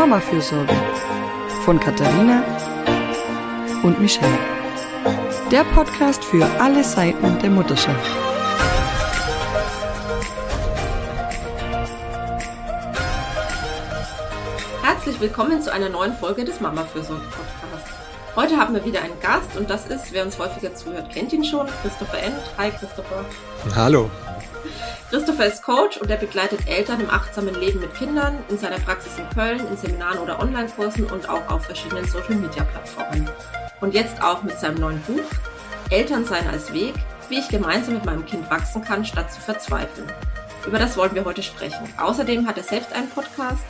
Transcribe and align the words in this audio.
Mama-Fürsorge 0.00 0.74
von 1.66 1.78
Katharina 1.78 2.42
und 3.82 4.00
Michelle. 4.00 4.38
Der 5.50 5.62
Podcast 5.62 6.24
für 6.24 6.42
alle 6.58 6.82
Seiten 6.82 7.38
der 7.40 7.50
Mutterschaft. 7.50 8.10
Herzlich 14.82 15.20
willkommen 15.20 15.60
zu 15.60 15.70
einer 15.70 15.90
neuen 15.90 16.14
Folge 16.14 16.46
des 16.46 16.62
Mama-Fürsorge-Podcasts. 16.62 17.90
Heute 18.36 18.56
haben 18.56 18.72
wir 18.72 18.86
wieder 18.86 19.02
einen 19.02 19.20
Gast 19.20 19.54
und 19.58 19.68
das 19.68 19.86
ist, 19.86 20.14
wer 20.14 20.24
uns 20.24 20.38
häufiger 20.38 20.74
zuhört, 20.74 21.10
kennt 21.10 21.34
ihn 21.34 21.44
schon, 21.44 21.68
Christopher 21.82 22.22
End. 22.22 22.40
Hi 22.56 22.70
Christopher. 22.70 23.26
Hallo. 23.76 24.08
Christopher 25.10 25.46
ist 25.46 25.64
Coach 25.64 25.96
und 25.96 26.08
er 26.08 26.18
begleitet 26.18 26.68
Eltern 26.68 27.00
im 27.00 27.10
achtsamen 27.10 27.56
Leben 27.56 27.80
mit 27.80 27.92
Kindern 27.96 28.38
in 28.48 28.56
seiner 28.56 28.78
Praxis 28.78 29.18
in 29.18 29.28
Köln, 29.30 29.58
in 29.66 29.76
Seminaren 29.76 30.20
oder 30.20 30.38
Online-Kursen 30.38 31.06
und 31.06 31.28
auch 31.28 31.50
auf 31.50 31.64
verschiedenen 31.64 32.04
Social-Media-Plattformen. 32.06 33.28
Und 33.80 33.92
jetzt 33.92 34.22
auch 34.22 34.44
mit 34.44 34.56
seinem 34.56 34.78
neuen 34.78 35.02
Buch 35.02 35.24
Eltern 35.90 36.24
sein 36.24 36.46
als 36.48 36.72
Weg, 36.72 36.94
wie 37.28 37.40
ich 37.40 37.48
gemeinsam 37.48 37.94
mit 37.94 38.04
meinem 38.04 38.24
Kind 38.24 38.48
wachsen 38.52 38.84
kann, 38.84 39.04
statt 39.04 39.32
zu 39.32 39.40
verzweifeln. 39.40 40.06
Über 40.64 40.78
das 40.78 40.96
wollen 40.96 41.16
wir 41.16 41.24
heute 41.24 41.42
sprechen. 41.42 41.92
Außerdem 41.98 42.46
hat 42.46 42.58
er 42.58 42.62
selbst 42.62 42.92
einen 42.92 43.10
Podcast. 43.10 43.64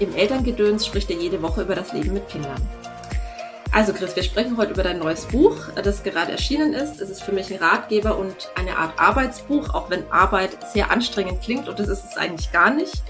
Im 0.00 0.12
Elterngedöns 0.16 0.84
spricht 0.84 1.08
er 1.10 1.16
jede 1.16 1.40
Woche 1.40 1.62
über 1.62 1.76
das 1.76 1.92
Leben 1.92 2.14
mit 2.14 2.28
Kindern. 2.28 2.60
Also 3.72 3.92
Chris, 3.92 4.16
wir 4.16 4.24
sprechen 4.24 4.56
heute 4.56 4.72
über 4.72 4.82
dein 4.82 4.98
neues 4.98 5.26
Buch, 5.26 5.56
das 5.76 6.02
gerade 6.02 6.32
erschienen 6.32 6.74
ist. 6.74 7.00
Es 7.00 7.08
ist 7.08 7.22
für 7.22 7.30
mich 7.30 7.52
ein 7.52 7.58
Ratgeber 7.58 8.18
und 8.18 8.50
eine 8.56 8.76
Art 8.76 8.98
Arbeitsbuch, 8.98 9.72
auch 9.74 9.90
wenn 9.90 10.10
Arbeit 10.10 10.58
sehr 10.72 10.90
anstrengend 10.90 11.40
klingt 11.40 11.68
und 11.68 11.78
das 11.78 11.88
ist 11.88 12.04
es 12.10 12.16
eigentlich 12.16 12.50
gar 12.50 12.74
nicht. 12.74 13.02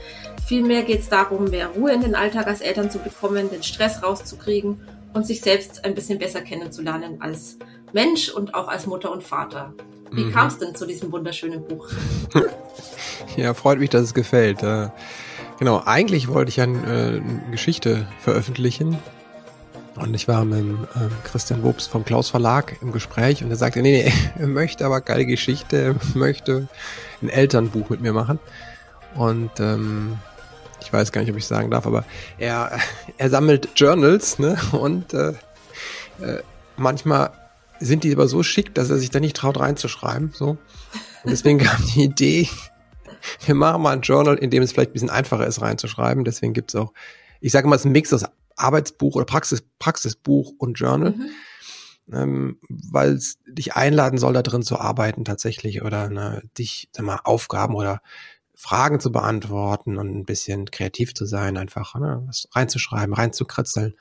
Vielmehr 0.47 0.83
geht 0.83 1.01
es 1.01 1.09
darum, 1.09 1.45
mehr 1.45 1.69
Ruhe 1.69 1.93
in 1.93 2.03
den 2.03 2.15
Alltag 2.15 2.47
als 2.47 2.61
Eltern 2.61 2.91
zu 2.91 2.99
bekommen, 2.99 3.51
den 3.51 3.63
Stress 3.63 4.03
rauszukriegen 4.03 4.81
und 5.15 5.27
sich 5.27 5.41
selbst 5.41 5.85
ein 5.85 5.95
bisschen 5.95 6.19
besser 6.19 6.43
kennenzulernen 6.43 7.23
als 7.23 7.57
Mensch 7.95 8.29
und 8.29 8.55
auch 8.55 8.69
als 8.69 8.87
Mutter 8.87 9.11
und 9.11 9.23
Vater. 9.23 9.73
Wie 10.13 10.25
mhm. 10.25 10.33
kam 10.33 10.49
es 10.49 10.59
denn 10.59 10.75
zu 10.75 10.87
diesem 10.87 11.11
wunderschönen 11.11 11.67
Buch? 11.67 11.89
ja, 13.37 13.55
freut 13.55 13.79
mich, 13.79 13.91
dass 13.91 14.03
es 14.03 14.15
gefällt. 14.15 14.63
Äh, 14.63 14.89
genau, 15.59 15.83
eigentlich 15.87 16.29
wollte 16.29 16.51
ich 16.51 16.57
ja 16.57 16.65
eine 16.65 17.23
äh, 17.49 17.51
Geschichte 17.51 18.07
veröffentlichen, 18.19 18.99
und 20.01 20.15
ich 20.15 20.29
war 20.29 20.45
mit 20.45 20.59
ähm, 20.61 20.89
Christian 21.25 21.63
Wobs 21.63 21.87
vom 21.87 22.05
Klaus 22.05 22.31
Verlag 22.31 22.77
im 22.81 22.93
Gespräch 22.93 23.45
und 23.45 23.51
er 23.51 23.57
sagte, 23.57 23.83
nee, 23.83 24.05
nee, 24.05 24.13
er 24.39 24.47
möchte 24.47 24.85
aber 24.85 25.01
geile 25.01 25.27
Geschichte, 25.27 25.97
möchte 26.15 26.69
ein 27.23 27.29
Elternbuch 27.29 27.91
mit 27.91 28.01
mir 28.01 28.13
machen. 28.13 28.39
Und 29.15 29.51
ähm, 29.61 30.19
ich 30.81 30.93
weiß 30.93 31.13
gar 31.13 31.21
nicht, 31.21 31.31
ob 31.31 31.37
ich 31.37 31.47
sagen 31.47 31.71
darf, 31.71 31.87
aber 31.87 32.05
er, 32.39 32.79
er 33.19 33.31
sammelt 33.31 33.69
Journals, 33.77 34.39
ne? 34.39 34.57
Und 34.73 35.13
äh, 35.13 35.31
äh, 36.21 36.43
manchmal 36.77 37.33
sind 37.81 38.05
die 38.05 38.13
aber 38.13 38.29
so 38.29 38.43
schick, 38.43 38.75
dass 38.75 38.91
er 38.91 38.97
sich 38.97 39.11
da 39.11 39.21
nicht 39.21 39.37
traut 39.37 39.59
reinzuschreiben. 39.59 40.33
So. 40.35 40.51
Und 40.51 41.31
deswegen 41.31 41.59
kam 41.59 41.85
die 41.95 42.05
Idee, 42.05 42.49
wir 43.45 43.55
machen 43.55 43.83
mal 43.83 43.93
ein 43.93 44.03
Journal, 44.03 44.37
in 44.37 44.51
dem 44.51 44.63
es 44.63 44.73
vielleicht 44.73 44.91
ein 44.91 44.95
bisschen 44.95 45.11
einfacher 45.11 45.47
ist, 45.47 45.61
reinzuschreiben. 45.61 46.25
Deswegen 46.25 46.53
gibt 46.53 46.71
es 46.71 46.81
auch, 46.81 46.93
ich 47.41 47.53
sage 47.53 47.69
mal, 47.69 47.77
es 47.77 47.83
ist 47.83 47.87
ein 47.87 47.93
Mix 47.93 48.13
aus 48.13 48.25
Arbeitsbuch 48.61 49.17
oder 49.17 49.25
Praxis, 49.25 49.63
Praxisbuch 49.79 50.53
und 50.59 50.75
Journal, 50.75 51.13
mhm. 51.13 51.31
ähm, 52.13 52.59
weil 52.69 53.15
es 53.15 53.39
dich 53.47 53.75
einladen 53.75 54.19
soll, 54.19 54.33
da 54.33 54.43
drin 54.43 54.63
zu 54.63 54.79
arbeiten 54.79 55.25
tatsächlich 55.25 55.83
oder 55.83 56.09
ne, 56.09 56.43
dich, 56.59 56.89
sag 56.93 57.05
mal, 57.05 57.21
Aufgaben 57.25 57.75
oder 57.75 58.01
Fragen 58.55 59.01
zu 59.01 59.11
beantworten 59.11 59.97
und 59.97 60.15
ein 60.15 60.27
bisschen 60.27 60.71
kreativ 60.71 61.15
zu 61.15 61.25
sein, 61.25 61.57
einfach 61.57 61.95
ne, 61.95 62.23
was 62.27 62.47
reinzuschreiben, 62.53 63.15
reinzukritzeln, 63.15 63.95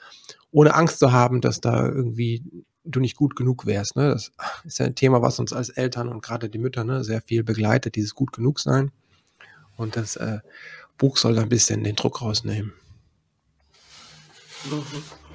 ohne 0.52 0.76
Angst 0.76 1.00
zu 1.00 1.12
haben, 1.12 1.40
dass 1.40 1.62
da 1.62 1.86
irgendwie 1.86 2.44
du 2.84 3.00
nicht 3.00 3.16
gut 3.16 3.36
genug 3.36 3.66
wärst. 3.66 3.96
Ne? 3.96 4.10
Das 4.10 4.32
ist 4.66 4.80
ja 4.80 4.86
ein 4.86 4.96
Thema, 4.96 5.22
was 5.22 5.40
uns 5.40 5.54
als 5.54 5.70
Eltern 5.70 6.10
und 6.10 6.22
gerade 6.22 6.50
die 6.50 6.58
Mütter 6.58 6.84
ne, 6.84 7.04
sehr 7.04 7.22
viel 7.22 7.44
begleitet, 7.44 7.96
dieses 7.96 8.16
gut 8.16 8.34
genug 8.34 8.60
sein. 8.60 8.92
Und 9.78 9.96
das 9.96 10.18
äh, 10.18 10.40
Buch 10.98 11.18
soll 11.18 11.36
da 11.36 11.42
ein 11.42 11.50
bisschen 11.50 11.84
den 11.84 11.96
Druck 11.96 12.22
rausnehmen. 12.22 12.74
Mhm. 14.64 15.29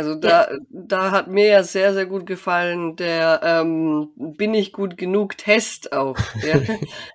Also 0.00 0.14
da, 0.14 0.48
da 0.70 1.10
hat 1.10 1.28
mir 1.28 1.46
ja 1.46 1.62
sehr, 1.62 1.92
sehr 1.92 2.06
gut 2.06 2.24
gefallen 2.24 2.96
der 2.96 3.42
ähm, 3.44 4.08
Bin 4.16 4.54
ich 4.54 4.72
gut 4.72 4.96
genug 4.96 5.36
Test 5.36 5.92
auch. 5.92 6.16
Ja? 6.42 6.54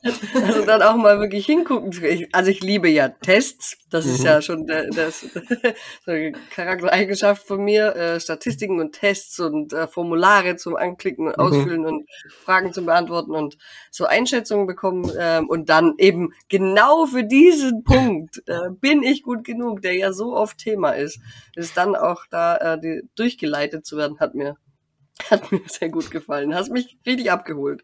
also 0.46 0.64
dann 0.64 0.84
auch 0.84 0.96
mal 0.96 1.20
wirklich 1.20 1.48
hingucken. 1.48 1.92
Also 2.32 2.52
ich 2.52 2.62
liebe 2.62 2.88
ja 2.88 3.10
Tests. 3.10 3.80
Das 3.90 4.06
ist 4.06 4.24
ja 4.24 4.36
mhm. 4.36 4.42
schon 4.42 4.68
der, 4.68 4.90
das, 4.90 5.22
so 6.06 6.12
eine 6.12 6.34
Charaktereigenschaft 6.52 7.48
von 7.48 7.64
mir. 7.64 7.96
Äh, 7.96 8.20
Statistiken 8.20 8.80
und 8.80 8.92
Tests 8.92 9.40
und 9.40 9.74
äh, 9.74 9.88
Formulare 9.88 10.56
zum 10.56 10.76
Anklicken 10.76 11.26
und 11.26 11.38
mhm. 11.38 11.44
Ausfüllen 11.44 11.82
mhm. 11.82 11.88
und 11.88 12.10
Fragen 12.30 12.72
zum 12.72 12.86
Beantworten 12.86 13.32
und 13.32 13.58
so 13.90 14.06
Einschätzungen 14.06 14.68
bekommen. 14.68 15.10
Äh, 15.18 15.42
und 15.48 15.70
dann 15.70 15.96
eben 15.98 16.34
genau 16.50 17.08
für 17.08 17.24
diesen 17.24 17.84
Punkt 17.84 18.44
äh, 18.46 18.70
bin 18.80 19.02
ich 19.02 19.24
gut 19.24 19.44
genug, 19.44 19.82
der 19.82 19.96
ja 19.96 20.14
so 20.14 20.36
oft 20.36 20.60
Thema 20.60 20.92
ist, 20.92 21.20
ist 21.56 21.78
dann 21.78 21.96
auch 21.96 22.26
da 22.30 22.75
die, 22.78 23.10
durchgeleitet 23.16 23.86
zu 23.86 23.98
werden, 23.98 24.20
hat 24.20 24.36
mir 24.36 24.58
hat 25.30 25.52
mir 25.52 25.62
sehr 25.68 25.90
gut 25.90 26.12
gefallen. 26.12 26.54
Hast 26.54 26.72
mich 26.72 26.98
richtig 27.06 27.32
abgeholt. 27.32 27.84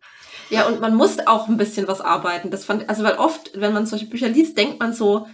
Ja, 0.49 0.67
und 0.67 0.81
man 0.81 0.95
muss 0.95 1.19
auch 1.25 1.47
ein 1.47 1.57
bisschen 1.57 1.87
was 1.87 2.01
arbeiten. 2.01 2.51
Das 2.51 2.65
fand, 2.65 2.89
also 2.89 3.03
weil 3.03 3.15
oft, 3.15 3.59
wenn 3.59 3.73
man 3.73 3.85
solche 3.85 4.07
Bücher 4.07 4.27
liest, 4.27 4.57
denkt 4.57 4.79
man 4.79 4.93
so 4.93 5.27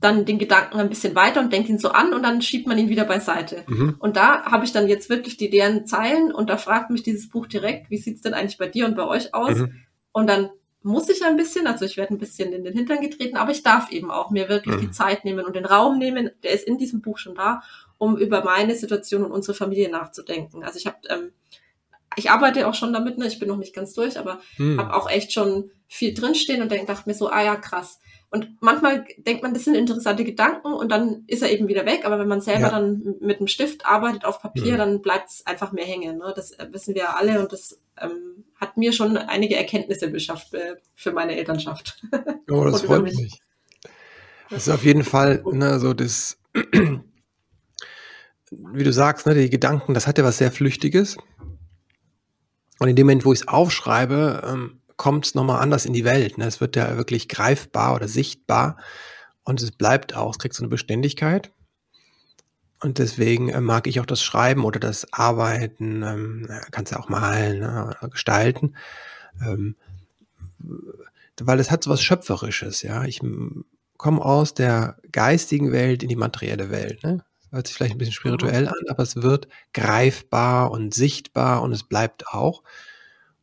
dann 0.00 0.26
den 0.26 0.38
Gedanken 0.38 0.78
ein 0.78 0.90
bisschen 0.90 1.14
weiter 1.14 1.40
und 1.40 1.52
denkt 1.52 1.70
ihn 1.70 1.78
so 1.78 1.88
an 1.88 2.12
und 2.12 2.22
dann 2.22 2.42
schiebt 2.42 2.66
man 2.66 2.76
ihn 2.78 2.90
wieder 2.90 3.04
beiseite. 3.04 3.64
Mhm. 3.66 3.96
Und 3.98 4.16
da 4.16 4.42
habe 4.42 4.64
ich 4.66 4.72
dann 4.72 4.88
jetzt 4.88 5.08
wirklich 5.08 5.38
die 5.38 5.48
deren 5.48 5.86
Zeilen 5.86 6.32
und 6.32 6.50
da 6.50 6.58
fragt 6.58 6.90
mich 6.90 7.02
dieses 7.02 7.30
Buch 7.30 7.46
direkt, 7.46 7.90
wie 7.90 7.96
sieht's 7.96 8.20
denn 8.20 8.34
eigentlich 8.34 8.58
bei 8.58 8.68
dir 8.68 8.84
und 8.84 8.94
bei 8.94 9.06
euch 9.06 9.32
aus? 9.32 9.56
Mhm. 9.56 9.72
Und 10.12 10.26
dann 10.26 10.50
muss 10.82 11.08
ich 11.08 11.24
ein 11.24 11.36
bisschen, 11.36 11.66
also 11.66 11.84
ich 11.84 11.96
werde 11.96 12.14
ein 12.14 12.18
bisschen 12.18 12.52
in 12.52 12.62
den 12.62 12.74
Hintern 12.74 13.00
getreten, 13.00 13.38
aber 13.38 13.50
ich 13.50 13.62
darf 13.62 13.90
eben 13.90 14.10
auch 14.10 14.30
mir 14.30 14.48
wirklich 14.50 14.76
mhm. 14.76 14.80
die 14.80 14.90
Zeit 14.90 15.24
nehmen 15.24 15.46
und 15.46 15.56
den 15.56 15.64
Raum 15.64 15.98
nehmen, 15.98 16.30
der 16.42 16.52
ist 16.52 16.66
in 16.66 16.76
diesem 16.76 17.00
Buch 17.00 17.16
schon 17.16 17.34
da 17.34 17.62
um 17.98 18.16
über 18.16 18.44
meine 18.44 18.74
Situation 18.74 19.24
und 19.24 19.32
unsere 19.32 19.56
Familie 19.56 19.90
nachzudenken. 19.90 20.64
Also 20.64 20.78
ich 20.78 20.86
habe, 20.86 20.98
ähm, 21.08 21.32
ich 22.16 22.30
arbeite 22.30 22.66
auch 22.68 22.74
schon 22.74 22.92
damit, 22.92 23.18
ne? 23.18 23.26
ich 23.26 23.38
bin 23.38 23.48
noch 23.48 23.56
nicht 23.56 23.74
ganz 23.74 23.94
durch, 23.94 24.18
aber 24.18 24.40
hm. 24.56 24.78
habe 24.78 24.94
auch 24.94 25.10
echt 25.10 25.32
schon 25.32 25.70
viel 25.88 26.14
drinstehen 26.14 26.62
und 26.62 26.70
denk, 26.70 26.86
dachte 26.86 27.08
mir 27.08 27.14
so, 27.14 27.28
ah 27.28 27.42
ja, 27.42 27.56
krass. 27.56 28.00
Und 28.28 28.56
manchmal 28.60 29.06
denkt 29.18 29.42
man, 29.42 29.54
das 29.54 29.64
sind 29.64 29.76
interessante 29.76 30.24
Gedanken 30.24 30.72
und 30.72 30.90
dann 30.90 31.24
ist 31.28 31.42
er 31.42 31.50
eben 31.50 31.68
wieder 31.68 31.86
weg. 31.86 32.04
Aber 32.04 32.18
wenn 32.18 32.28
man 32.28 32.40
selber 32.40 32.62
ja. 32.62 32.70
dann 32.70 33.14
mit 33.20 33.38
einem 33.38 33.46
Stift 33.46 33.86
arbeitet 33.86 34.24
auf 34.24 34.42
Papier, 34.42 34.74
mhm. 34.74 34.78
dann 34.78 35.02
bleibt 35.02 35.30
es 35.30 35.46
einfach 35.46 35.72
mehr 35.72 35.84
hängen. 35.84 36.18
Ne? 36.18 36.32
Das 36.34 36.50
äh, 36.52 36.66
wissen 36.72 36.94
wir 36.94 37.02
ja 37.02 37.14
alle 37.16 37.40
und 37.40 37.52
das 37.52 37.80
ähm, 38.00 38.44
hat 38.56 38.76
mir 38.76 38.92
schon 38.92 39.16
einige 39.16 39.56
Erkenntnisse 39.56 40.08
beschafft 40.08 40.54
äh, 40.54 40.76
für 40.94 41.12
meine 41.12 41.36
Elternschaft. 41.36 42.02
Oh, 42.50 42.64
das 42.64 42.82
freut 42.86 43.04
mich. 43.04 43.16
mich. 43.16 43.40
Das 44.50 44.66
ist 44.66 44.72
auf 44.72 44.84
jeden 44.84 45.04
Fall 45.04 45.42
ne, 45.52 45.78
so 45.78 45.94
das 45.94 46.38
wie 48.50 48.84
du 48.84 48.92
sagst, 48.92 49.26
ne, 49.26 49.34
die 49.34 49.50
Gedanken, 49.50 49.94
das 49.94 50.06
hat 50.06 50.18
ja 50.18 50.24
was 50.24 50.38
sehr 50.38 50.52
Flüchtiges. 50.52 51.16
Und 52.78 52.88
in 52.88 52.96
dem 52.96 53.06
Moment, 53.06 53.24
wo 53.24 53.32
ich 53.32 53.40
es 53.40 53.48
aufschreibe, 53.48 54.42
ähm, 54.46 54.80
kommt 54.96 55.26
es 55.26 55.34
nochmal 55.34 55.60
anders 55.60 55.86
in 55.86 55.92
die 55.92 56.04
Welt. 56.04 56.38
Ne? 56.38 56.46
Es 56.46 56.60
wird 56.60 56.76
ja 56.76 56.96
wirklich 56.96 57.28
greifbar 57.28 57.94
oder 57.94 58.08
sichtbar 58.08 58.76
und 59.44 59.62
es 59.62 59.70
bleibt 59.70 60.14
auch, 60.14 60.32
es 60.32 60.38
kriegt 60.38 60.54
so 60.54 60.62
eine 60.62 60.70
Beständigkeit. 60.70 61.52
Und 62.82 62.98
deswegen 62.98 63.48
äh, 63.48 63.60
mag 63.60 63.86
ich 63.86 64.00
auch 64.00 64.06
das 64.06 64.22
Schreiben 64.22 64.64
oder 64.64 64.78
das 64.78 65.12
Arbeiten, 65.12 66.02
ähm, 66.02 66.48
kannst 66.70 66.92
ja 66.92 66.98
auch 66.98 67.08
malen 67.08 67.60
ne, 67.60 67.94
oder 67.98 68.08
gestalten, 68.10 68.76
ähm, 69.42 69.76
weil 71.40 71.60
es 71.60 71.70
hat 71.70 71.84
so 71.84 71.90
was 71.90 72.02
Schöpferisches, 72.02 72.82
ja. 72.82 73.04
Ich 73.04 73.20
komme 73.96 74.22
aus 74.22 74.54
der 74.54 74.96
geistigen 75.12 75.72
Welt 75.72 76.02
in 76.02 76.08
die 76.08 76.16
materielle 76.16 76.70
Welt. 76.70 77.02
Ne? 77.02 77.24
Hört 77.56 77.66
sich 77.66 77.76
vielleicht 77.76 77.94
ein 77.94 77.98
bisschen 77.98 78.14
spirituell 78.14 78.68
an, 78.68 78.84
aber 78.88 79.02
es 79.02 79.16
wird 79.16 79.48
greifbar 79.72 80.70
und 80.70 80.94
sichtbar 80.94 81.62
und 81.62 81.72
es 81.72 81.82
bleibt 81.82 82.28
auch. 82.28 82.62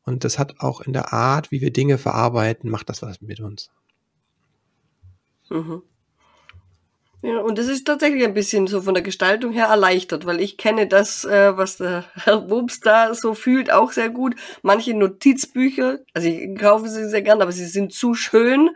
Und 0.05 0.23
das 0.23 0.39
hat 0.39 0.59
auch 0.59 0.81
in 0.81 0.93
der 0.93 1.13
Art, 1.13 1.51
wie 1.51 1.61
wir 1.61 1.71
Dinge 1.71 1.97
verarbeiten, 1.97 2.69
macht 2.69 2.89
das 2.89 3.01
was 3.01 3.21
mit 3.21 3.39
uns. 3.39 3.69
Mhm. 5.49 5.83
Ja, 7.21 7.39
und 7.39 7.57
das 7.57 7.67
ist 7.67 7.85
tatsächlich 7.85 8.25
ein 8.25 8.33
bisschen 8.33 8.67
so 8.67 8.81
von 8.81 8.93
der 8.93 9.01
Gestaltung 9.01 9.53
her 9.53 9.67
erleichtert, 9.67 10.25
weil 10.25 10.41
ich 10.41 10.57
kenne 10.57 10.87
das, 10.87 11.23
äh, 11.23 11.55
was 11.55 11.77
der 11.77 12.03
Herr 12.15 12.49
Wobs 12.49 12.81
da 12.81 13.15
so 13.15 13.33
fühlt, 13.33 13.71
auch 13.71 13.93
sehr 13.93 14.09
gut. 14.09 14.35
Manche 14.61 14.93
Notizbücher, 14.93 15.99
also 16.13 16.27
ich 16.27 16.59
kaufe 16.59 16.89
sie 16.89 17.07
sehr 17.07 17.21
gern, 17.21 17.41
aber 17.41 17.53
sie 17.53 17.65
sind 17.65 17.93
zu 17.93 18.13
schön. 18.13 18.71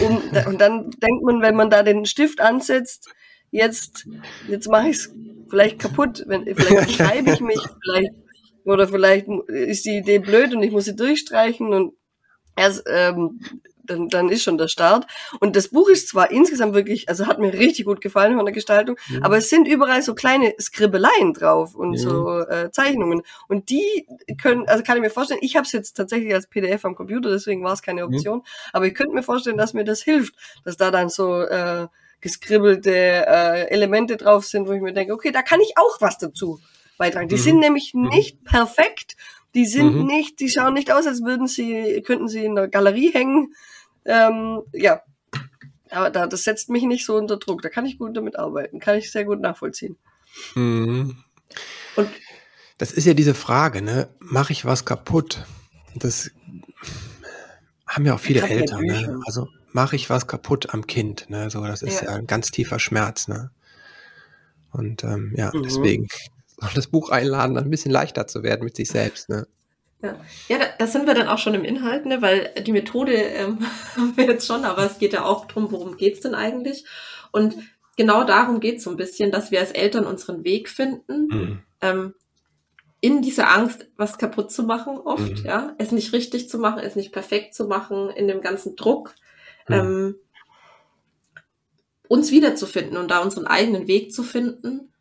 Um, 0.00 0.22
und 0.46 0.60
dann 0.60 0.90
denkt 1.02 1.22
man, 1.22 1.40
wenn 1.40 1.54
man 1.54 1.70
da 1.70 1.84
den 1.84 2.04
Stift 2.04 2.40
ansetzt, 2.40 3.14
jetzt, 3.54 4.06
jetzt 4.48 4.68
mache 4.68 4.88
ich 4.88 4.96
es 4.96 5.14
vielleicht 5.48 5.78
kaputt. 5.78 6.24
Wenn, 6.26 6.44
vielleicht 6.44 6.90
schreibe 6.96 7.30
ich 7.30 7.40
mich, 7.40 7.60
vielleicht, 7.82 8.12
oder 8.64 8.88
vielleicht 8.88 9.28
ist 9.46 9.84
die 9.84 9.98
Idee 9.98 10.18
blöd 10.18 10.54
und 10.54 10.62
ich 10.62 10.72
muss 10.72 10.86
sie 10.86 10.96
durchstreichen 10.96 11.72
und 11.72 11.94
erst, 12.56 12.84
ähm, 12.86 13.40
dann, 13.86 14.08
dann 14.08 14.30
ist 14.30 14.42
schon 14.42 14.56
der 14.56 14.68
Start. 14.68 15.06
Und 15.40 15.56
das 15.56 15.68
Buch 15.68 15.88
ist 15.90 16.08
zwar 16.08 16.30
insgesamt 16.30 16.74
wirklich, 16.74 17.08
also 17.08 17.26
hat 17.26 17.38
mir 17.38 17.52
richtig 17.52 17.84
gut 17.84 18.00
gefallen 18.00 18.34
von 18.34 18.46
der 18.46 18.54
Gestaltung, 18.54 18.96
mhm. 19.08 19.22
aber 19.22 19.36
es 19.36 19.50
sind 19.50 19.68
überall 19.68 20.02
so 20.02 20.14
kleine 20.14 20.54
Skribbeleien 20.58 21.34
drauf 21.34 21.74
und 21.74 21.90
mhm. 21.90 21.96
so 21.96 22.40
äh, 22.40 22.70
Zeichnungen. 22.72 23.22
Und 23.46 23.68
die 23.68 24.06
können, 24.40 24.66
also 24.66 24.82
kann 24.82 24.96
ich 24.96 25.02
mir 25.02 25.10
vorstellen, 25.10 25.40
ich 25.42 25.54
habe 25.54 25.66
es 25.66 25.72
jetzt 25.72 25.92
tatsächlich 25.92 26.32
als 26.32 26.48
PDF 26.48 26.84
am 26.86 26.94
Computer, 26.94 27.30
deswegen 27.30 27.62
war 27.62 27.74
es 27.74 27.82
keine 27.82 28.06
mhm. 28.06 28.14
Option, 28.14 28.38
mhm. 28.38 28.44
aber 28.72 28.86
ich 28.86 28.94
könnte 28.94 29.14
mir 29.14 29.22
vorstellen, 29.22 29.58
dass 29.58 29.74
mir 29.74 29.84
das 29.84 30.02
hilft, 30.02 30.34
dass 30.64 30.78
da 30.78 30.90
dann 30.90 31.10
so 31.10 31.42
äh, 31.42 31.86
geskribbelte 32.24 32.90
äh, 32.90 33.68
Elemente 33.70 34.16
drauf 34.16 34.44
sind, 34.44 34.66
wo 34.66 34.72
ich 34.72 34.82
mir 34.82 34.92
denke, 34.92 35.14
okay, 35.14 35.30
da 35.30 35.42
kann 35.42 35.60
ich 35.60 35.74
auch 35.76 36.00
was 36.00 36.18
dazu 36.18 36.58
beitragen. 36.98 37.28
Die 37.28 37.36
mhm. 37.36 37.40
sind 37.40 37.60
nämlich 37.60 37.94
mhm. 37.94 38.08
nicht 38.08 38.42
perfekt 38.44 39.14
die 39.54 39.66
sind 39.66 39.94
mhm. 39.94 40.06
nicht, 40.06 40.40
die 40.40 40.50
schauen 40.50 40.74
nicht 40.74 40.92
aus, 40.92 41.06
als 41.06 41.22
würden 41.22 41.46
sie, 41.46 42.02
könnten 42.04 42.28
sie 42.28 42.44
in 42.44 42.56
der 42.56 42.68
Galerie 42.68 43.12
hängen. 43.12 43.54
Ähm, 44.04 44.62
ja, 44.72 45.02
aber 45.90 46.10
da, 46.10 46.26
das 46.26 46.42
setzt 46.42 46.68
mich 46.70 46.82
nicht 46.82 47.06
so 47.06 47.16
unter 47.16 47.36
Druck. 47.36 47.62
Da 47.62 47.68
kann 47.68 47.86
ich 47.86 47.98
gut 47.98 48.16
damit 48.16 48.36
arbeiten, 48.36 48.80
kann 48.80 48.98
ich 48.98 49.12
sehr 49.12 49.24
gut 49.24 49.40
nachvollziehen. 49.40 49.96
Mhm. 50.56 51.16
Und 51.94 52.08
das 52.78 52.90
ist 52.90 53.06
ja 53.06 53.14
diese 53.14 53.34
Frage, 53.34 53.80
ne? 53.80 54.08
Mache 54.18 54.52
ich 54.52 54.64
was 54.64 54.84
kaputt? 54.84 55.44
Das 55.94 56.32
haben 57.86 58.04
ja 58.04 58.14
auch 58.14 58.20
viele 58.20 58.42
Eltern, 58.42 58.82
ne? 58.82 59.20
Also 59.24 59.48
mache 59.74 59.96
ich 59.96 60.08
was 60.08 60.26
kaputt 60.26 60.72
am 60.72 60.86
Kind, 60.86 61.28
ne? 61.28 61.50
So, 61.50 61.64
das 61.66 61.82
ist 61.82 62.02
ja, 62.02 62.12
ja 62.12 62.16
ein 62.16 62.26
ganz 62.26 62.50
tiefer 62.50 62.78
Schmerz, 62.78 63.28
ne? 63.28 63.50
Und 64.72 65.04
ähm, 65.04 65.34
ja, 65.36 65.50
mhm. 65.52 65.64
deswegen 65.64 66.08
das 66.74 66.86
Buch 66.86 67.10
einladen, 67.10 67.58
ein 67.58 67.70
bisschen 67.70 67.90
leichter 67.90 68.26
zu 68.26 68.42
werden 68.42 68.64
mit 68.64 68.76
sich 68.76 68.88
selbst. 68.88 69.28
Ne? 69.28 69.46
Ja, 70.02 70.16
ja 70.48 70.58
da, 70.58 70.64
da 70.78 70.86
sind 70.86 71.06
wir 71.06 71.14
dann 71.14 71.28
auch 71.28 71.38
schon 71.38 71.54
im 71.54 71.64
Inhalt, 71.64 72.06
ne? 72.06 72.22
weil 72.22 72.52
die 72.64 72.72
Methode 72.72 73.12
ähm, 73.12 73.58
haben 73.96 74.16
wir 74.16 74.24
jetzt 74.24 74.46
schon, 74.46 74.64
aber 74.64 74.84
es 74.84 74.98
geht 74.98 75.12
ja 75.12 75.24
auch 75.24 75.46
darum, 75.46 75.70
worum 75.70 75.96
geht's 75.96 76.20
denn 76.20 76.34
eigentlich? 76.34 76.84
Und 77.32 77.56
genau 77.96 78.24
darum 78.24 78.60
geht's 78.60 78.84
so 78.84 78.90
ein 78.90 78.96
bisschen, 78.96 79.30
dass 79.30 79.50
wir 79.50 79.60
als 79.60 79.72
Eltern 79.72 80.06
unseren 80.06 80.44
Weg 80.44 80.68
finden, 80.68 81.26
mhm. 81.28 81.62
ähm, 81.80 82.14
in 83.00 83.20
dieser 83.20 83.54
Angst, 83.54 83.86
was 83.96 84.16
kaputt 84.16 84.50
zu 84.50 84.62
machen, 84.62 84.98
oft, 84.98 85.40
mhm. 85.40 85.44
ja, 85.44 85.74
es 85.78 85.92
nicht 85.92 86.12
richtig 86.12 86.48
zu 86.48 86.58
machen, 86.58 86.78
es 86.78 86.96
nicht 86.96 87.12
perfekt 87.12 87.54
zu 87.54 87.66
machen, 87.66 88.08
in 88.08 88.28
dem 88.28 88.40
ganzen 88.40 88.76
Druck, 88.76 89.14
mhm. 89.68 89.74
ähm, 89.74 90.14
uns 92.08 92.30
wiederzufinden 92.30 92.96
und 92.96 93.10
da 93.10 93.20
unseren 93.20 93.46
eigenen 93.46 93.86
Weg 93.86 94.12
zu 94.12 94.22
finden 94.22 94.92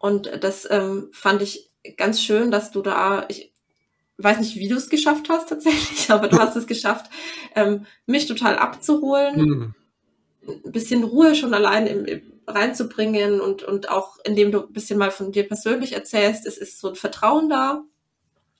und 0.00 0.30
das 0.42 0.66
ähm, 0.70 1.10
fand 1.12 1.42
ich 1.42 1.70
ganz 1.96 2.22
schön, 2.22 2.50
dass 2.50 2.70
du 2.70 2.80
da, 2.80 3.26
ich 3.28 3.52
weiß 4.16 4.38
nicht, 4.40 4.56
wie 4.56 4.68
du 4.68 4.76
es 4.76 4.88
geschafft 4.88 5.28
hast 5.28 5.50
tatsächlich, 5.50 6.10
aber 6.10 6.28
du 6.28 6.38
hast 6.38 6.56
es 6.56 6.66
geschafft, 6.66 7.10
ähm, 7.54 7.86
mich 8.06 8.26
total 8.26 8.56
abzuholen, 8.58 9.40
mhm. 9.40 9.74
ein 10.64 10.72
bisschen 10.72 11.04
Ruhe 11.04 11.34
schon 11.34 11.52
allein 11.52 11.86
im, 11.86 12.04
im, 12.06 12.22
reinzubringen 12.46 13.40
und, 13.40 13.62
und 13.62 13.90
auch 13.90 14.18
indem 14.24 14.50
du 14.50 14.62
ein 14.62 14.72
bisschen 14.72 14.98
mal 14.98 15.10
von 15.10 15.32
dir 15.32 15.46
persönlich 15.46 15.92
erzählst, 15.92 16.46
es 16.46 16.58
ist 16.58 16.80
so 16.80 16.88
ein 16.88 16.96
Vertrauen 16.96 17.48
da. 17.48 17.84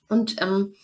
Und 0.07 0.35
ähm, 0.41 0.75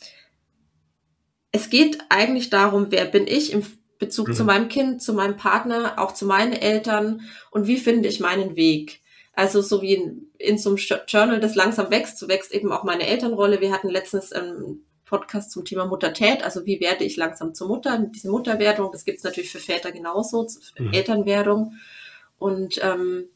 es 1.51 1.69
geht 1.69 1.99
eigentlich 2.09 2.49
darum, 2.49 2.87
wer 2.89 3.05
bin 3.05 3.27
ich 3.27 3.53
im 3.53 3.63
Bezug 3.99 4.29
mhm. 4.29 4.33
zu 4.33 4.43
meinem 4.43 4.69
Kind, 4.69 5.01
zu 5.01 5.13
meinem 5.13 5.37
Partner, 5.37 5.95
auch 5.97 6.13
zu 6.13 6.25
meinen 6.25 6.53
Eltern 6.53 7.21
und 7.51 7.67
wie 7.67 7.77
finde 7.77 8.09
ich 8.09 8.19
meinen 8.19 8.55
Weg. 8.55 9.01
Also 9.33 9.61
so 9.61 9.81
wie 9.81 9.93
in, 9.93 10.31
in 10.37 10.57
so 10.57 10.69
einem 10.69 10.79
Journal, 11.07 11.39
das 11.39 11.55
langsam 11.55 11.91
wächst, 11.91 12.17
so 12.17 12.27
wächst 12.27 12.51
eben 12.51 12.71
auch 12.71 12.83
meine 12.83 13.05
Elternrolle. 13.05 13.61
Wir 13.61 13.71
hatten 13.71 13.89
letztens 13.89 14.33
einen 14.33 14.83
Podcast 15.05 15.51
zum 15.51 15.63
Thema 15.63 15.85
Muttertät, 15.85 16.43
also 16.43 16.65
wie 16.65 16.79
werde 16.81 17.03
ich 17.03 17.15
langsam 17.15 17.53
zur 17.53 17.67
Mutter, 17.67 17.97
diese 18.13 18.29
Mutterwerdung, 18.29 18.91
das 18.91 19.05
gibt 19.05 19.19
es 19.19 19.23
natürlich 19.23 19.51
für 19.51 19.59
Väter 19.59 19.91
genauso, 19.91 20.47
mhm. 20.77 20.91
Elternwerdung. 20.91 21.73
Und 22.37 22.79
ähm, 22.83 23.29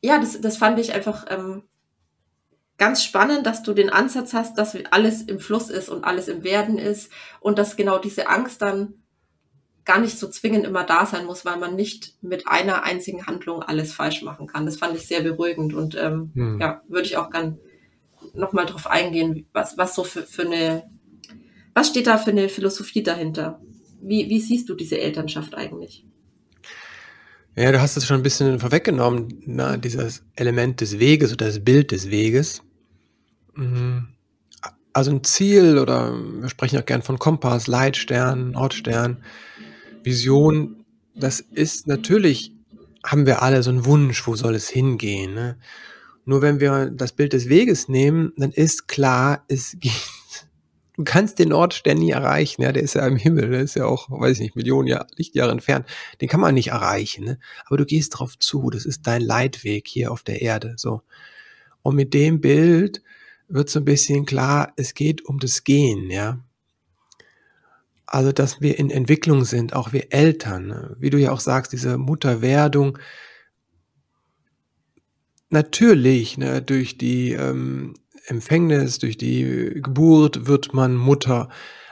ja, 0.00 0.18
das, 0.18 0.40
das 0.40 0.56
fand 0.56 0.78
ich 0.78 0.92
einfach 0.92 1.26
ähm, 1.28 1.64
ganz 2.78 3.02
spannend, 3.02 3.46
dass 3.46 3.62
du 3.62 3.74
den 3.74 3.90
Ansatz 3.90 4.32
hast, 4.32 4.56
dass 4.56 4.76
alles 4.90 5.22
im 5.22 5.40
Fluss 5.40 5.68
ist 5.68 5.88
und 5.88 6.04
alles 6.04 6.28
im 6.28 6.44
Werden 6.44 6.78
ist 6.78 7.10
und 7.40 7.58
dass 7.58 7.76
genau 7.76 7.98
diese 7.98 8.28
Angst 8.28 8.62
dann 8.62 8.94
gar 9.88 9.98
nicht 9.98 10.18
so 10.18 10.28
zwingend 10.28 10.66
immer 10.66 10.84
da 10.84 11.06
sein 11.06 11.24
muss, 11.24 11.46
weil 11.46 11.56
man 11.56 11.74
nicht 11.74 12.14
mit 12.20 12.46
einer 12.46 12.84
einzigen 12.84 13.26
Handlung 13.26 13.62
alles 13.62 13.94
falsch 13.94 14.20
machen 14.20 14.46
kann. 14.46 14.66
Das 14.66 14.76
fand 14.76 14.94
ich 14.94 15.06
sehr 15.06 15.22
beruhigend 15.22 15.72
und 15.72 15.96
ähm, 15.96 16.30
hm. 16.34 16.60
ja, 16.60 16.82
würde 16.88 17.06
ich 17.06 17.16
auch 17.16 17.30
gern 17.30 17.58
nochmal 18.34 18.66
drauf 18.66 18.86
eingehen, 18.86 19.46
was, 19.54 19.78
was 19.78 19.94
so 19.94 20.04
für, 20.04 20.24
für 20.24 20.42
eine, 20.42 20.84
was 21.72 21.88
steht 21.88 22.06
da 22.06 22.18
für 22.18 22.32
eine 22.32 22.50
Philosophie 22.50 23.02
dahinter? 23.02 23.62
Wie, 24.02 24.28
wie 24.28 24.40
siehst 24.40 24.68
du 24.68 24.74
diese 24.74 24.98
Elternschaft 24.98 25.54
eigentlich? 25.54 26.04
Ja, 27.56 27.72
du 27.72 27.80
hast 27.80 27.96
es 27.96 28.06
schon 28.06 28.20
ein 28.20 28.22
bisschen 28.22 28.60
vorweggenommen, 28.60 29.42
na, 29.46 29.78
dieses 29.78 30.22
Element 30.36 30.82
des 30.82 30.98
Weges 30.98 31.32
oder 31.32 31.46
das 31.46 31.64
Bild 31.64 31.92
des 31.92 32.10
Weges. 32.10 32.62
Mhm. 33.54 34.08
Also 34.92 35.12
ein 35.12 35.24
Ziel 35.24 35.78
oder 35.78 36.12
wir 36.12 36.50
sprechen 36.50 36.78
auch 36.78 36.84
gern 36.84 37.00
von 37.00 37.18
Kompass, 37.18 37.68
Leitstern, 37.68 38.54
Ortstern. 38.54 39.24
Vision, 40.08 40.84
das 41.14 41.40
ist 41.40 41.86
natürlich, 41.86 42.54
haben 43.04 43.26
wir 43.26 43.42
alle 43.42 43.62
so 43.62 43.70
einen 43.70 43.84
Wunsch, 43.84 44.26
wo 44.26 44.36
soll 44.36 44.54
es 44.54 44.68
hingehen. 44.68 45.34
Ne? 45.34 45.58
Nur 46.24 46.40
wenn 46.40 46.60
wir 46.60 46.86
das 46.90 47.12
Bild 47.12 47.34
des 47.34 47.48
Weges 47.48 47.88
nehmen, 47.88 48.32
dann 48.36 48.52
ist 48.52 48.88
klar, 48.88 49.44
es 49.48 49.76
geht. 49.80 49.92
Du 50.96 51.04
kannst 51.04 51.38
den 51.38 51.52
Ort 51.52 51.74
ständig 51.74 52.10
erreichen, 52.10 52.62
ja, 52.62 52.72
der 52.72 52.82
ist 52.82 52.94
ja 52.94 53.06
im 53.06 53.16
Himmel, 53.16 53.50
der 53.50 53.60
ist 53.60 53.76
ja 53.76 53.84
auch, 53.84 54.10
weiß 54.10 54.32
ich 54.32 54.40
nicht, 54.40 54.56
Millionen 54.56 54.88
Jahr, 54.88 55.06
Lichtjahre 55.16 55.52
entfernt. 55.52 55.86
Den 56.20 56.28
kann 56.28 56.40
man 56.40 56.54
nicht 56.54 56.68
erreichen, 56.68 57.24
ne? 57.24 57.38
aber 57.66 57.76
du 57.76 57.84
gehst 57.84 58.18
drauf 58.18 58.36
zu, 58.36 58.68
das 58.70 58.84
ist 58.84 59.06
dein 59.06 59.22
Leitweg 59.22 59.86
hier 59.86 60.10
auf 60.10 60.24
der 60.24 60.42
Erde, 60.42 60.74
so. 60.76 61.02
Und 61.82 61.94
mit 61.94 62.14
dem 62.14 62.40
Bild 62.40 63.00
wird 63.46 63.70
so 63.70 63.78
ein 63.78 63.84
bisschen 63.84 64.26
klar, 64.26 64.72
es 64.74 64.94
geht 64.94 65.24
um 65.24 65.38
das 65.38 65.62
Gehen, 65.62 66.10
ja. 66.10 66.40
Also, 68.10 68.32
dass 68.32 68.62
wir 68.62 68.78
in 68.78 68.90
Entwicklung 68.90 69.44
sind, 69.44 69.74
auch 69.74 69.92
wir 69.92 70.14
Eltern, 70.14 70.66
ne? 70.68 70.96
wie 70.98 71.10
du 71.10 71.18
ja 71.18 71.30
auch 71.30 71.40
sagst, 71.40 71.74
diese 71.74 71.98
Mutterwerdung. 71.98 72.96
Natürlich, 75.50 76.38
ne, 76.38 76.62
durch 76.62 76.96
die 76.96 77.32
ähm, 77.32 77.94
Empfängnis, 78.26 78.98
durch 78.98 79.18
die 79.18 79.78
Geburt 79.82 80.46
wird 80.46 80.72
man 80.72 80.96
Mutter, 80.96 81.50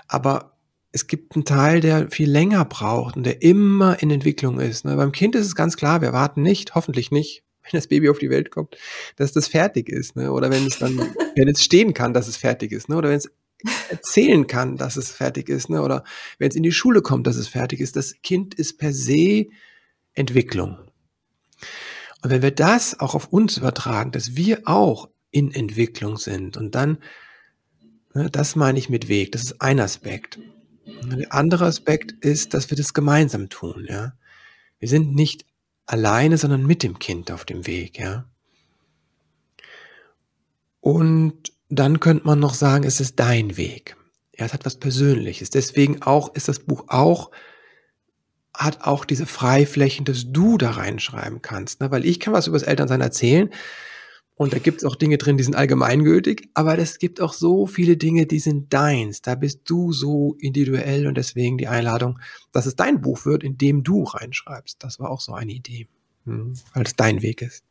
aber 0.09 0.57
es 0.91 1.07
gibt 1.07 1.37
einen 1.37 1.45
Teil, 1.45 1.81
der 1.81 2.11
viel 2.11 2.31
länger 2.31 2.65
braucht 2.65 3.19
und 3.19 3.25
der 3.25 3.43
immer 3.43 4.03
in 4.03 4.11
Entwicklung 4.11 4.59
ist. 4.59 4.87
Ne? 4.87 4.97
Beim 4.97 5.13
Kind 5.13 5.35
ist 5.35 5.45
es 5.45 5.55
ganz 5.55 5.77
klar, 5.77 6.01
wir 6.01 6.15
warten 6.15 6.41
nicht, 6.41 6.75
hoffentlich 6.75 7.11
nicht, 7.11 7.45
wenn 7.63 7.73
das 7.73 7.89
Baby 7.89 8.09
auf 8.09 8.19
die 8.19 8.31
Welt 8.31 8.51
kommt, 8.51 8.79
dass 9.17 9.33
das 9.33 9.49
fertig 9.49 9.91
ist, 9.91 10.17
ne? 10.17 10.33
Oder 10.33 10.51
wenn 10.51 10.67
es 10.67 10.79
dann, 10.79 10.97
wenn 11.37 11.49
es 11.49 11.63
stehen 11.63 11.93
kann, 11.93 12.15
dass 12.15 12.27
es 12.27 12.39
fertig 12.39 12.73
ist, 12.73 12.89
ne? 12.89 12.97
Oder 12.97 13.11
wenn 13.11 13.19
es 13.19 13.31
erzählen 13.89 14.47
kann, 14.47 14.77
dass 14.77 14.97
es 14.97 15.11
fertig 15.11 15.49
ist, 15.49 15.71
ne? 15.71 15.83
oder 15.83 16.05
wenn 16.39 16.49
es 16.49 16.57
in 16.57 16.63
die 16.63 16.73
Schule 16.73 17.03
kommt, 17.03 17.27
dass 17.27 17.37
es 17.37 17.49
fertig 17.49 17.81
ist. 17.81 17.97
Das 17.97 18.15
Kind 18.23 18.55
ist 18.55 18.79
per 18.79 18.93
se 18.93 19.47
Entwicklung. 20.15 20.79
Und 22.23 22.31
wenn 22.31 22.43
wir 22.43 22.51
das 22.51 22.99
auch 23.01 23.15
auf 23.15 23.33
uns 23.33 23.57
übertragen, 23.57 24.13
dass 24.13 24.37
wir 24.37 24.63
auch 24.65 25.09
in 25.31 25.53
Entwicklung 25.53 26.17
sind 26.17 26.57
und 26.57 26.75
dann, 26.75 26.99
ne, 28.15 28.31
das 28.31 28.57
meine 28.57 28.79
ich 28.79 28.89
mit 28.89 29.09
Weg, 29.09 29.33
das 29.33 29.43
ist 29.43 29.61
ein 29.61 29.81
Aspekt. 29.81 30.39
Der 30.87 31.33
andere 31.33 31.67
Aspekt 31.67 32.13
ist, 32.25 32.55
dass 32.55 32.71
wir 32.71 32.77
das 32.77 32.95
gemeinsam 32.95 33.49
tun, 33.49 33.87
ja. 33.89 34.15
Wir 34.79 34.89
sind 34.89 35.15
nicht 35.15 35.45
alleine, 35.87 36.39
sondern 36.39 36.67
mit 36.67 36.83
dem 36.83 36.99
Kind 36.99 37.31
auf 37.31 37.45
dem 37.45 37.67
Weg, 37.67 37.99
ja. 37.99 38.29
Und 40.81 41.53
dann 41.69 42.01
könnte 42.01 42.27
man 42.27 42.39
noch 42.39 42.55
sagen, 42.55 42.85
es 42.85 43.01
ist 43.01 43.19
dein 43.19 43.57
Weg. 43.57 43.97
Ja, 44.37 44.47
es 44.47 44.53
hat 44.53 44.65
was 44.65 44.77
Persönliches. 44.77 45.51
Deswegen 45.51 46.03
auch 46.03 46.35
ist 46.35 46.49
das 46.49 46.61
Buch 46.61 46.85
auch 46.89 47.31
hat 48.55 48.85
auch 48.85 49.05
diese 49.05 49.27
Freiflächen, 49.27 50.07
dass 50.07 50.33
du 50.33 50.57
da 50.57 50.71
reinschreiben 50.71 51.43
kannst. 51.43 51.81
Ne? 51.83 51.91
Weil 51.91 52.07
ich 52.07 52.21
kann 52.21 52.33
was 52.33 52.47
über 52.47 52.59
das 52.59 52.67
Elternsein 52.67 53.03
erzählen 53.03 53.51
und 54.39 54.53
da 54.53 54.59
gibt 54.59 54.79
es 54.79 54.85
auch 54.85 54.97
Dinge 54.97 55.17
drin, 55.17 55.39
die 55.39 55.45
sind 55.45 55.57
allgemeingültig, 55.57 56.51
aber 56.53 56.79
es 56.79 56.99
gibt 56.99 57.23
auch 57.23 57.33
so 57.33 57.67
viele 57.67 57.97
Dinge, 57.97 58.27
die 58.27 58.39
sind 58.39 58.73
deins. 58.73 59.23
Da 59.23 59.35
bist 59.35 59.63
du 59.65 59.93
so 59.93 60.37
individuell 60.39 61.07
und 61.07 61.17
deswegen 61.17 61.57
die 61.57 61.69
Einladung, 61.69 62.19
dass 62.53 62.67
es 62.67 62.77
dein 62.77 63.01
Buch 63.01 63.25
wird, 63.25 63.43
in 63.43 63.57
dem 63.57 63.83
du 63.83 64.03
reinschreibst. 64.03 64.83
Das 64.85 65.01
war 65.01 65.11
auch 65.11 65.23
so 65.23 65.33
eine 65.33 65.53
Idee, 65.53 65.89
hm, 66.27 66.53
weil 66.75 66.85
es 66.85 66.95
dein 66.95 67.23
Weg 67.23 67.41
ist. 67.41 67.65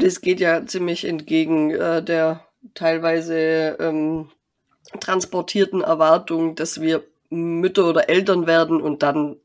Und 0.00 0.06
es 0.06 0.22
geht 0.22 0.40
ja 0.40 0.64
ziemlich 0.64 1.04
entgegen 1.04 1.72
äh, 1.72 2.02
der 2.02 2.46
teilweise 2.72 3.76
ähm, 3.78 4.30
transportierten 4.98 5.82
Erwartung, 5.82 6.54
dass 6.54 6.80
wir 6.80 7.04
Mütter 7.28 7.86
oder 7.86 8.08
Eltern 8.08 8.46
werden 8.46 8.80
und 8.80 9.02
dann 9.02 9.36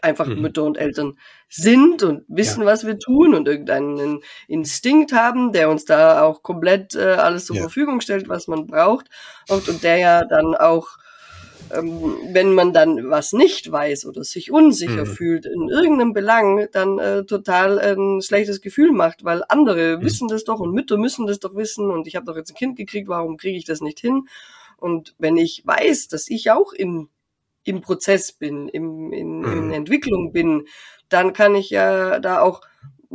einfach 0.00 0.28
mhm. 0.28 0.42
Mütter 0.42 0.62
und 0.62 0.78
Eltern 0.78 1.18
sind 1.48 2.04
und 2.04 2.22
wissen, 2.28 2.60
ja. 2.60 2.66
was 2.66 2.86
wir 2.86 3.00
tun 3.00 3.34
und 3.34 3.48
irgendeinen 3.48 4.20
Instinkt 4.46 5.10
haben, 5.10 5.50
der 5.50 5.70
uns 5.70 5.84
da 5.86 6.22
auch 6.22 6.44
komplett 6.44 6.94
äh, 6.94 7.14
alles 7.14 7.46
zur 7.46 7.56
ja. 7.56 7.62
Verfügung 7.62 8.00
stellt, 8.00 8.28
was 8.28 8.46
man 8.46 8.68
braucht 8.68 9.08
und, 9.48 9.68
und 9.68 9.82
der 9.82 9.96
ja 9.96 10.24
dann 10.24 10.54
auch 10.54 10.98
ähm, 11.72 12.16
wenn 12.32 12.52
man 12.54 12.72
dann 12.72 13.10
was 13.10 13.32
nicht 13.32 13.70
weiß 13.70 14.06
oder 14.06 14.24
sich 14.24 14.50
unsicher 14.50 15.04
mhm. 15.04 15.06
fühlt 15.06 15.46
in 15.46 15.68
irgendeinem 15.68 16.12
Belang, 16.12 16.68
dann 16.72 16.98
äh, 16.98 17.24
total 17.24 17.78
ein 17.78 18.22
schlechtes 18.22 18.60
Gefühl 18.60 18.92
macht, 18.92 19.24
weil 19.24 19.42
andere 19.48 19.98
mhm. 19.98 20.04
wissen 20.04 20.28
das 20.28 20.44
doch 20.44 20.60
und 20.60 20.72
Mütter 20.72 20.96
müssen 20.96 21.26
das 21.26 21.40
doch 21.40 21.54
wissen 21.54 21.90
und 21.90 22.06
ich 22.06 22.16
habe 22.16 22.26
doch 22.26 22.36
jetzt 22.36 22.50
ein 22.50 22.56
Kind 22.56 22.76
gekriegt, 22.76 23.08
warum 23.08 23.36
kriege 23.36 23.58
ich 23.58 23.64
das 23.64 23.80
nicht 23.80 24.00
hin? 24.00 24.28
Und 24.76 25.14
wenn 25.18 25.36
ich 25.36 25.62
weiß, 25.64 26.08
dass 26.08 26.28
ich 26.28 26.50
auch 26.50 26.72
in, 26.72 27.08
im 27.64 27.80
Prozess 27.80 28.32
bin, 28.32 28.68
im, 28.68 29.12
in, 29.12 29.44
in 29.44 29.66
mhm. 29.66 29.72
Entwicklung 29.72 30.32
bin, 30.32 30.66
dann 31.08 31.32
kann 31.32 31.54
ich 31.54 31.70
ja 31.70 32.18
da 32.18 32.40
auch 32.40 32.62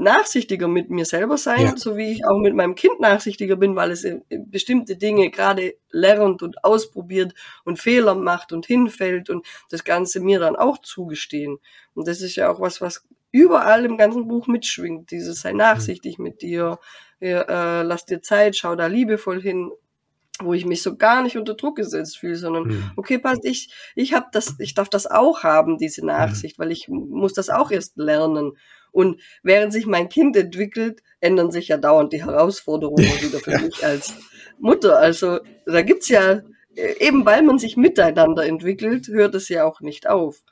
nachsichtiger 0.02 0.68
mit 0.68 0.90
mir 0.90 1.06
selber 1.06 1.38
sein, 1.38 1.66
ja. 1.66 1.78
so 1.78 1.96
wie 1.96 2.12
ich 2.12 2.26
auch 2.26 2.38
mit 2.38 2.56
meinem 2.56 2.76
Kind 2.76 3.00
nachsichtiger 3.00 3.56
bin, 3.56 3.76
weil 3.76 3.92
es 3.92 4.06
bestimmte 4.30 4.98
Dinge 4.98 5.30
gerade 5.30 5.76
lernt 5.90 6.42
und 6.42 6.64
ausprobiert 6.64 7.34
und 7.64 7.80
Fehler 7.80 8.16
macht 8.16 8.52
und 8.52 8.66
hinfällt 8.66 9.30
und 9.30 9.46
das 9.70 9.84
Ganze 9.84 10.20
mir 10.20 10.40
dann 10.40 10.56
auch 10.56 10.80
zugestehen. 10.80 11.60
Und 11.94 12.08
das 12.08 12.22
ist 12.22 12.36
ja 12.36 12.52
auch 12.52 12.60
was, 12.60 12.82
was 12.82 13.08
überall 13.32 13.86
im 13.86 13.98
ganzen 13.98 14.28
Buch 14.28 14.48
mitschwingt. 14.48 15.12
Dieses 15.12 15.42
sei 15.42 15.54
nachsichtig 15.54 16.20
mit 16.20 16.42
dir, 16.42 16.80
äh, 17.20 17.82
lass 17.84 18.06
dir 18.06 18.22
Zeit, 18.22 18.56
schau 18.56 18.76
da 18.76 18.88
liebevoll 18.88 19.42
hin, 19.42 19.72
wo 20.40 20.54
ich 20.54 20.66
mich 20.66 20.82
so 20.82 20.96
gar 20.96 21.22
nicht 21.24 21.38
unter 21.38 21.54
Druck 21.54 21.76
gesetzt 21.78 22.18
fühle, 22.18 22.36
sondern 22.36 22.64
mhm. 22.64 22.92
okay, 22.96 23.20
passt, 23.20 23.46
ich 23.46 23.72
ich 23.96 24.14
habe 24.14 24.28
das, 24.32 24.56
ich 24.60 24.74
darf 24.74 24.90
das 24.90 25.06
auch 25.06 25.44
haben, 25.44 25.78
diese 25.78 26.06
Nachsicht, 26.06 26.58
mhm. 26.58 26.64
weil 26.64 26.72
ich 26.72 26.88
muss 26.88 27.34
das 27.34 27.50
auch 27.50 27.72
erst 27.72 27.98
lernen. 27.98 28.54
Und 28.92 29.22
während 29.44 29.74
sich 29.74 29.86
mein 29.86 30.10
Kind 30.10 30.36
entwickelt, 30.36 31.02
ändern 31.20 31.52
sich 31.52 31.70
ja 31.70 31.78
dauernd 31.78 32.14
die 32.14 32.24
Herausforderungen 32.24 33.06
wieder 33.22 33.40
für 33.40 33.58
mich 33.60 33.84
als 33.86 34.16
Mutter. 34.60 35.00
Also 35.00 35.40
da 35.66 35.82
gibt's 35.82 36.10
ja, 36.10 36.42
äh, 36.76 37.06
eben 37.06 37.26
weil 37.26 37.44
man 37.44 37.60
sich 37.60 37.78
miteinander 37.78 38.46
entwickelt, 38.46 39.08
hört 39.08 39.36
es 39.36 39.50
ja 39.50 39.66
auch 39.66 39.82
nicht 39.82 40.08
auf. 40.10 40.44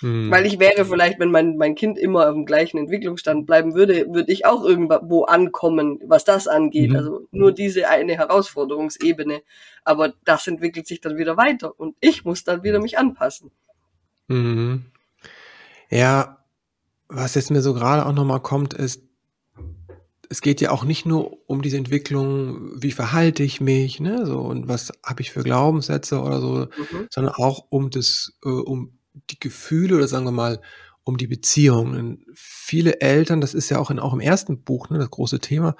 Hm. 0.00 0.30
Weil 0.32 0.46
ich 0.46 0.58
wäre 0.58 0.84
vielleicht, 0.84 1.20
wenn 1.20 1.30
mein, 1.30 1.56
mein 1.56 1.76
Kind 1.76 1.96
immer 1.96 2.28
auf 2.28 2.34
dem 2.34 2.44
gleichen 2.44 2.76
Entwicklungsstand 2.76 3.46
bleiben 3.46 3.74
würde, 3.74 4.06
würde 4.12 4.32
ich 4.32 4.44
auch 4.44 4.64
irgendwo 4.64 5.22
ankommen, 5.24 6.00
was 6.04 6.24
das 6.24 6.48
angeht. 6.48 6.90
Mhm. 6.90 6.96
Also 6.96 7.28
nur 7.30 7.52
diese 7.52 7.88
eine 7.88 8.16
Herausforderungsebene. 8.16 9.42
Aber 9.84 10.12
das 10.24 10.48
entwickelt 10.48 10.88
sich 10.88 11.00
dann 11.00 11.18
wieder 11.18 11.36
weiter 11.36 11.78
und 11.78 11.94
ich 12.00 12.24
muss 12.24 12.42
dann 12.42 12.64
wieder 12.64 12.80
mich 12.80 12.98
anpassen. 12.98 13.52
Mhm. 14.26 14.86
Ja, 15.88 16.41
was 17.12 17.34
jetzt 17.34 17.50
mir 17.50 17.62
so 17.62 17.74
gerade 17.74 18.06
auch 18.06 18.12
nochmal 18.12 18.40
kommt, 18.40 18.74
ist, 18.74 19.02
es 20.28 20.40
geht 20.40 20.62
ja 20.62 20.70
auch 20.70 20.84
nicht 20.84 21.04
nur 21.04 21.38
um 21.48 21.60
diese 21.60 21.76
Entwicklung, 21.76 22.82
wie 22.82 22.90
verhalte 22.90 23.42
ich 23.42 23.60
mich, 23.60 24.00
ne, 24.00 24.24
so 24.24 24.40
und 24.40 24.66
was 24.66 24.92
habe 25.04 25.20
ich 25.20 25.30
für 25.30 25.42
Glaubenssätze 25.42 26.22
oder 26.22 26.40
so, 26.40 26.54
mhm. 26.54 27.06
sondern 27.10 27.34
auch 27.34 27.66
um 27.68 27.90
das, 27.90 28.32
äh, 28.44 28.48
um 28.48 28.98
die 29.30 29.38
Gefühle 29.38 29.96
oder 29.96 30.08
sagen 30.08 30.24
wir 30.24 30.32
mal 30.32 30.60
um 31.04 31.18
die 31.18 31.26
Beziehungen. 31.26 32.24
Viele 32.34 33.00
Eltern, 33.02 33.42
das 33.42 33.52
ist 33.52 33.68
ja 33.68 33.78
auch 33.78 33.90
in 33.90 33.98
auch 33.98 34.14
im 34.14 34.20
ersten 34.20 34.62
Buch, 34.62 34.88
ne, 34.88 34.98
das 34.98 35.10
große 35.10 35.40
Thema, 35.40 35.76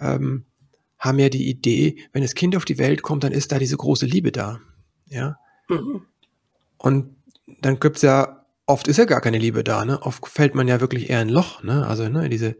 ähm, 0.00 0.46
haben 0.98 1.18
ja 1.20 1.28
die 1.28 1.48
Idee, 1.48 1.98
wenn 2.12 2.22
das 2.22 2.34
Kind 2.34 2.56
auf 2.56 2.64
die 2.64 2.78
Welt 2.78 3.02
kommt, 3.02 3.22
dann 3.22 3.32
ist 3.32 3.52
da 3.52 3.60
diese 3.60 3.76
große 3.76 4.06
Liebe 4.06 4.32
da, 4.32 4.60
ja. 5.06 5.38
Mhm. 5.68 6.02
Und 6.78 7.14
dann 7.60 7.78
gibt's 7.78 8.02
ja 8.02 8.43
oft 8.66 8.88
ist 8.88 8.96
ja 8.96 9.04
gar 9.04 9.20
keine 9.20 9.38
Liebe 9.38 9.64
da, 9.64 9.84
ne? 9.84 10.02
Oft 10.02 10.26
fällt 10.28 10.54
man 10.54 10.68
ja 10.68 10.80
wirklich 10.80 11.10
eher 11.10 11.20
ein 11.20 11.28
Loch, 11.28 11.62
ne? 11.62 11.86
Also, 11.86 12.08
ne, 12.08 12.28
diese, 12.28 12.56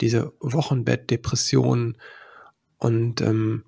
diese 0.00 0.32
Wochenbettdepression 0.40 1.96
und 2.78 3.20
ähm, 3.20 3.64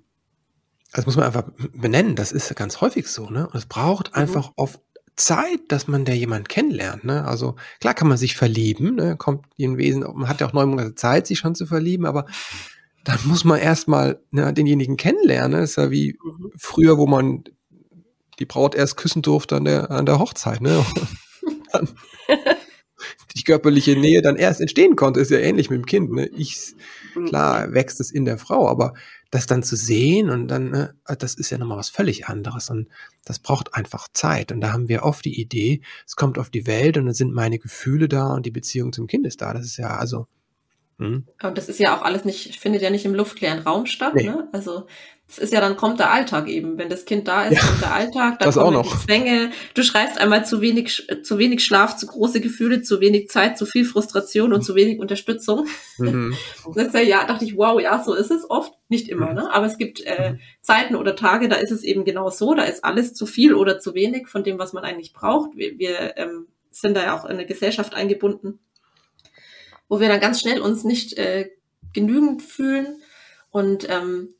das 0.93 1.05
muss 1.05 1.17
man 1.17 1.25
einfach 1.25 1.43
benennen, 1.73 2.15
das 2.15 2.31
ist 2.31 2.55
ganz 2.55 2.81
häufig 2.81 3.07
so, 3.07 3.29
ne? 3.29 3.47
Und 3.47 3.55
es 3.55 3.65
braucht 3.65 4.11
mhm. 4.11 4.21
einfach 4.21 4.51
oft 4.55 4.79
Zeit, 5.15 5.59
dass 5.69 5.87
man 5.87 6.03
da 6.05 6.13
jemand 6.13 6.49
kennenlernt, 6.49 7.03
ne? 7.03 7.25
Also 7.25 7.55
klar 7.79 7.93
kann 7.93 8.07
man 8.07 8.17
sich 8.17 8.35
verlieben, 8.35 8.95
ne? 8.95 9.15
Kommt 9.17 9.45
in 9.57 9.77
Wesen, 9.77 10.05
man 10.13 10.27
hat 10.27 10.41
ja 10.41 10.47
auch 10.47 10.53
neun 10.53 10.69
Monate 10.69 10.95
Zeit, 10.95 11.27
sich 11.27 11.39
schon 11.39 11.55
zu 11.55 11.65
verlieben, 11.65 12.05
aber 12.05 12.25
dann 13.03 13.19
muss 13.25 13.43
man 13.43 13.59
erstmal 13.59 14.19
ne, 14.31 14.51
denjenigen 14.51 14.97
kennenlernen. 14.97 15.61
Das 15.61 15.71
ist 15.71 15.75
ja 15.77 15.91
wie 15.91 16.17
mhm. 16.21 16.51
früher, 16.57 16.97
wo 16.97 17.07
man 17.07 17.43
die 18.39 18.45
Braut 18.45 18.75
erst 18.75 18.97
küssen 18.97 19.21
durfte 19.21 19.55
an 19.55 19.65
der, 19.65 19.91
an 19.91 20.05
der 20.05 20.19
Hochzeit, 20.19 20.61
ne? 20.61 20.83
Dann 21.77 21.89
die 23.35 23.43
körperliche 23.43 23.97
Nähe 23.97 24.21
dann 24.21 24.37
erst 24.37 24.61
entstehen 24.61 24.95
konnte, 24.95 25.19
ist 25.19 25.31
ja 25.31 25.39
ähnlich 25.39 25.69
mit 25.69 25.79
dem 25.79 25.85
Kind. 25.85 26.11
Ne? 26.11 26.27
Ich, 26.27 26.73
mhm. 27.15 27.25
klar, 27.25 27.73
wächst 27.73 27.99
es 27.99 28.11
in 28.11 28.25
der 28.25 28.37
Frau, 28.37 28.67
aber 28.67 28.93
das 29.31 29.47
dann 29.47 29.63
zu 29.63 29.75
sehen 29.75 30.29
und 30.29 30.47
dann, 30.47 30.69
ne, 30.69 30.95
das 31.19 31.33
ist 31.33 31.49
ja 31.49 31.57
nochmal 31.57 31.77
was 31.77 31.89
völlig 31.89 32.27
anderes 32.27 32.69
und 32.69 32.87
das 33.25 33.39
braucht 33.39 33.73
einfach 33.73 34.07
Zeit. 34.13 34.51
Und 34.51 34.61
da 34.61 34.71
haben 34.71 34.87
wir 34.87 35.03
oft 35.03 35.25
die 35.25 35.39
Idee, 35.39 35.81
es 36.05 36.15
kommt 36.15 36.39
auf 36.39 36.49
die 36.49 36.67
Welt 36.67 36.97
und 36.97 37.05
dann 37.05 37.13
sind 37.13 37.33
meine 37.33 37.59
Gefühle 37.59 38.07
da 38.07 38.33
und 38.33 38.45
die 38.45 38.51
Beziehung 38.51 38.93
zum 38.93 39.07
Kind 39.07 39.27
ist 39.27 39.41
da. 39.41 39.53
Das 39.53 39.65
ist 39.65 39.77
ja 39.77 39.97
also. 39.97 40.27
Hm. 40.99 41.25
Und 41.43 41.57
das 41.57 41.67
ist 41.67 41.79
ja 41.79 41.97
auch 41.97 42.03
alles 42.03 42.23
nicht, 42.23 42.57
findet 42.57 42.81
ja 42.81 42.89
nicht 42.89 43.03
im 43.03 43.13
luftleeren 43.13 43.59
Raum 43.59 43.85
statt. 43.85 44.13
Nee. 44.15 44.23
Ne? 44.23 44.47
Also 44.53 44.87
das 45.27 45.39
ist 45.39 45.53
ja, 45.53 45.59
dann 45.59 45.75
kommt 45.75 45.99
der 45.99 46.11
Alltag 46.11 46.47
eben. 46.47 46.77
Wenn 46.77 46.87
das 46.87 47.05
Kind 47.05 47.27
da 47.27 47.45
ist, 47.45 47.55
ja, 47.55 47.67
kommt 47.67 47.81
der 47.81 47.93
Alltag, 47.93 48.39
dann 48.39 48.51
kommen 48.51 48.83
die 48.83 49.05
Zwänge. 49.05 49.51
Du 49.73 49.81
schreibst 49.81 50.19
einmal 50.19 50.45
zu 50.45 50.61
wenig, 50.61 51.07
zu 51.23 51.39
wenig 51.39 51.65
Schlaf, 51.65 51.97
zu 51.97 52.05
große 52.05 52.41
Gefühle, 52.41 52.83
zu 52.83 53.01
wenig 53.01 53.29
Zeit, 53.29 53.57
zu 53.57 53.65
viel 53.65 53.85
Frustration 53.85 54.53
und 54.53 54.61
zu 54.61 54.75
wenig 54.75 54.99
Unterstützung. 54.99 55.67
Mhm. 55.97 56.35
Das 56.75 56.87
ist 56.87 56.93
ja, 56.93 57.01
ja, 57.01 57.25
dachte 57.25 57.45
ich, 57.45 57.57
wow, 57.57 57.79
ja, 57.81 58.03
so 58.03 58.13
ist 58.13 58.31
es 58.31 58.49
oft. 58.49 58.73
Nicht 58.87 59.09
immer, 59.09 59.29
mhm. 59.29 59.35
ne? 59.35 59.53
Aber 59.53 59.65
es 59.65 59.77
gibt 59.77 60.01
äh, 60.05 60.33
mhm. 60.33 60.39
Zeiten 60.61 60.95
oder 60.95 61.15
Tage, 61.15 61.49
da 61.49 61.55
ist 61.55 61.71
es 61.71 61.83
eben 61.83 62.05
genau 62.05 62.29
so, 62.29 62.53
da 62.53 62.63
ist 62.63 62.83
alles 62.83 63.13
zu 63.13 63.25
viel 63.25 63.55
oder 63.55 63.79
zu 63.79 63.95
wenig 63.95 64.27
von 64.27 64.43
dem, 64.43 64.59
was 64.59 64.73
man 64.73 64.83
eigentlich 64.83 65.11
braucht. 65.11 65.55
Wir, 65.55 65.79
wir 65.79 66.17
ähm, 66.17 66.47
sind 66.69 66.95
da 66.95 67.03
ja 67.03 67.17
auch 67.17 67.25
in 67.25 67.31
eine 67.31 67.47
Gesellschaft 67.47 67.95
eingebunden, 67.95 68.59
wo 69.87 69.99
wir 69.99 70.07
dann 70.07 70.19
ganz 70.19 70.39
schnell 70.39 70.61
uns 70.61 70.83
nicht 70.83 71.17
äh, 71.17 71.49
genügend 71.93 72.43
fühlen 72.43 73.01
und 73.49 73.87
ähm, 73.89 74.34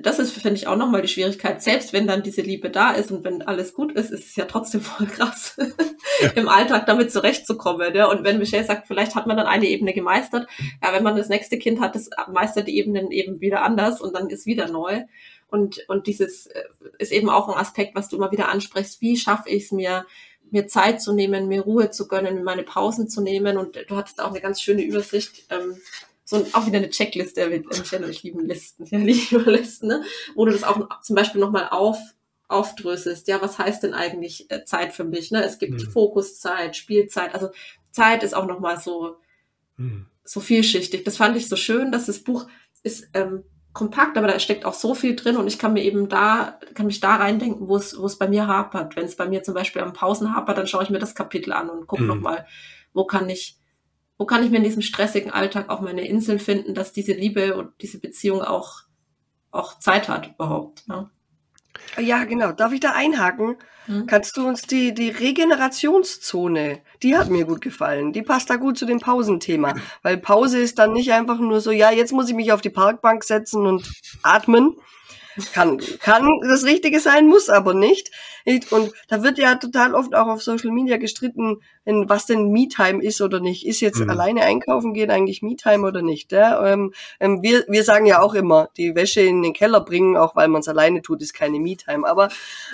das 0.00 0.18
ist, 0.18 0.32
finde 0.32 0.56
ich, 0.56 0.66
auch 0.66 0.76
nochmal 0.76 1.02
die 1.02 1.08
Schwierigkeit. 1.08 1.62
Selbst 1.62 1.92
wenn 1.92 2.06
dann 2.06 2.22
diese 2.22 2.40
Liebe 2.40 2.70
da 2.70 2.92
ist 2.92 3.12
und 3.12 3.22
wenn 3.24 3.42
alles 3.42 3.74
gut 3.74 3.92
ist, 3.92 4.10
ist 4.10 4.26
es 4.26 4.36
ja 4.36 4.46
trotzdem 4.46 4.80
voll 4.80 5.06
krass, 5.06 5.56
ja. 6.20 6.30
im 6.34 6.48
Alltag 6.48 6.86
damit 6.86 7.12
zurechtzukommen. 7.12 7.94
Ja? 7.94 8.06
Und 8.06 8.24
wenn 8.24 8.38
Michelle 8.38 8.64
sagt, 8.64 8.86
vielleicht 8.86 9.14
hat 9.14 9.26
man 9.26 9.36
dann 9.36 9.46
eine 9.46 9.66
Ebene 9.66 9.92
gemeistert, 9.92 10.48
ja, 10.82 10.92
wenn 10.92 11.02
man 11.02 11.16
das 11.16 11.28
nächste 11.28 11.58
Kind 11.58 11.80
hat, 11.80 11.94
das 11.94 12.10
meistert 12.32 12.66
die 12.66 12.76
Ebenen 12.78 13.10
eben 13.10 13.40
wieder 13.40 13.62
anders 13.62 14.00
und 14.00 14.14
dann 14.14 14.30
ist 14.30 14.46
wieder 14.46 14.68
neu. 14.68 15.02
Und, 15.48 15.84
und 15.88 16.06
dieses 16.06 16.46
äh, 16.46 16.64
ist 16.98 17.12
eben 17.12 17.28
auch 17.28 17.48
ein 17.48 17.60
Aspekt, 17.60 17.94
was 17.94 18.08
du 18.08 18.16
immer 18.16 18.32
wieder 18.32 18.48
ansprichst. 18.48 19.00
Wie 19.00 19.16
schaffe 19.16 19.50
ich 19.50 19.64
es 19.64 19.72
mir, 19.72 20.06
mir 20.50 20.66
Zeit 20.66 21.02
zu 21.02 21.12
nehmen, 21.12 21.46
mir 21.46 21.60
Ruhe 21.60 21.90
zu 21.90 22.08
gönnen, 22.08 22.34
mir 22.34 22.42
meine 22.42 22.64
Pausen 22.64 23.08
zu 23.08 23.20
nehmen? 23.20 23.58
Und 23.58 23.78
du 23.88 23.96
hattest 23.96 24.20
auch 24.20 24.30
eine 24.30 24.40
ganz 24.40 24.60
schöne 24.60 24.82
Übersicht. 24.82 25.44
Ähm, 25.50 25.76
so 26.34 26.46
auch 26.52 26.66
wieder 26.66 26.78
eine 26.78 26.90
Checkliste, 26.90 27.48
Michelle 27.48 28.04
und 28.04 28.10
ich 28.10 28.22
lieben 28.22 28.40
Listen, 28.40 28.84
ja, 28.86 28.98
liebe 29.04 29.38
Listen, 29.50 29.88
ne? 29.88 30.02
wo 30.34 30.44
du 30.44 30.52
das 30.52 30.64
auch 30.64 31.00
zum 31.02 31.16
Beispiel 31.16 31.40
nochmal 31.40 31.68
auf, 31.70 31.98
aufdröselst. 32.48 33.28
Ja, 33.28 33.40
was 33.40 33.58
heißt 33.58 33.82
denn 33.82 33.94
eigentlich 33.94 34.50
äh, 34.50 34.64
Zeit 34.64 34.92
für 34.92 35.04
mich? 35.04 35.30
Ne? 35.30 35.42
Es 35.42 35.58
gibt 35.58 35.74
mhm. 35.74 35.90
Fokuszeit, 35.90 36.76
Spielzeit, 36.76 37.34
also 37.34 37.50
Zeit 37.90 38.22
ist 38.22 38.34
auch 38.34 38.46
nochmal 38.46 38.80
so, 38.80 39.16
mhm. 39.76 40.06
so 40.24 40.40
vielschichtig. 40.40 41.04
Das 41.04 41.16
fand 41.16 41.36
ich 41.36 41.48
so 41.48 41.56
schön, 41.56 41.92
dass 41.92 42.06
das 42.06 42.20
Buch 42.20 42.46
ist 42.82 43.08
ähm, 43.14 43.44
kompakt, 43.72 44.16
aber 44.16 44.28
da 44.28 44.38
steckt 44.38 44.64
auch 44.64 44.74
so 44.74 44.94
viel 44.94 45.16
drin 45.16 45.36
und 45.36 45.48
ich 45.48 45.58
kann 45.58 45.72
mir 45.72 45.82
eben 45.82 46.08
da, 46.08 46.60
kann 46.74 46.86
mich 46.86 47.00
da 47.00 47.16
reindenken, 47.16 47.68
wo 47.68 47.76
es, 47.76 47.98
wo 47.98 48.06
es 48.06 48.16
bei 48.16 48.28
mir 48.28 48.46
hapert. 48.46 48.94
Wenn 48.96 49.06
es 49.06 49.16
bei 49.16 49.28
mir 49.28 49.42
zum 49.42 49.54
Beispiel 49.54 49.82
am 49.82 49.92
Pausen 49.92 50.34
hapert, 50.34 50.58
dann 50.58 50.66
schaue 50.66 50.84
ich 50.84 50.90
mir 50.90 51.00
das 51.00 51.14
Kapitel 51.14 51.52
an 51.52 51.68
und 51.68 51.86
gucke 51.86 52.02
mhm. 52.02 52.08
nochmal, 52.08 52.46
wo 52.92 53.04
kann 53.04 53.28
ich 53.28 53.58
wo 54.18 54.26
kann 54.26 54.44
ich 54.44 54.50
mir 54.50 54.58
in 54.58 54.64
diesem 54.64 54.82
stressigen 54.82 55.30
Alltag 55.30 55.68
auch 55.68 55.80
meine 55.80 56.06
Insel 56.06 56.38
finden, 56.38 56.74
dass 56.74 56.92
diese 56.92 57.12
Liebe 57.12 57.56
und 57.56 57.72
diese 57.80 57.98
Beziehung 57.98 58.42
auch, 58.42 58.82
auch 59.50 59.78
Zeit 59.78 60.08
hat 60.08 60.28
überhaupt. 60.34 60.86
Ne? 60.86 61.10
Ja, 61.98 62.24
genau. 62.24 62.52
Darf 62.52 62.72
ich 62.72 62.80
da 62.80 62.92
einhaken? 62.92 63.56
Hm? 63.86 64.06
Kannst 64.06 64.36
du 64.36 64.46
uns 64.46 64.62
die, 64.62 64.94
die 64.94 65.10
Regenerationszone, 65.10 66.80
die 67.02 67.16
hat 67.16 67.28
mir 67.28 67.44
gut 67.44 67.60
gefallen. 67.60 68.12
Die 68.12 68.22
passt 68.22 68.50
da 68.50 68.56
gut 68.56 68.78
zu 68.78 68.86
dem 68.86 69.00
Pausenthema. 69.00 69.74
Weil 70.02 70.16
Pause 70.16 70.58
ist 70.58 70.78
dann 70.78 70.92
nicht 70.92 71.12
einfach 71.12 71.38
nur 71.38 71.60
so, 71.60 71.70
ja, 71.70 71.90
jetzt 71.90 72.12
muss 72.12 72.28
ich 72.28 72.34
mich 72.34 72.52
auf 72.52 72.60
die 72.60 72.70
Parkbank 72.70 73.24
setzen 73.24 73.66
und 73.66 73.90
atmen, 74.22 74.76
kann, 75.52 75.80
kann 76.00 76.28
das 76.48 76.64
Richtige 76.64 77.00
sein, 77.00 77.26
muss 77.26 77.48
aber 77.48 77.74
nicht. 77.74 78.10
Und 78.70 78.92
da 79.08 79.22
wird 79.22 79.38
ja 79.38 79.54
total 79.54 79.94
oft 79.94 80.14
auch 80.14 80.26
auf 80.26 80.42
Social 80.42 80.70
Media 80.70 80.98
gestritten, 80.98 81.62
was 81.86 82.26
denn 82.26 82.50
Me-Time 82.50 83.02
ist 83.02 83.20
oder 83.22 83.40
nicht. 83.40 83.66
Ist 83.66 83.80
jetzt 83.80 84.00
mhm. 84.00 84.10
alleine 84.10 84.42
einkaufen 84.42 84.92
gehen 84.92 85.10
eigentlich 85.10 85.40
Me-Time 85.42 85.86
oder 85.86 86.02
nicht? 86.02 86.30
Ja? 86.32 86.64
Ähm, 86.66 86.92
ähm, 87.20 87.42
wir, 87.42 87.64
wir 87.68 87.84
sagen 87.84 88.06
ja 88.06 88.20
auch 88.20 88.34
immer, 88.34 88.68
die 88.76 88.94
Wäsche 88.94 89.22
in 89.22 89.42
den 89.42 89.54
Keller 89.54 89.80
bringen, 89.80 90.16
auch 90.16 90.36
weil 90.36 90.48
man 90.48 90.60
es 90.60 90.68
alleine 90.68 91.00
tut, 91.00 91.22
ist 91.22 91.32
keine 91.32 91.58
Me-Time. 91.58 92.06
Aber 92.06 92.28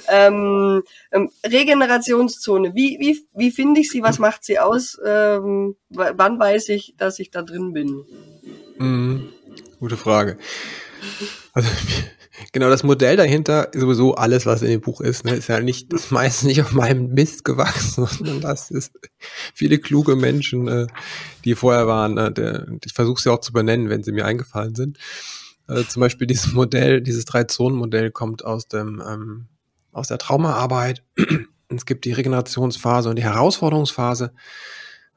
ähm, 0.09 0.83
ähm, 1.13 1.31
Regenerationszone, 1.47 2.75
wie, 2.75 2.99
wie, 2.99 3.21
wie 3.35 3.51
finde 3.53 3.81
ich 3.81 3.91
sie? 3.91 4.03
Was 4.03 4.19
macht 4.19 4.45
sie 4.45 4.59
aus? 4.59 4.99
Ähm, 5.07 5.77
wann 5.91 6.39
weiß 6.39 6.69
ich, 6.71 6.95
dass 6.97 7.19
ich 7.21 7.31
da 7.31 7.43
drin 7.43 7.73
bin? 7.73 8.05
Mhm. 8.79 9.29
Gute 9.79 9.97
Frage. 9.97 10.37
Also 11.53 11.69
genau 12.53 12.69
das 12.69 12.83
Modell 12.83 13.17
dahinter 13.17 13.73
ist 13.73 13.81
sowieso 13.81 14.15
alles, 14.15 14.47
was 14.47 14.63
in 14.63 14.69
dem 14.69 14.81
Buch 14.81 15.01
ist. 15.01 15.25
Ne? 15.25 15.35
Ist 15.35 15.49
ja 15.49 15.61
nicht 15.61 15.93
das 15.93 16.11
meiste 16.11 16.47
nicht 16.47 16.63
auf 16.63 16.73
meinem 16.73 17.11
Mist 17.11 17.45
gewachsen, 17.45 18.07
sondern 18.11 18.41
das 18.41 18.71
ist 18.71 18.93
viele 19.55 19.79
kluge 19.79 20.17
Menschen, 20.17 20.69
äh, 20.69 20.87
die 21.45 21.55
vorher 21.55 21.87
waren. 21.87 22.19
Äh, 22.19 22.33
der, 22.33 22.67
ich 22.85 22.93
versuche 22.93 23.21
sie 23.21 23.31
auch 23.31 23.41
zu 23.41 23.53
benennen, 23.53 23.89
wenn 23.89 24.03
sie 24.03 24.13
mir 24.13 24.27
eingefallen 24.27 24.75
sind. 24.75 24.99
Also 25.67 25.85
zum 25.85 26.01
Beispiel 26.01 26.27
dieses 26.27 26.53
Modell, 26.53 27.01
dieses 27.01 27.25
Drei-Zonen-Modell 27.27 28.11
kommt 28.11 28.45
aus 28.45 28.67
dem 28.67 29.01
ähm, 29.07 29.47
aus 29.93 30.09
der 30.09 30.19
Traumaarbeit. 30.19 31.05
es 31.69 31.87
gibt 31.87 32.05
die 32.05 32.13
Regenerationsphase 32.13 33.09
und 33.09 33.17
die 33.17 33.25
Herausforderungsphase. 33.25 34.33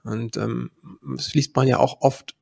Und 0.03 0.37
ähm, 0.37 0.71
das 1.15 1.33
liest 1.33 1.55
man 1.55 1.67
ja 1.67 1.77
auch 1.77 2.01
oft 2.01 2.35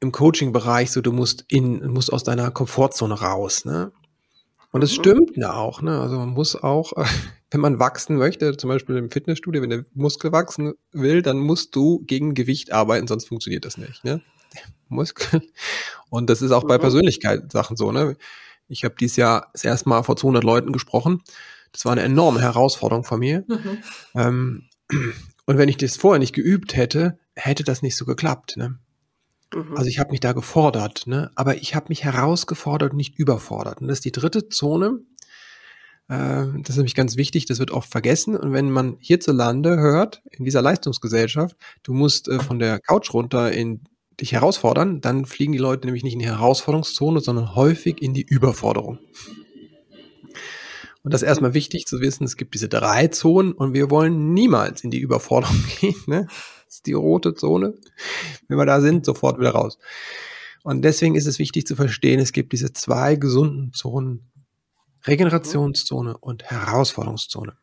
im 0.00 0.12
Coaching-Bereich 0.12 0.90
so, 0.90 1.00
du 1.00 1.12
musst 1.12 1.44
in, 1.48 1.86
musst 1.90 2.12
aus 2.12 2.24
deiner 2.24 2.50
Komfortzone 2.50 3.14
raus, 3.14 3.64
ne? 3.64 3.92
Und 4.72 4.82
das 4.82 4.90
mhm. 4.90 5.00
stimmt 5.00 5.36
ja 5.36 5.54
auch, 5.54 5.80
ne? 5.80 6.00
Also 6.00 6.18
man 6.18 6.30
muss 6.30 6.54
auch, 6.54 6.92
wenn 7.50 7.60
man 7.60 7.78
wachsen 7.78 8.16
möchte, 8.16 8.56
zum 8.56 8.68
Beispiel 8.68 8.96
im 8.96 9.10
Fitnessstudio, 9.10 9.62
wenn 9.62 9.70
der 9.70 9.84
Muskel 9.94 10.32
wachsen 10.32 10.74
will, 10.92 11.22
dann 11.22 11.38
musst 11.38 11.74
du 11.74 12.00
gegen 12.06 12.34
Gewicht 12.34 12.72
arbeiten, 12.72 13.06
sonst 13.06 13.28
funktioniert 13.28 13.64
das 13.64 13.78
nicht, 13.78 14.04
ne? 14.04 14.20
Muskel. 14.88 15.42
Und 16.10 16.30
das 16.30 16.42
ist 16.42 16.52
auch 16.52 16.64
bei 16.64 16.76
mhm. 16.76 16.82
Persönlichkeitssachen 16.82 17.76
so, 17.76 17.92
ne? 17.92 18.16
Ich 18.68 18.84
habe 18.84 18.96
dieses 18.98 19.16
Jahr 19.16 19.50
das 19.52 19.64
erste 19.64 19.88
Mal 19.88 20.02
vor 20.02 20.16
200 20.16 20.42
Leuten 20.42 20.72
gesprochen. 20.72 21.22
Das 21.72 21.84
war 21.84 21.92
eine 21.92 22.02
enorme 22.02 22.40
Herausforderung 22.40 23.04
von 23.04 23.20
mir. 23.20 23.44
Mhm. 23.46 23.78
Ähm, 24.14 24.62
und 25.46 25.58
wenn 25.58 25.68
ich 25.68 25.76
das 25.76 25.96
vorher 25.96 26.18
nicht 26.18 26.34
geübt 26.34 26.76
hätte, 26.76 27.18
hätte 27.34 27.64
das 27.64 27.82
nicht 27.82 27.96
so 27.96 28.04
geklappt. 28.04 28.56
Ne? 28.56 28.78
Mhm. 29.56 29.76
Also 29.76 29.88
ich 29.88 29.98
habe 29.98 30.10
mich 30.10 30.20
da 30.20 30.32
gefordert, 30.32 31.06
ne? 31.06 31.30
aber 31.34 31.56
ich 31.56 31.74
habe 31.74 31.86
mich 31.88 32.04
herausgefordert 32.04 32.92
und 32.92 32.96
nicht 32.96 33.18
überfordert. 33.18 33.80
Und 33.80 33.88
das 33.88 33.98
ist 33.98 34.04
die 34.04 34.12
dritte 34.12 34.48
Zone. 34.48 35.00
Äh, 36.08 36.46
das 36.58 36.70
ist 36.70 36.76
nämlich 36.76 36.94
ganz 36.94 37.16
wichtig, 37.16 37.46
das 37.46 37.58
wird 37.58 37.70
oft 37.70 37.90
vergessen. 37.90 38.36
Und 38.36 38.52
wenn 38.52 38.70
man 38.70 38.96
hierzulande 39.00 39.76
hört, 39.78 40.22
in 40.30 40.44
dieser 40.44 40.62
Leistungsgesellschaft, 40.62 41.56
du 41.82 41.94
musst 41.94 42.28
äh, 42.28 42.38
von 42.38 42.58
der 42.58 42.78
Couch 42.80 43.12
runter 43.14 43.52
in 43.52 43.80
dich 44.20 44.32
herausfordern, 44.32 45.00
dann 45.00 45.26
fliegen 45.26 45.52
die 45.52 45.58
Leute 45.58 45.86
nämlich 45.86 46.04
nicht 46.04 46.14
in 46.14 46.20
die 46.20 46.26
Herausforderungszone, 46.26 47.20
sondern 47.20 47.54
häufig 47.54 48.00
in 48.02 48.14
die 48.14 48.22
Überforderung. 48.22 48.98
Und 51.02 51.12
das 51.12 51.22
ist 51.22 51.28
erstmal 51.28 51.54
wichtig 51.54 51.86
zu 51.86 52.00
wissen, 52.00 52.24
es 52.24 52.36
gibt 52.36 52.54
diese 52.54 52.68
drei 52.68 53.06
Zonen 53.08 53.52
und 53.52 53.74
wir 53.74 53.90
wollen 53.90 54.34
niemals 54.34 54.82
in 54.82 54.90
die 54.90 54.98
Überforderung 54.98 55.62
gehen. 55.80 55.94
Ne? 56.06 56.26
Ist 56.66 56.86
die 56.86 56.92
rote 56.92 57.34
Zone. 57.34 57.74
Wenn 58.48 58.58
wir 58.58 58.66
da 58.66 58.80
sind, 58.80 59.04
sofort 59.04 59.38
wieder 59.38 59.50
raus. 59.50 59.78
Und 60.62 60.82
deswegen 60.82 61.14
ist 61.14 61.26
es 61.26 61.38
wichtig 61.38 61.66
zu 61.66 61.76
verstehen, 61.76 62.18
es 62.18 62.32
gibt 62.32 62.52
diese 62.52 62.72
zwei 62.72 63.14
gesunden 63.14 63.72
Zonen, 63.72 64.30
Regenerationszone 65.06 66.16
und 66.18 66.44
Herausforderungszone. 66.44 67.56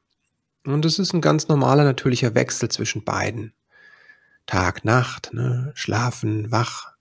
Und 0.65 0.85
es 0.85 0.99
ist 0.99 1.13
ein 1.13 1.19
ganz 1.19 1.49
normaler, 1.49 1.83
natürlicher 1.83 2.35
Wechsel 2.35 2.69
zwischen 2.69 3.03
beiden. 3.03 3.53
Tag, 4.45 4.85
Nacht, 4.85 5.33
ne? 5.33 5.71
Schlafen, 5.75 6.51
Wach, 6.51 6.93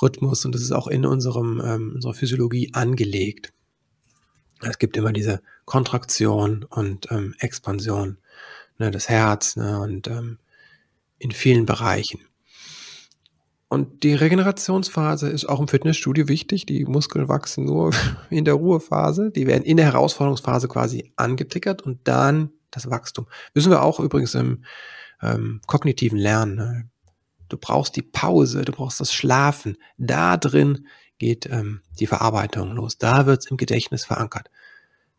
Rhythmus 0.00 0.44
und 0.44 0.54
das 0.54 0.62
ist 0.62 0.72
auch 0.72 0.88
in 0.88 1.06
unserem, 1.06 1.60
ähm, 1.64 1.92
unserer 1.94 2.14
Physiologie 2.14 2.70
angelegt. 2.72 3.52
Es 4.60 4.78
gibt 4.78 4.96
immer 4.96 5.12
diese 5.12 5.42
Kontraktion 5.64 6.64
und 6.64 7.10
ähm, 7.10 7.34
Expansion, 7.38 8.18
ne, 8.78 8.90
das 8.90 9.08
Herz 9.08 9.56
ne, 9.56 9.80
und 9.80 10.08
ähm, 10.08 10.38
in 11.22 11.30
vielen 11.30 11.66
Bereichen. 11.66 12.20
Und 13.68 14.02
die 14.02 14.12
Regenerationsphase 14.12 15.30
ist 15.30 15.48
auch 15.48 15.60
im 15.60 15.68
Fitnessstudio 15.68 16.28
wichtig. 16.28 16.66
Die 16.66 16.84
Muskeln 16.84 17.28
wachsen 17.28 17.64
nur 17.64 17.92
in 18.30 18.44
der 18.44 18.54
Ruhephase. 18.54 19.30
Die 19.30 19.46
werden 19.46 19.62
in 19.62 19.78
der 19.78 19.86
Herausforderungsphase 19.86 20.68
quasi 20.68 21.12
angetickert 21.16 21.80
und 21.80 22.00
dann 22.04 22.50
das 22.70 22.90
Wachstum. 22.90 23.26
Wissen 23.54 23.70
wir 23.70 23.82
auch 23.82 24.00
übrigens 24.00 24.34
im 24.34 24.64
ähm, 25.22 25.60
kognitiven 25.66 26.18
Lernen. 26.18 26.56
Ne? 26.56 26.90
Du 27.48 27.56
brauchst 27.56 27.96
die 27.96 28.02
Pause, 28.02 28.62
du 28.62 28.72
brauchst 28.72 29.00
das 29.00 29.14
Schlafen. 29.14 29.78
Da 29.96 30.36
drin 30.36 30.86
geht 31.18 31.46
ähm, 31.46 31.82
die 32.00 32.06
Verarbeitung 32.06 32.72
los. 32.72 32.98
Da 32.98 33.26
wird's 33.26 33.46
im 33.46 33.56
Gedächtnis 33.56 34.04
verankert. 34.04 34.50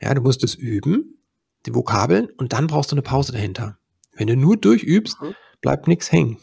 Ja, 0.02 0.13
du 0.13 0.22
musst 0.22 0.44
es 0.44 0.54
üben, 0.54 1.18
die 1.66 1.74
Vokabeln, 1.74 2.28
und 2.38 2.54
dann 2.54 2.68
brauchst 2.68 2.92
du 2.92 2.96
eine 2.96 3.04
Pause 3.04 3.32
dahinter. 3.32 3.78
Wenn 4.12 4.28
du 4.28 4.36
nur 4.36 4.58
durchübst, 4.58 5.22
mhm. 5.22 5.34
Bleibt 5.63 5.88
nichts 5.88 6.12
hängen. 6.12 6.38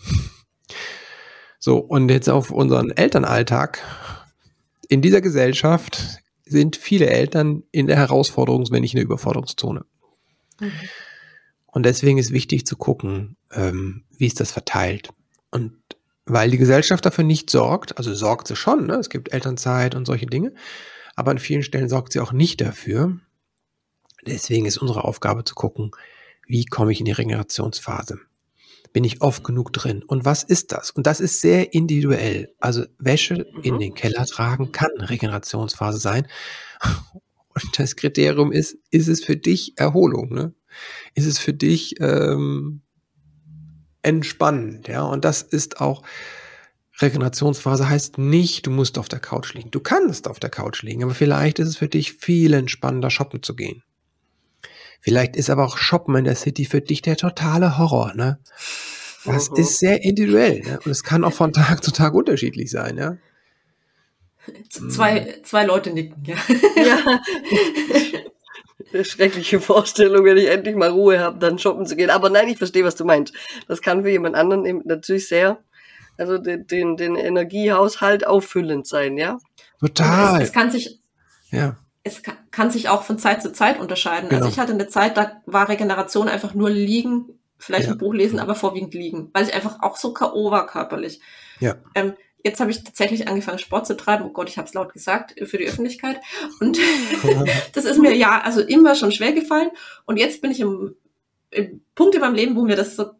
So, 1.60 1.76
und 1.76 2.10
jetzt 2.10 2.28
auf 2.28 2.50
unseren 2.50 2.90
Elternalltag. 2.90 3.80
In 4.88 5.02
dieser 5.02 5.20
Gesellschaft 5.20 6.18
sind 6.46 6.74
viele 6.74 7.06
Eltern 7.06 7.62
in 7.70 7.86
der 7.86 7.98
Herausforderungs-, 7.98 8.72
wenn 8.72 8.80
nicht 8.80 8.94
in 8.94 8.96
der 8.96 9.04
Überforderungszone. 9.04 9.84
Mhm. 10.58 10.72
Und 11.66 11.84
deswegen 11.84 12.18
ist 12.18 12.32
wichtig 12.32 12.66
zu 12.66 12.76
gucken, 12.76 13.36
ähm, 13.52 14.04
wie 14.16 14.26
ist 14.26 14.40
das 14.40 14.50
verteilt. 14.50 15.10
Und 15.50 15.74
weil 16.24 16.50
die 16.50 16.58
Gesellschaft 16.58 17.04
dafür 17.04 17.24
nicht 17.24 17.50
sorgt, 17.50 17.98
also 17.98 18.14
sorgt 18.14 18.48
sie 18.48 18.56
schon, 18.56 18.86
ne? 18.86 18.94
es 18.94 19.10
gibt 19.10 19.32
Elternzeit 19.32 19.94
und 19.94 20.06
solche 20.06 20.26
Dinge, 20.26 20.54
aber 21.14 21.30
an 21.30 21.38
vielen 21.38 21.62
Stellen 21.62 21.88
sorgt 21.88 22.12
sie 22.12 22.20
auch 22.20 22.32
nicht 22.32 22.60
dafür. 22.60 23.18
Deswegen 24.26 24.66
ist 24.66 24.78
unsere 24.78 25.04
Aufgabe 25.04 25.44
zu 25.44 25.54
gucken, 25.54 25.90
wie 26.46 26.64
komme 26.64 26.92
ich 26.92 27.00
in 27.00 27.04
die 27.04 27.12
Regenerationsphase? 27.12 28.18
Bin 28.92 29.04
ich 29.04 29.22
oft 29.22 29.44
genug 29.44 29.72
drin? 29.72 30.02
Und 30.02 30.24
was 30.24 30.42
ist 30.42 30.72
das? 30.72 30.90
Und 30.90 31.06
das 31.06 31.20
ist 31.20 31.40
sehr 31.40 31.74
individuell. 31.74 32.52
Also 32.58 32.84
Wäsche 32.98 33.46
mhm. 33.54 33.62
in 33.62 33.78
den 33.78 33.94
Keller 33.94 34.26
tragen 34.26 34.72
kann 34.72 34.90
Regenerationsphase 34.98 35.98
sein. 35.98 36.26
Und 37.54 37.78
das 37.78 37.96
Kriterium 37.96 38.52
ist, 38.52 38.76
ist 38.90 39.08
es 39.08 39.24
für 39.24 39.36
dich 39.36 39.74
Erholung? 39.76 40.32
Ne? 40.32 40.54
Ist 41.14 41.26
es 41.26 41.38
für 41.38 41.52
dich 41.52 42.00
ähm, 42.00 42.82
entspannend, 44.02 44.88
ja. 44.88 45.02
Und 45.02 45.24
das 45.24 45.42
ist 45.42 45.80
auch 45.80 46.02
Regenerationsphase 47.00 47.88
heißt 47.88 48.18
nicht, 48.18 48.66
du 48.66 48.70
musst 48.70 48.98
auf 48.98 49.08
der 49.08 49.20
Couch 49.20 49.54
liegen. 49.54 49.70
Du 49.70 49.80
kannst 49.80 50.28
auf 50.28 50.38
der 50.38 50.50
Couch 50.50 50.82
liegen, 50.82 51.02
aber 51.02 51.14
vielleicht 51.14 51.58
ist 51.58 51.68
es 51.68 51.76
für 51.78 51.88
dich 51.88 52.12
viel 52.14 52.52
entspannender, 52.52 53.10
shoppen 53.10 53.42
zu 53.42 53.56
gehen. 53.56 53.82
Vielleicht 55.00 55.36
ist 55.36 55.50
aber 55.50 55.64
auch 55.64 55.78
Shoppen 55.78 56.14
in 56.16 56.24
der 56.24 56.36
City 56.36 56.64
für 56.64 56.80
dich 56.80 57.02
der 57.02 57.16
totale 57.16 57.78
Horror, 57.78 58.12
ne? 58.14 58.38
Das 59.24 59.50
mhm. 59.50 59.56
ist 59.56 59.78
sehr 59.78 60.02
individuell, 60.02 60.60
ne? 60.60 60.78
Und 60.84 60.90
es 60.90 61.02
kann 61.02 61.24
auch 61.24 61.32
von 61.32 61.52
Tag 61.52 61.82
zu 61.82 61.90
Tag 61.90 62.14
unterschiedlich 62.14 62.70
sein, 62.70 62.96
ja. 62.96 63.16
Zwei, 64.68 65.40
zwei 65.44 65.64
Leute 65.64 65.90
nicken, 65.90 66.22
ja. 66.24 66.36
ja. 66.76 67.20
Eine 68.92 69.04
schreckliche 69.04 69.60
Vorstellung, 69.60 70.24
wenn 70.24 70.36
ich 70.36 70.48
endlich 70.48 70.74
mal 70.74 70.90
Ruhe 70.90 71.20
habe, 71.20 71.38
dann 71.38 71.58
shoppen 71.58 71.86
zu 71.86 71.94
gehen. 71.94 72.10
Aber 72.10 72.28
nein, 72.28 72.48
ich 72.48 72.58
verstehe, 72.58 72.84
was 72.84 72.96
du 72.96 73.04
meinst. 73.04 73.32
Das 73.68 73.82
kann 73.82 74.02
für 74.02 74.10
jemand 74.10 74.34
anderen 74.34 74.82
natürlich 74.84 75.28
sehr, 75.28 75.62
also 76.18 76.38
den, 76.38 76.66
den, 76.66 76.96
den 76.96 77.14
Energiehaushalt 77.14 78.26
auffüllend 78.26 78.88
sein, 78.88 79.16
ja? 79.16 79.38
Total. 79.78 80.42
Es, 80.42 80.48
es 80.48 80.52
kann 80.52 80.70
sich, 80.70 80.98
ja. 81.50 81.76
Es 82.02 82.22
kann, 82.22 82.36
kann, 82.50 82.70
sich 82.70 82.88
auch 82.88 83.02
von 83.02 83.18
Zeit 83.18 83.42
zu 83.42 83.52
Zeit 83.52 83.78
unterscheiden. 83.78 84.24
Also 84.24 84.36
genau. 84.36 84.46
Also 84.46 84.48
ich 84.48 84.58
hatte 84.58 84.72
eine 84.72 84.88
Zeit, 84.88 85.16
da 85.16 85.42
war 85.46 85.68
Regeneration 85.68 86.28
einfach 86.28 86.54
nur 86.54 86.70
liegen, 86.70 87.38
vielleicht 87.58 87.86
ja. 87.86 87.92
ein 87.92 87.98
Buch 87.98 88.14
lesen, 88.14 88.38
aber 88.38 88.54
vorwiegend 88.54 88.94
liegen, 88.94 89.30
weil 89.32 89.46
ich 89.46 89.54
einfach 89.54 89.82
auch 89.82 89.96
so 89.96 90.14
K.O. 90.14 90.50
war 90.50 90.66
körperlich. 90.66 91.20
Ja. 91.60 91.76
Ähm, 91.94 92.14
Jetzt 92.42 92.60
habe 92.60 92.70
ich 92.70 92.82
tatsächlich 92.82 93.28
angefangen, 93.28 93.58
Sport 93.58 93.86
zu 93.86 93.96
treiben. 93.96 94.24
Oh 94.24 94.30
Gott, 94.30 94.48
ich 94.48 94.56
habe 94.56 94.66
es 94.66 94.74
laut 94.74 94.92
gesagt 94.92 95.34
für 95.42 95.58
die 95.58 95.66
Öffentlichkeit. 95.66 96.20
Und 96.60 96.78
das 97.74 97.84
ist 97.84 97.98
mir 97.98 98.14
ja 98.14 98.40
also 98.40 98.60
immer 98.60 98.94
schon 98.94 99.12
schwer 99.12 99.32
gefallen. 99.32 99.70
Und 100.06 100.16
jetzt 100.16 100.40
bin 100.40 100.50
ich 100.50 100.60
im, 100.60 100.96
im 101.50 101.82
Punkt 101.94 102.14
in 102.14 102.20
meinem 102.20 102.34
Leben, 102.34 102.56
wo 102.56 102.62
mir 102.62 102.76
das 102.76 102.96
so, 102.96 103.10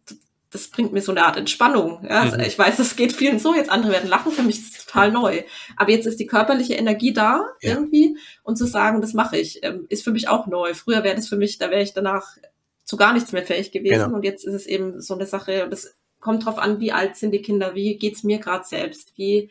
das 0.51 0.67
bringt 0.69 0.93
mir 0.93 1.01
so 1.01 1.13
eine 1.13 1.25
Art 1.25 1.37
Entspannung. 1.37 2.05
Ja? 2.05 2.23
Also 2.23 2.37
mhm. 2.37 2.43
Ich 2.43 2.59
weiß, 2.59 2.77
das 2.77 2.97
geht 2.97 3.13
vielen 3.13 3.39
so, 3.39 3.55
jetzt 3.55 3.71
andere 3.71 3.93
werden 3.93 4.11
lachen, 4.11 4.33
für 4.33 4.43
mich 4.43 4.59
ist 4.59 4.77
es 4.77 4.85
total 4.85 5.13
neu. 5.13 5.43
Aber 5.77 5.91
jetzt 5.91 6.07
ist 6.07 6.19
die 6.19 6.27
körperliche 6.27 6.75
Energie 6.75 7.13
da 7.13 7.47
ja. 7.63 7.71
irgendwie 7.71 8.17
und 8.43 8.57
zu 8.57 8.67
sagen, 8.67 9.01
das 9.01 9.15
mache 9.15 9.39
ich, 9.39 9.61
ähm, 9.63 9.87
ist 9.89 10.03
für 10.03 10.11
mich 10.11 10.29
auch 10.29 10.47
neu. 10.47 10.75
Früher 10.75 11.05
wäre 11.05 11.17
das 11.17 11.29
für 11.29 11.37
mich, 11.37 11.59
da 11.59 11.71
wäre 11.71 11.83
ich 11.83 11.95
danach 11.95 12.37
zu 12.85 12.97
gar 12.97 13.13
nichts 13.13 13.31
mehr 13.31 13.45
fähig 13.45 13.71
gewesen. 13.71 14.05
Genau. 14.05 14.17
Und 14.17 14.25
jetzt 14.25 14.45
ist 14.45 14.55
es 14.55 14.67
eben 14.67 15.01
so 15.01 15.15
eine 15.15 15.27
Sache, 15.27 15.69
das 15.71 15.95
kommt 16.19 16.45
drauf 16.45 16.59
an, 16.59 16.81
wie 16.81 16.93
alt 16.93 17.17
sind 17.17 17.31
die 17.31 17.43
Kinder, 17.43 17.77
wie 17.77 17.97
geht's 17.97 18.25
mir 18.25 18.39
gerade 18.39 18.65
selbst, 18.67 19.17
wie, 19.17 19.51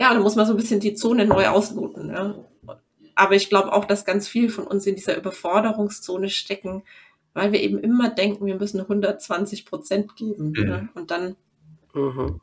ja, 0.00 0.14
da 0.14 0.20
muss 0.20 0.36
man 0.36 0.46
so 0.46 0.52
ein 0.52 0.56
bisschen 0.56 0.78
die 0.78 0.94
Zone 0.94 1.26
neu 1.26 1.48
ausloten. 1.48 2.10
Ja. 2.10 2.34
Aber 3.16 3.34
ich 3.34 3.48
glaube 3.48 3.72
auch, 3.72 3.84
dass 3.84 4.04
ganz 4.04 4.28
viel 4.28 4.48
von 4.48 4.66
uns 4.66 4.86
in 4.86 4.94
dieser 4.94 5.16
Überforderungszone 5.16 6.30
stecken, 6.30 6.84
weil 7.34 7.52
wir 7.52 7.60
eben 7.60 7.78
immer 7.78 8.10
denken, 8.10 8.46
wir 8.46 8.56
müssen 8.56 8.80
120 8.80 9.66
Prozent 9.66 10.16
geben. 10.16 10.52
Mhm. 10.56 10.68
Ja. 10.68 10.88
Und 10.94 11.10
dann, 11.10 11.36
mhm. 11.94 12.40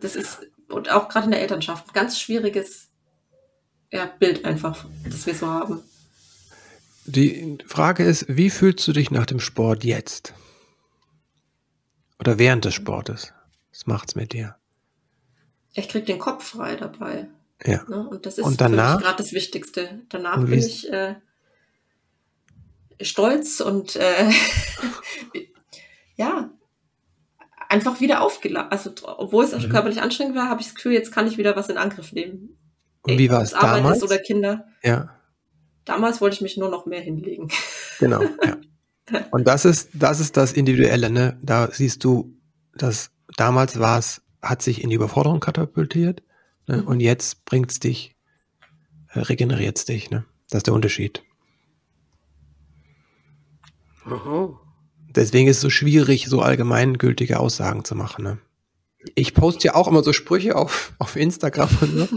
das 0.00 0.16
ist, 0.16 0.40
und 0.68 0.90
auch 0.90 1.08
gerade 1.08 1.26
in 1.26 1.32
der 1.32 1.40
Elternschaft, 1.40 1.88
ein 1.88 1.92
ganz 1.92 2.20
schwieriges 2.20 2.88
ja, 3.90 4.06
Bild 4.06 4.44
einfach, 4.44 4.84
das 5.04 5.26
wir 5.26 5.34
so 5.34 5.46
haben. 5.46 5.80
Die 7.06 7.58
Frage 7.66 8.04
ist, 8.04 8.26
wie 8.28 8.50
fühlst 8.50 8.86
du 8.86 8.92
dich 8.92 9.10
nach 9.10 9.24
dem 9.24 9.40
Sport 9.40 9.82
jetzt? 9.82 10.34
Oder 12.18 12.38
während 12.38 12.64
des 12.66 12.74
Sportes. 12.74 13.32
Was 13.70 13.86
macht's 13.86 14.14
mit 14.14 14.32
dir? 14.34 14.56
Ich 15.72 15.88
krieg 15.88 16.04
den 16.04 16.18
Kopf 16.18 16.44
frei 16.44 16.76
dabei. 16.76 17.28
Ja. 17.64 17.84
Ne? 17.88 18.06
Und 18.08 18.26
das 18.26 18.38
ist 18.38 18.44
Und 18.44 18.60
danach? 18.60 19.00
gerade 19.00 19.16
das 19.16 19.32
Wichtigste. 19.32 20.02
Danach 20.08 20.44
bin 20.44 20.58
ich 20.58 20.90
äh, 20.92 21.14
stolz 23.02 23.60
und 23.60 23.96
äh, 23.96 24.30
ja, 26.16 26.50
einfach 27.68 28.00
wieder 28.00 28.22
aufgeladen. 28.22 28.70
Also 28.70 28.92
obwohl 29.04 29.44
es 29.44 29.52
Mhm. 29.52 29.70
körperlich 29.70 30.00
anstrengend 30.00 30.36
war, 30.36 30.48
habe 30.48 30.60
ich 30.60 30.66
das 30.68 30.74
Gefühl, 30.74 30.92
jetzt 30.92 31.12
kann 31.12 31.26
ich 31.26 31.38
wieder 31.38 31.56
was 31.56 31.68
in 31.68 31.76
Angriff 31.78 32.12
nehmen. 32.12 32.56
Und 33.02 33.18
wie 33.18 33.30
war 33.30 33.42
es 33.42 33.50
damals? 33.50 34.02
oder 34.02 34.18
Kinder. 34.18 34.66
Ja, 34.82 35.14
Damals 35.84 36.20
wollte 36.20 36.34
ich 36.34 36.42
mich 36.42 36.58
nur 36.58 36.68
noch 36.68 36.84
mehr 36.84 37.00
hinlegen. 37.00 37.48
genau. 37.98 38.22
Ja. 38.44 38.58
Und 39.30 39.48
das 39.48 39.64
ist, 39.64 39.88
das 39.94 40.20
ist 40.20 40.36
das 40.36 40.52
Individuelle, 40.52 41.08
ne? 41.08 41.38
Da 41.42 41.70
siehst 41.72 42.04
du, 42.04 42.36
dass 42.74 43.10
damals 43.38 43.78
war 43.78 43.98
es, 43.98 44.20
hat 44.42 44.60
sich 44.60 44.84
in 44.84 44.90
die 44.90 44.96
Überforderung 44.96 45.40
katapultiert, 45.40 46.22
ne? 46.66 46.78
Mhm. 46.82 46.86
Und 46.88 47.00
jetzt 47.00 47.46
bringt's 47.46 47.80
dich, 47.80 48.14
äh, 49.14 49.20
regeneriert's 49.20 49.86
dich, 49.86 50.10
ne? 50.10 50.26
Das 50.50 50.58
ist 50.58 50.66
der 50.66 50.74
Unterschied. 50.74 51.22
Mhm. 54.04 54.56
Deswegen 55.14 55.48
ist 55.48 55.56
es 55.56 55.62
so 55.62 55.70
schwierig, 55.70 56.26
so 56.28 56.40
allgemeingültige 56.42 57.40
Aussagen 57.40 57.84
zu 57.84 57.94
machen. 57.94 58.24
Ne? 58.24 58.38
Ich 59.14 59.34
poste 59.34 59.68
ja 59.68 59.74
auch 59.74 59.88
immer 59.88 60.02
so 60.02 60.12
Sprüche 60.12 60.54
auf, 60.56 60.92
auf 60.98 61.16
Instagram 61.16 61.70
und 61.80 61.96
so, 61.98 62.08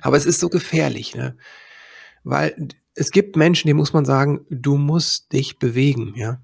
aber 0.00 0.16
es 0.16 0.26
ist 0.26 0.40
so 0.40 0.48
gefährlich, 0.48 1.14
ne? 1.14 1.36
Weil 2.24 2.68
es 2.94 3.10
gibt 3.10 3.36
Menschen, 3.36 3.68
die 3.68 3.74
muss 3.74 3.92
man 3.92 4.04
sagen, 4.04 4.44
du 4.50 4.76
musst 4.76 5.32
dich 5.32 5.58
bewegen, 5.58 6.14
ja. 6.16 6.40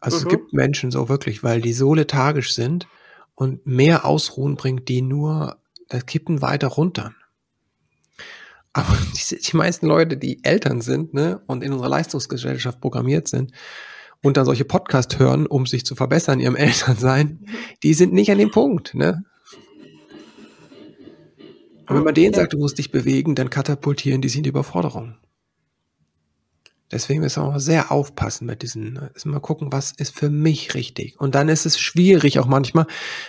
Also 0.00 0.16
Mhm. 0.18 0.22
es 0.22 0.28
gibt 0.28 0.52
Menschen 0.52 0.90
so 0.90 1.08
wirklich, 1.08 1.42
weil 1.42 1.60
die 1.60 1.72
so 1.72 1.94
lethargisch 1.94 2.54
sind 2.54 2.88
und 3.34 3.66
mehr 3.66 4.04
Ausruhen 4.04 4.56
bringt 4.56 4.88
die 4.88 5.02
nur 5.02 5.58
das 5.88 6.06
Kippen 6.06 6.40
weiter 6.42 6.68
runter. 6.68 7.14
Aber 8.72 8.96
die, 9.30 9.36
die 9.36 9.56
meisten 9.56 9.86
Leute, 9.86 10.16
die 10.16 10.44
Eltern 10.44 10.80
sind 10.80 11.14
ne, 11.14 11.42
und 11.46 11.62
in 11.62 11.72
unserer 11.72 11.88
Leistungsgesellschaft 11.88 12.80
programmiert 12.80 13.28
sind 13.28 13.52
und 14.22 14.36
dann 14.36 14.44
solche 14.44 14.64
Podcasts 14.64 15.18
hören, 15.18 15.46
um 15.46 15.66
sich 15.66 15.84
zu 15.84 15.94
verbessern 15.94 16.40
in 16.40 16.44
ihrem 16.44 16.56
Elternsein, 16.56 17.46
die 17.82 17.94
sind 17.94 18.12
nicht 18.12 18.30
an 18.30 18.38
dem 18.38 18.50
Punkt. 18.50 18.94
Ne? 18.94 19.24
Und 21.88 21.96
wenn 21.96 22.04
man 22.04 22.14
denen 22.14 22.34
sagt, 22.34 22.52
du 22.52 22.58
musst 22.58 22.78
dich 22.78 22.92
bewegen, 22.92 23.34
dann 23.34 23.50
katapultieren 23.50 24.20
die 24.20 24.28
sich 24.28 24.38
in 24.38 24.44
die 24.44 24.50
Überforderung. 24.50 25.16
Deswegen 26.92 27.20
müssen 27.20 27.42
wir 27.42 27.48
auch 27.48 27.58
sehr 27.58 27.92
aufpassen 27.92 28.46
mit 28.46 28.62
diesen, 28.62 28.96
ist 29.14 29.24
mal 29.24 29.40
gucken, 29.40 29.72
was 29.72 29.92
ist 29.92 30.16
für 30.16 30.28
mich 30.28 30.74
richtig. 30.74 31.20
Und 31.20 31.36
dann 31.36 31.48
ist 31.48 31.66
es 31.66 31.78
schwierig 31.78 32.38
auch 32.40 32.46
manchmal, 32.46 32.86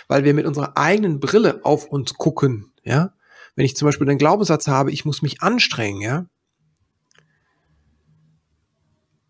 weil 0.08 0.24
wir 0.24 0.34
mit 0.34 0.46
unserer 0.46 0.76
eigenen 0.76 1.20
Brille 1.20 1.60
auf 1.64 1.86
uns 1.86 2.14
gucken, 2.14 2.72
ja. 2.82 3.12
Wenn 3.54 3.64
ich 3.64 3.76
zum 3.76 3.86
Beispiel 3.86 4.06
den 4.06 4.18
Glaubenssatz 4.18 4.68
habe, 4.68 4.92
ich 4.92 5.04
muss 5.04 5.22
mich 5.22 5.42
anstrengen, 5.42 6.00
ja, 6.00 6.26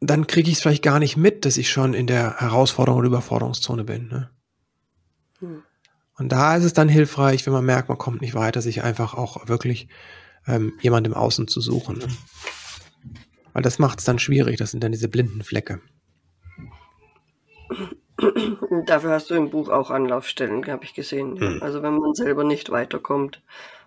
dann 0.03 0.27
kriege 0.27 0.51
ich 0.51 0.57
es 0.57 0.63
vielleicht 0.63 0.83
gar 0.83 0.99
nicht 0.99 1.17
mit, 1.17 1.45
dass 1.45 1.57
ich 1.57 1.71
schon 1.71 1.95
in 1.95 2.07
der 2.07 2.41
Herausforderung 2.41 2.99
oder 2.99 3.09
Überforderungszone 3.09 3.85
bin. 3.85 4.09
Ne? 4.09 4.31
Hm. 5.39 5.63
Und 6.19 6.33
da 6.33 6.57
ist 6.57 6.65
es 6.65 6.73
dann 6.73 6.89
hilfreich, 6.89 7.47
wenn 7.47 7.53
man 7.53 7.65
merkt, 7.65 7.89
man 7.89 7.99
kommt 7.99 8.21
nicht 8.21 8.35
weiter, 8.35 8.61
sich 8.61 8.83
einfach 8.83 9.15
auch 9.15 9.49
wirklich 9.49 9.89
ähm, 10.47 10.73
jemand 10.81 11.07
im 11.07 11.15
Außen 11.15 11.47
zu 11.47 11.61
suchen. 11.61 11.99
Ne? 11.99 12.09
Weil 13.53 13.63
das 13.63 13.79
macht 13.79 14.01
es 14.01 14.05
dann 14.05 14.19
schwierig, 14.19 14.57
das 14.57 14.73
sind 14.73 14.83
dann 14.83 14.93
diese 14.93 15.09
blinden 15.09 15.45
Flecke. 15.45 15.81
Dafür 18.87 19.13
hast 19.13 19.31
du 19.31 19.35
im 19.35 19.51
Buch 19.51 19.69
auch 19.69 19.91
Anlaufstellen, 19.91 20.67
habe 20.67 20.85
ich 20.85 20.95
gesehen. 20.95 21.39
Hm. 21.39 21.63
Also 21.63 21.83
wenn 21.83 21.95
man 21.95 22.15
selber 22.15 22.45
nicht 22.45 22.71
weiterkommt. 22.71 23.41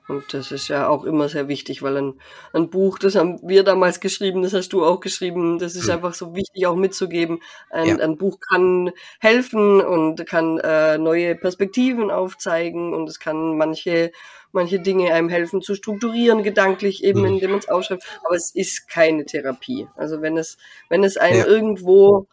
Und 0.08 0.34
das 0.34 0.52
ist 0.52 0.68
ja 0.68 0.88
auch 0.88 1.04
immer 1.04 1.30
sehr 1.30 1.48
wichtig, 1.48 1.82
weil 1.82 1.98
ein, 1.98 2.14
ein 2.54 2.70
Buch, 2.70 3.00
das 3.00 3.16
haben 3.16 3.40
wir 3.44 3.64
damals 3.64 4.00
geschrieben, 4.00 4.44
das 4.44 4.54
hast 4.54 4.70
du 4.74 4.86
auch 4.86 5.00
geschrieben, 5.00 5.58
das 5.60 5.76
ist 5.76 5.88
Hm. 5.88 5.96
einfach 5.96 6.14
so 6.14 6.36
wichtig 6.36 6.68
auch 6.68 6.76
mitzugeben. 6.76 7.42
Ein, 7.72 7.88
Ja. 7.88 7.96
ein 8.00 8.18
Buch 8.18 8.40
kann 8.40 8.92
helfen 9.20 9.82
und 9.82 10.26
kann 10.28 10.60
äh, 10.60 10.98
neue 11.00 11.36
Perspektiven 11.36 12.12
aufzeigen 12.12 12.94
und 12.94 13.10
es 13.10 13.20
kann 13.20 13.58
manche 13.58 14.12
manche 14.52 14.80
Dinge 14.80 15.14
einem 15.14 15.28
helfen 15.28 15.62
zu 15.62 15.76
strukturieren, 15.76 16.42
gedanklich 16.44 17.04
eben, 17.04 17.20
Hm. 17.26 17.34
indem 17.34 17.50
man 17.52 17.60
es 17.60 17.68
ausschreibt. 17.68 18.04
Aber 18.24 18.36
es 18.36 18.56
ist 18.56 18.88
keine 18.88 19.26
Therapie. 19.26 19.88
Also 19.98 20.22
wenn 20.22 20.38
es, 20.38 20.58
wenn 20.88 21.04
es 21.04 21.18
einen 21.18 21.40
Ja. 21.40 21.46
irgendwo 21.46 22.28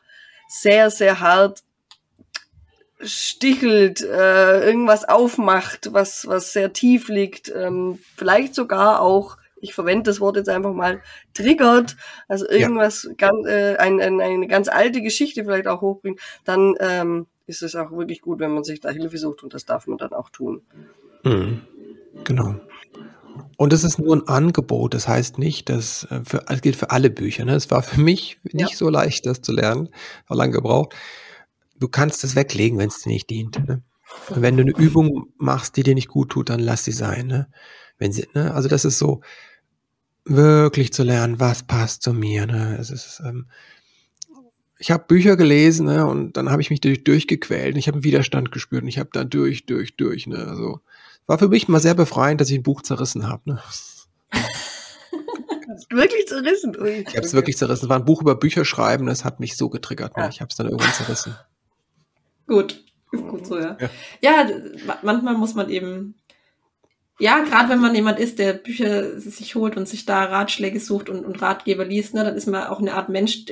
sehr, 0.48 0.90
sehr 0.90 1.18
hart 1.20 1.62
stichelt, 3.02 4.00
äh, 4.02 4.64
irgendwas 4.66 5.08
aufmacht, 5.08 5.92
was, 5.92 6.26
was 6.26 6.52
sehr 6.52 6.72
tief 6.72 7.08
liegt, 7.08 7.52
ähm, 7.54 7.98
vielleicht 8.16 8.54
sogar 8.54 9.00
auch, 9.00 9.36
ich 9.60 9.74
verwende 9.74 10.04
das 10.04 10.20
Wort 10.20 10.36
jetzt 10.36 10.48
einfach 10.48 10.72
mal, 10.72 11.00
triggert, 11.34 11.96
also 12.28 12.48
irgendwas, 12.48 13.08
ganz, 13.18 13.46
äh, 13.46 13.76
ein, 13.76 14.00
ein, 14.00 14.20
eine 14.20 14.48
ganz 14.48 14.68
alte 14.68 15.02
Geschichte 15.02 15.44
vielleicht 15.44 15.66
auch 15.66 15.80
hochbringt, 15.80 16.20
dann 16.44 16.74
ähm, 16.80 17.26
ist 17.46 17.62
es 17.62 17.74
auch 17.76 17.90
wirklich 17.92 18.20
gut, 18.22 18.38
wenn 18.38 18.52
man 18.52 18.64
sich 18.64 18.80
da 18.80 18.90
Hilfe 18.90 19.18
sucht 19.18 19.42
und 19.42 19.54
das 19.54 19.64
darf 19.64 19.86
man 19.86 19.98
dann 19.98 20.12
auch 20.12 20.30
tun. 20.30 20.62
Mhm. 21.24 21.62
Genau. 22.24 22.56
Und 23.56 23.72
es 23.72 23.84
ist 23.84 23.98
nur 23.98 24.14
ein 24.16 24.28
Angebot. 24.28 24.92
Das 24.94 25.08
heißt 25.08 25.38
nicht, 25.38 25.68
dass 25.68 26.04
äh, 26.10 26.20
für, 26.24 26.44
es 26.48 26.60
gilt 26.60 26.76
für 26.76 26.90
alle 26.90 27.10
Bücher. 27.10 27.44
Ne? 27.44 27.54
Es 27.54 27.70
war 27.70 27.82
für 27.82 28.00
mich 28.00 28.38
nicht 28.44 28.72
Ja. 28.72 28.76
so 28.76 28.88
leicht, 28.88 29.26
das 29.26 29.40
zu 29.40 29.52
lernen. 29.52 29.88
War 30.28 30.36
lange 30.36 30.52
gebraucht. 30.52 30.94
Du 31.82 31.88
kannst 31.88 32.22
es 32.22 32.36
weglegen, 32.36 32.78
wenn 32.78 32.88
es 32.88 33.00
dir 33.00 33.10
nicht 33.10 33.28
dient. 33.28 33.66
Ne? 33.66 33.82
Und 34.28 34.40
wenn 34.40 34.56
du 34.56 34.62
eine 34.62 34.70
Übung 34.70 35.32
machst, 35.36 35.76
die 35.76 35.82
dir 35.82 35.96
nicht 35.96 36.06
gut 36.06 36.30
tut, 36.30 36.48
dann 36.48 36.60
lass 36.60 36.84
sie 36.84 36.92
sein. 36.92 37.26
Ne? 37.26 37.48
Wenn 37.98 38.12
sie, 38.12 38.28
ne? 38.34 38.54
Also 38.54 38.68
das 38.68 38.84
ist 38.84 38.98
so 38.98 39.20
wirklich 40.24 40.92
zu 40.92 41.02
lernen, 41.02 41.40
was 41.40 41.64
passt 41.64 42.02
zu 42.02 42.12
mir. 42.12 42.46
Ne? 42.46 42.76
Es 42.78 42.90
ist, 42.90 43.20
ähm, 43.26 43.46
ich 44.78 44.92
habe 44.92 45.06
Bücher 45.08 45.36
gelesen 45.36 45.86
ne? 45.86 46.06
und 46.06 46.36
dann 46.36 46.50
habe 46.50 46.62
ich 46.62 46.70
mich 46.70 46.80
durch, 46.80 47.02
durchgequält. 47.02 47.74
und 47.74 47.78
Ich 47.80 47.88
habe 47.88 47.96
einen 47.96 48.04
Widerstand 48.04 48.52
gespürt 48.52 48.82
und 48.82 48.88
ich 48.88 49.00
habe 49.00 49.10
da 49.12 49.24
durch, 49.24 49.66
durch, 49.66 49.96
durch. 49.96 50.28
Ne? 50.28 50.38
Also 50.38 50.80
war 51.26 51.40
für 51.40 51.48
mich 51.48 51.66
mal 51.66 51.80
sehr 51.80 51.94
befreiend, 51.94 52.40
dass 52.40 52.50
ich 52.50 52.58
ein 52.58 52.62
Buch 52.62 52.82
zerrissen 52.82 53.28
habe. 53.28 53.54
Ne? 53.54 53.62
Wirklich 55.90 56.28
zerrissen. 56.28 56.76
Ui. 56.80 57.04
Ich 57.08 57.16
habe 57.16 57.26
es 57.26 57.32
wirklich 57.32 57.56
zerrissen. 57.56 57.86
Es 57.86 57.88
war 57.88 57.98
ein 57.98 58.04
Buch 58.04 58.20
über 58.20 58.34
Bücher 58.34 58.64
schreiben. 58.64 59.06
Das 59.06 59.24
hat 59.24 59.40
mich 59.40 59.56
so 59.56 59.68
getriggert. 59.68 60.16
Ne? 60.16 60.28
Ich 60.30 60.40
habe 60.40 60.48
es 60.50 60.56
dann 60.56 60.66
irgendwann 60.66 60.92
zerrissen. 60.92 61.34
Gut, 62.52 62.84
ist 63.12 63.26
gut 63.28 63.46
so, 63.46 63.58
ja. 63.58 63.78
Ja. 63.80 63.88
Ja, 64.20 64.48
manchmal 65.00 65.34
muss 65.38 65.54
man 65.54 65.70
eben, 65.70 66.16
ja, 67.18 67.38
gerade 67.38 67.70
wenn 67.70 67.80
man 67.80 67.94
jemand 67.94 68.18
ist, 68.18 68.38
der 68.38 68.52
Bücher 68.52 69.18
sich 69.18 69.54
holt 69.54 69.78
und 69.78 69.88
sich 69.88 70.04
da 70.04 70.24
Ratschläge 70.24 70.78
sucht 70.78 71.08
und, 71.08 71.24
und 71.24 71.40
Ratgeber 71.40 71.86
liest, 71.86 72.12
ne, 72.12 72.24
dann 72.24 72.36
ist 72.36 72.46
man 72.46 72.64
auch 72.64 72.78
eine 72.78 72.92
Art 72.92 73.08
Mensch, 73.08 73.46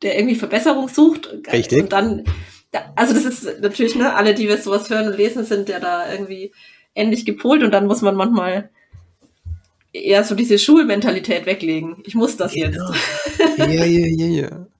der, 0.00 0.18
irgendwie 0.18 0.36
Verbesserung 0.36 0.88
sucht. 0.88 1.28
Richtig. 1.52 1.82
Und 1.82 1.92
dann, 1.92 2.24
da, 2.70 2.92
also 2.96 3.12
das 3.12 3.26
ist 3.26 3.60
natürlich, 3.60 3.94
ne, 3.94 4.14
alle, 4.14 4.34
die 4.34 4.48
wir 4.48 4.56
sowas 4.56 4.88
hören 4.88 5.08
und 5.08 5.18
lesen, 5.18 5.44
sind 5.44 5.68
ja 5.68 5.78
da 5.78 6.10
irgendwie 6.10 6.54
ähnlich 6.94 7.26
gepolt 7.26 7.62
und 7.62 7.72
dann 7.72 7.86
muss 7.86 8.00
man 8.00 8.16
manchmal 8.16 8.70
eher 9.92 10.24
so 10.24 10.34
diese 10.34 10.58
Schulmentalität 10.58 11.44
weglegen. 11.44 12.02
Ich 12.06 12.14
muss 12.14 12.38
das 12.38 12.54
jetzt. 12.54 12.80
Ja, 13.58 13.66
ja, 13.66 13.84
ja, 13.84 14.26
ja. 14.26 14.66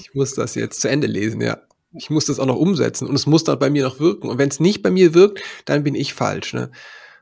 Ich 0.00 0.14
muss 0.14 0.34
das 0.34 0.54
jetzt 0.54 0.80
zu 0.80 0.88
Ende 0.88 1.06
lesen, 1.06 1.40
ja. 1.40 1.62
Ich 1.96 2.10
muss 2.10 2.26
das 2.26 2.38
auch 2.38 2.46
noch 2.46 2.56
umsetzen 2.56 3.08
und 3.08 3.14
es 3.14 3.26
muss 3.26 3.44
dann 3.44 3.58
bei 3.58 3.70
mir 3.70 3.84
noch 3.84 4.00
wirken. 4.00 4.28
Und 4.28 4.38
wenn 4.38 4.48
es 4.48 4.60
nicht 4.60 4.82
bei 4.82 4.90
mir 4.90 5.14
wirkt, 5.14 5.42
dann 5.64 5.82
bin 5.82 5.94
ich 5.94 6.14
falsch. 6.14 6.52
Ne? 6.54 6.70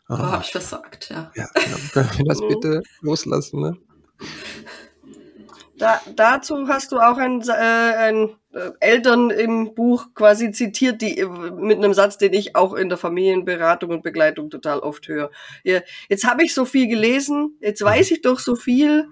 Oh, 0.09 0.15
Ah, 0.15 0.33
habe 0.33 0.45
ich 0.45 0.53
versagt, 0.53 1.11
ja. 1.11 1.33
ja, 1.35 1.47
genau. 1.55 1.77
Können 1.93 2.19
wir 2.19 2.25
das 2.27 2.41
bitte 2.49 2.83
loslassen? 3.01 3.61
Ne? 3.61 3.77
Da, 5.79 6.01
dazu 6.15 6.69
hast 6.69 6.93
du 6.93 6.99
auch 6.99 7.17
ein, 7.17 7.41
äh, 7.43 7.53
ein 7.53 8.31
äh, 8.53 8.71
Eltern 8.81 9.31
im 9.31 9.75
Buch 9.75 10.07
quasi 10.15 10.53
zitiert, 10.53 11.03
die 11.03 11.19
äh, 11.19 11.27
mit 11.27 11.79
einem 11.79 11.95
Satz, 11.95 12.17
den 12.17 12.33
ich 12.33 12.55
auch 12.55 12.75
in 12.75 12.89
der 12.89 12.99
Familienberatung 12.99 13.91
und 13.91 14.03
Begleitung 14.03 14.51
total 14.51 14.79
oft 14.79 15.09
höre. 15.09 15.31
Ja, 15.65 15.81
jetzt 16.09 16.25
habe 16.25 16.45
ich 16.45 16.55
so 16.55 16.65
viel 16.65 16.87
gelesen, 16.87 17.59
jetzt 17.61 17.83
weiß 17.83 18.13
ich 18.13 18.23
doch 18.23 18.39
so 18.39 18.55
viel 18.55 19.09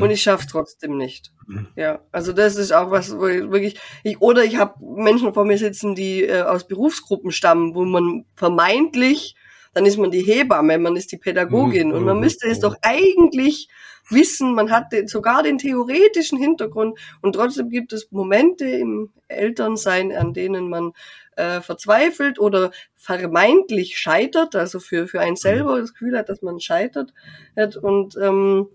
und 0.00 0.10
ich 0.10 0.22
schaff's 0.22 0.46
trotzdem 0.46 0.96
nicht. 0.96 1.32
Mhm. 1.46 1.68
Ja, 1.76 2.00
also 2.12 2.32
das 2.32 2.56
ist 2.56 2.72
auch 2.72 2.90
was, 2.90 3.16
wo 3.16 3.26
ich 3.26 3.50
wirklich 3.50 3.80
ich 4.02 4.20
oder 4.20 4.44
ich 4.44 4.56
habe 4.56 4.74
Menschen 4.80 5.34
vor 5.34 5.44
mir 5.44 5.58
sitzen, 5.58 5.94
die 5.94 6.24
äh, 6.24 6.42
aus 6.42 6.66
Berufsgruppen 6.66 7.32
stammen, 7.32 7.74
wo 7.74 7.84
man 7.84 8.24
vermeintlich 8.34 9.36
dann 9.74 9.86
ist 9.86 9.98
man 9.98 10.10
die 10.10 10.22
Hebamme, 10.22 10.78
man 10.78 10.96
ist 10.96 11.12
die 11.12 11.18
Pädagogin. 11.18 11.88
Mhm, 11.88 11.94
und 11.94 12.04
man 12.04 12.16
mhm, 12.16 12.22
müsste 12.22 12.48
es 12.48 12.58
mhm. 12.58 12.62
doch 12.62 12.76
eigentlich 12.80 13.68
wissen, 14.08 14.54
man 14.54 14.70
hat 14.70 14.92
den, 14.92 15.08
sogar 15.08 15.42
den 15.42 15.58
theoretischen 15.58 16.38
Hintergrund. 16.38 16.98
Und 17.20 17.34
trotzdem 17.34 17.68
gibt 17.68 17.92
es 17.92 18.10
Momente 18.12 18.66
im 18.66 19.12
Elternsein, 19.28 20.12
an 20.12 20.32
denen 20.32 20.68
man 20.68 20.92
äh, 21.36 21.60
verzweifelt 21.60 22.38
oder 22.38 22.70
vermeintlich 22.94 23.98
scheitert, 23.98 24.54
also 24.54 24.78
für, 24.78 25.08
für 25.08 25.20
einen 25.20 25.36
selber 25.36 25.80
das 25.80 25.92
Gefühl 25.92 26.16
hat, 26.16 26.28
dass 26.28 26.42
man 26.42 26.60
scheitert 26.60 27.12
hat. 27.56 27.76
Und 27.76 28.16
ähm, 28.22 28.68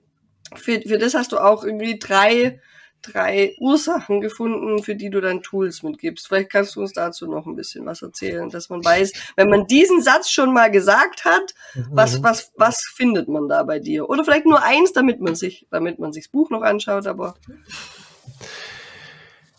für, 0.56 0.82
für 0.82 0.98
das 0.98 1.14
hast 1.14 1.32
du 1.32 1.38
auch 1.38 1.64
irgendwie 1.64 2.00
drei, 2.00 2.60
drei 3.02 3.56
Ursachen 3.60 4.22
gefunden, 4.22 4.84
für 4.84 4.96
die 4.96 5.10
du 5.10 5.22
dann 5.22 5.42
Tools 5.42 5.84
mitgibst. 5.84 6.28
Vielleicht 6.28 6.52
kannst 6.52 6.76
du 6.76 6.82
uns 6.82 6.94
dazu 6.94 7.28
noch 7.28 7.46
ein 7.46 7.56
bisschen 7.56 7.86
was 7.86 8.02
erzählen, 8.02 8.50
dass 8.50 8.70
man 8.70 8.84
weiß, 8.84 9.12
wenn 9.36 9.50
man 9.50 9.68
diesen 9.68 10.02
Satz 10.02 10.30
schon 10.30 10.54
mal 10.54 10.70
gesagt 10.70 11.26
hat, 11.26 11.54
was, 11.90 12.20
mhm. 12.20 12.24
was, 12.24 12.52
was 12.58 12.84
findet 12.96 13.28
man 13.28 13.48
da 13.48 13.64
bei 13.64 13.80
dir? 13.80 14.10
Oder 14.10 14.24
vielleicht 14.24 14.46
nur 14.46 14.64
eins, 14.64 14.94
damit 14.94 15.22
man 15.22 15.36
sich, 15.36 15.68
damit 15.72 16.00
man 16.00 16.14
sich 16.14 16.26
das 16.26 16.32
Buch 16.32 16.50
noch 16.50 16.62
anschaut, 16.62 17.08
aber. 17.08 17.36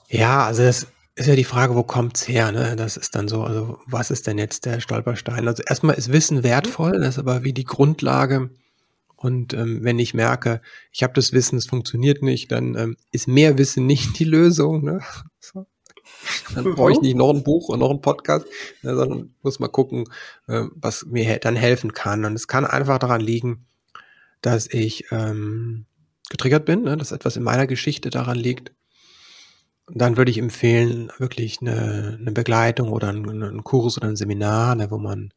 Ja, 0.08 0.44
also 0.44 0.62
das 0.62 0.88
ist 1.14 1.26
ja 1.26 1.36
die 1.36 1.44
Frage, 1.44 1.76
wo 1.76 1.82
kommt's 1.82 2.26
her? 2.26 2.50
Ne? 2.52 2.76
Das 2.76 2.96
ist 2.96 3.14
dann 3.14 3.28
so, 3.28 3.42
also 3.42 3.78
was 3.86 4.10
ist 4.10 4.26
denn 4.26 4.38
jetzt 4.38 4.66
der 4.66 4.80
Stolperstein? 4.80 5.46
Also 5.46 5.62
erstmal 5.66 5.94
ist 5.96 6.12
Wissen 6.12 6.42
wertvoll, 6.42 6.98
das 6.98 7.14
ist 7.14 7.18
aber 7.18 7.44
wie 7.44 7.52
die 7.52 7.64
Grundlage 7.64 8.50
und 9.22 9.52
ähm, 9.52 9.84
wenn 9.84 9.98
ich 9.98 10.14
merke, 10.14 10.62
ich 10.92 11.02
habe 11.02 11.12
das 11.12 11.34
Wissen, 11.34 11.58
es 11.58 11.66
funktioniert 11.66 12.22
nicht, 12.22 12.50
dann 12.50 12.74
ähm, 12.74 12.96
ist 13.12 13.28
mehr 13.28 13.58
Wissen 13.58 13.84
nicht 13.84 14.18
die 14.18 14.24
Lösung. 14.24 14.82
Ne? 14.82 15.00
So. 15.42 15.66
Dann 16.54 16.74
brauche 16.74 16.92
ich 16.92 17.00
nicht 17.00 17.16
noch 17.16 17.30
ein 17.30 17.42
Buch 17.42 17.70
und 17.70 17.78
noch 17.78 17.90
ein 17.90 18.02
Podcast, 18.02 18.46
ne, 18.82 18.94
sondern 18.94 19.34
muss 19.42 19.58
mal 19.58 19.68
gucken, 19.68 20.04
äh, 20.48 20.64
was 20.74 21.06
mir 21.06 21.38
dann 21.38 21.56
helfen 21.56 21.94
kann. 21.94 22.26
Und 22.26 22.34
es 22.34 22.46
kann 22.46 22.66
einfach 22.66 22.98
daran 22.98 23.22
liegen, 23.22 23.66
dass 24.42 24.66
ich 24.66 25.06
ähm, 25.12 25.86
getriggert 26.28 26.66
bin, 26.66 26.82
ne, 26.82 26.96
dass 26.96 27.12
etwas 27.12 27.36
in 27.36 27.42
meiner 27.42 27.66
Geschichte 27.66 28.10
daran 28.10 28.36
liegt. 28.36 28.72
Und 29.86 29.98
dann 29.98 30.18
würde 30.18 30.30
ich 30.30 30.38
empfehlen, 30.38 31.10
wirklich 31.18 31.62
eine, 31.62 32.18
eine 32.20 32.32
Begleitung 32.32 32.90
oder 32.90 33.08
einen, 33.08 33.42
einen 33.42 33.64
Kurs 33.64 33.96
oder 33.96 34.08
ein 34.08 34.16
Seminar, 34.16 34.74
ne, 34.74 34.90
wo 34.90 34.98
man 34.98 35.32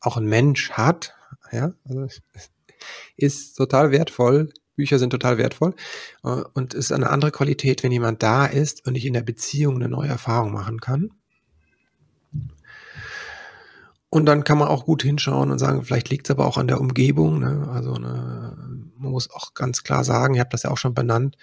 auch 0.00 0.16
ein 0.16 0.26
Mensch 0.26 0.70
hat. 0.72 1.14
Ja, 1.52 1.72
also 1.84 2.08
ist 3.16 3.54
total 3.54 3.90
wertvoll. 3.90 4.52
Bücher 4.76 4.98
sind 4.98 5.10
total 5.10 5.38
wertvoll 5.38 5.74
äh, 6.24 6.42
und 6.54 6.74
ist 6.74 6.92
eine 6.92 7.10
andere 7.10 7.30
Qualität, 7.30 7.82
wenn 7.82 7.92
jemand 7.92 8.22
da 8.22 8.46
ist 8.46 8.86
und 8.86 8.96
ich 8.96 9.06
in 9.06 9.14
der 9.14 9.22
Beziehung 9.22 9.76
eine 9.76 9.88
neue 9.88 10.08
Erfahrung 10.08 10.52
machen 10.52 10.80
kann. 10.80 11.10
Und 14.10 14.26
dann 14.26 14.44
kann 14.44 14.58
man 14.58 14.68
auch 14.68 14.84
gut 14.84 15.02
hinschauen 15.02 15.50
und 15.50 15.58
sagen, 15.58 15.82
vielleicht 15.84 16.08
liegt 16.08 16.28
es 16.28 16.30
aber 16.30 16.46
auch 16.46 16.56
an 16.56 16.68
der 16.68 16.80
Umgebung. 16.80 17.40
Ne? 17.40 17.68
Also 17.72 17.94
ne, 17.94 18.56
man 18.96 19.10
muss 19.10 19.28
auch 19.28 19.54
ganz 19.54 19.82
klar 19.82 20.04
sagen, 20.04 20.34
ich 20.34 20.40
habe 20.40 20.50
das 20.50 20.62
ja 20.62 20.70
auch 20.70 20.78
schon 20.78 20.94
benannt, 20.94 21.36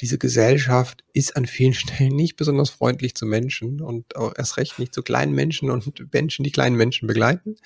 diese 0.00 0.18
Gesellschaft 0.18 1.04
ist 1.12 1.36
an 1.36 1.46
vielen 1.46 1.74
Stellen 1.74 2.16
nicht 2.16 2.36
besonders 2.36 2.70
freundlich 2.70 3.14
zu 3.14 3.26
Menschen 3.26 3.80
und 3.80 4.16
auch 4.16 4.32
erst 4.36 4.56
recht 4.56 4.78
nicht 4.78 4.94
zu 4.94 5.02
kleinen 5.02 5.32
Menschen 5.32 5.70
und 5.70 6.12
Menschen, 6.12 6.44
die 6.44 6.50
kleinen 6.50 6.76
Menschen 6.76 7.06
begleiten. 7.06 7.56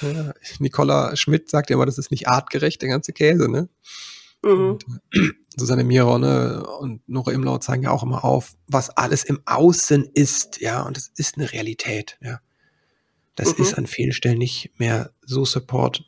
Ja, 0.00 0.32
Nicola 0.58 1.16
Schmidt 1.16 1.50
sagt 1.50 1.70
ja 1.70 1.76
immer, 1.76 1.86
das 1.86 1.98
ist 1.98 2.10
nicht 2.10 2.28
artgerecht, 2.28 2.82
der 2.82 2.88
ganze 2.88 3.12
Käse, 3.12 3.48
ne? 3.48 3.68
Mhm. 4.42 4.50
Und, 4.50 4.84
äh, 5.12 5.28
Susanne 5.56 5.84
Mirone 5.84 6.64
und 6.78 7.06
Nora 7.08 7.32
Imlau 7.32 7.58
zeigen 7.58 7.82
ja 7.82 7.90
auch 7.90 8.02
immer 8.02 8.24
auf, 8.24 8.54
was 8.66 8.90
alles 8.90 9.24
im 9.24 9.40
Außen 9.46 10.04
ist, 10.14 10.60
ja, 10.60 10.82
und 10.82 10.96
es 10.96 11.10
ist 11.16 11.36
eine 11.36 11.52
Realität, 11.52 12.18
ja. 12.22 12.40
Das 13.34 13.56
mhm. 13.56 13.64
ist 13.64 13.74
an 13.74 13.86
vielen 13.86 14.12
Stellen 14.12 14.38
nicht 14.38 14.72
mehr 14.78 15.12
so 15.24 15.44
Support, 15.44 16.04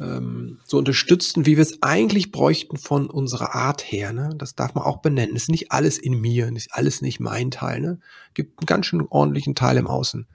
ähm, 0.00 0.60
so 0.64 0.78
unterstützen, 0.78 1.46
wie 1.46 1.56
wir 1.56 1.62
es 1.62 1.82
eigentlich 1.82 2.30
bräuchten 2.30 2.76
von 2.76 3.10
unserer 3.10 3.54
Art 3.54 3.82
her, 3.82 4.12
ne? 4.12 4.30
Das 4.36 4.54
darf 4.54 4.74
man 4.74 4.84
auch 4.84 4.98
benennen. 4.98 5.36
Es 5.36 5.44
ist 5.44 5.50
nicht 5.50 5.72
alles 5.72 5.98
in 5.98 6.20
mir, 6.20 6.50
ist 6.54 6.72
alles 6.72 7.02
nicht 7.02 7.20
mein 7.20 7.50
Teil, 7.50 7.80
ne? 7.80 8.00
Gibt 8.34 8.60
einen 8.60 8.66
ganz 8.66 8.86
schön 8.86 9.06
ordentlichen 9.08 9.54
Teil 9.54 9.76
im 9.76 9.86
Außen. 9.86 10.26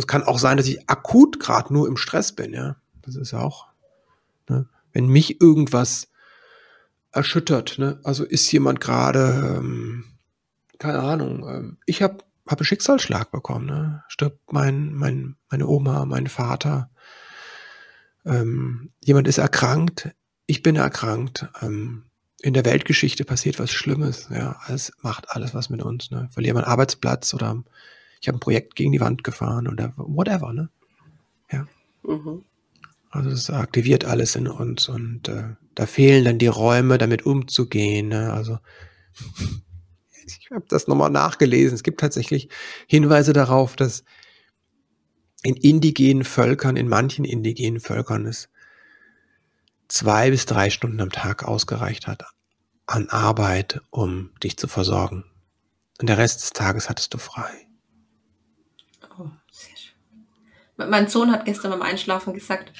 Es 0.00 0.06
kann 0.06 0.24
auch 0.24 0.38
sein, 0.38 0.56
dass 0.56 0.66
ich 0.66 0.88
akut 0.88 1.38
gerade 1.40 1.72
nur 1.72 1.86
im 1.86 1.96
Stress 1.96 2.32
bin, 2.32 2.52
ja. 2.52 2.76
Das 3.02 3.16
ist 3.16 3.32
ja 3.32 3.40
auch, 3.40 3.66
ne? 4.48 4.66
wenn 4.92 5.06
mich 5.06 5.40
irgendwas 5.40 6.08
erschüttert, 7.12 7.78
ne? 7.78 8.00
Also 8.04 8.24
ist 8.24 8.50
jemand 8.52 8.80
gerade, 8.80 9.58
ähm, 9.58 10.04
keine 10.78 11.00
Ahnung, 11.00 11.46
ähm, 11.48 11.78
ich 11.86 12.02
habe 12.02 12.18
hab 12.46 12.60
einen 12.60 12.66
Schicksalsschlag 12.66 13.30
bekommen, 13.30 13.66
ne? 13.66 14.04
Stirbt 14.08 14.52
mein, 14.52 14.94
mein, 14.94 15.36
meine 15.50 15.66
Oma, 15.66 16.04
mein 16.04 16.28
Vater. 16.28 16.90
Ähm, 18.24 18.92
jemand 19.04 19.28
ist 19.28 19.38
erkrankt, 19.38 20.14
ich 20.46 20.62
bin 20.62 20.76
erkrankt. 20.76 21.48
Ähm, 21.60 22.04
in 22.42 22.54
der 22.54 22.64
Weltgeschichte 22.64 23.24
passiert 23.24 23.58
was 23.58 23.70
Schlimmes, 23.70 24.28
ja. 24.30 24.58
Es 24.68 24.92
macht 25.02 25.30
alles 25.30 25.52
was 25.54 25.68
mit 25.68 25.82
uns, 25.82 26.10
ne? 26.10 26.30
Wir 26.34 26.54
einen 26.54 26.64
Arbeitsplatz 26.64 27.34
oder 27.34 27.62
ich 28.20 28.28
habe 28.28 28.36
ein 28.36 28.40
Projekt 28.40 28.76
gegen 28.76 28.92
die 28.92 29.00
Wand 29.00 29.24
gefahren 29.24 29.66
oder 29.66 29.92
whatever, 29.96 30.52
ne? 30.52 30.70
Ja. 31.50 31.66
Mhm. 32.02 32.44
Also 33.10 33.30
es 33.30 33.50
aktiviert 33.50 34.04
alles 34.04 34.36
in 34.36 34.46
uns 34.46 34.88
und 34.88 35.28
äh, 35.28 35.54
da 35.74 35.86
fehlen 35.86 36.24
dann 36.24 36.38
die 36.38 36.46
Räume, 36.46 36.98
damit 36.98 37.26
umzugehen. 37.26 38.08
Ne? 38.08 38.32
Also 38.32 38.58
ich 40.26 40.50
habe 40.52 40.64
das 40.68 40.86
nochmal 40.86 41.10
nachgelesen. 41.10 41.74
Es 41.74 41.82
gibt 41.82 42.00
tatsächlich 42.00 42.48
Hinweise 42.86 43.32
darauf, 43.32 43.74
dass 43.74 44.04
in 45.42 45.56
indigenen 45.56 46.24
Völkern, 46.24 46.76
in 46.76 46.88
manchen 46.88 47.24
indigenen 47.24 47.80
Völkern 47.80 48.26
es 48.26 48.48
zwei 49.88 50.30
bis 50.30 50.46
drei 50.46 50.70
Stunden 50.70 51.00
am 51.00 51.10
Tag 51.10 51.42
ausgereicht 51.42 52.06
hat 52.06 52.24
an 52.86 53.08
Arbeit, 53.08 53.80
um 53.90 54.30
dich 54.42 54.56
zu 54.56 54.68
versorgen. 54.68 55.24
Und 56.00 56.08
der 56.08 56.18
Rest 56.18 56.42
des 56.42 56.50
Tages 56.50 56.88
hattest 56.88 57.14
du 57.14 57.18
frei. 57.18 57.69
Mein 60.88 61.08
Sohn 61.08 61.32
hat 61.32 61.44
gestern 61.44 61.70
beim 61.70 61.82
Einschlafen 61.82 62.34
gesagt, 62.34 62.72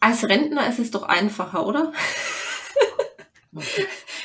als 0.00 0.28
Rentner 0.28 0.68
ist 0.68 0.78
es 0.78 0.90
doch 0.90 1.04
einfacher, 1.04 1.66
oder? 1.66 1.92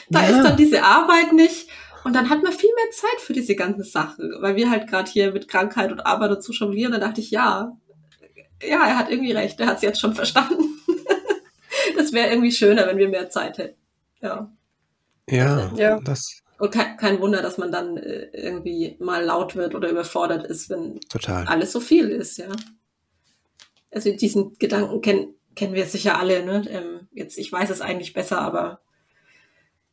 da 0.10 0.22
ja. 0.22 0.30
ist 0.30 0.44
dann 0.44 0.58
diese 0.58 0.84
Arbeit 0.84 1.34
nicht. 1.34 1.70
Und 2.04 2.14
dann 2.14 2.30
hat 2.30 2.42
man 2.42 2.54
viel 2.54 2.70
mehr 2.74 2.92
Zeit 2.92 3.20
für 3.20 3.34
diese 3.34 3.56
ganzen 3.56 3.84
Sachen, 3.84 4.32
weil 4.40 4.56
wir 4.56 4.70
halt 4.70 4.88
gerade 4.88 5.12
hier 5.12 5.32
mit 5.32 5.48
Krankheit 5.48 5.92
und 5.92 6.06
Arbeit 6.06 6.32
dazu 6.32 6.54
jonglieren. 6.54 6.94
Da 6.94 7.00
dachte 7.00 7.22
ich, 7.22 7.32
ja, 7.32 7.78
ja, 8.62 8.88
er 8.88 8.98
hat 8.98 9.10
irgendwie 9.10 9.34
recht, 9.34 9.60
er 9.60 9.68
hat 9.68 9.78
es 9.78 9.82
jetzt 9.82 10.00
schon 10.00 10.16
verstanden. 10.16 10.64
das 11.98 12.14
wäre 12.14 12.30
irgendwie 12.30 12.52
schöner, 12.52 12.88
wenn 12.88 12.98
wir 12.98 13.10
mehr 13.10 13.30
Zeit 13.30 13.58
hätten. 13.58 13.80
Ja. 14.22 14.50
Ja, 15.30 15.72
ja. 15.76 16.00
das 16.00 16.42
und 16.60 16.72
kein, 16.72 16.98
kein 16.98 17.20
Wunder, 17.22 17.42
dass 17.42 17.58
man 17.58 17.72
dann 17.72 17.98
äh, 17.98 18.30
irgendwie 18.34 18.96
mal 19.00 19.24
laut 19.24 19.56
wird 19.56 19.76
oder 19.76 19.90
überfordert 19.90 20.46
ist, 20.46 20.70
wenn 20.70 21.00
Total. 21.02 21.46
alles 21.48 21.72
so 21.72 21.80
viel 21.80 22.10
ist, 22.10 22.38
ja. 22.38 22.50
Also 23.92 24.12
diesen 24.12 24.58
Gedanken 24.60 25.02
kennen 25.02 25.38
kennen 25.58 25.74
wir 25.74 25.86
sicher 25.88 26.18
alle, 26.18 26.46
ne? 26.46 26.64
Ähm, 26.70 27.08
jetzt, 27.12 27.38
ich 27.38 27.52
weiß 27.52 27.70
es 27.70 27.82
eigentlich 27.82 28.14
besser, 28.14 28.40
aber 28.40 28.80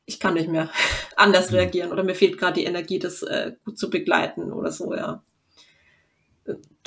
ich 0.05 0.20
kann 0.20 0.35
nicht 0.35 0.48
mehr 0.48 0.70
anders 1.16 1.50
mhm. 1.50 1.57
reagieren 1.57 1.90
oder 1.90 2.05
mir 2.05 2.14
fehlt 2.14 2.38
gerade 2.38 2.61
die 2.61 2.66
Energie, 2.66 3.00
das 3.00 3.22
äh, 3.22 3.53
gut 3.64 3.77
zu 3.77 3.90
begleiten 3.90 4.53
oder 4.53 4.70
so, 4.70 4.94
ja. 4.94 5.24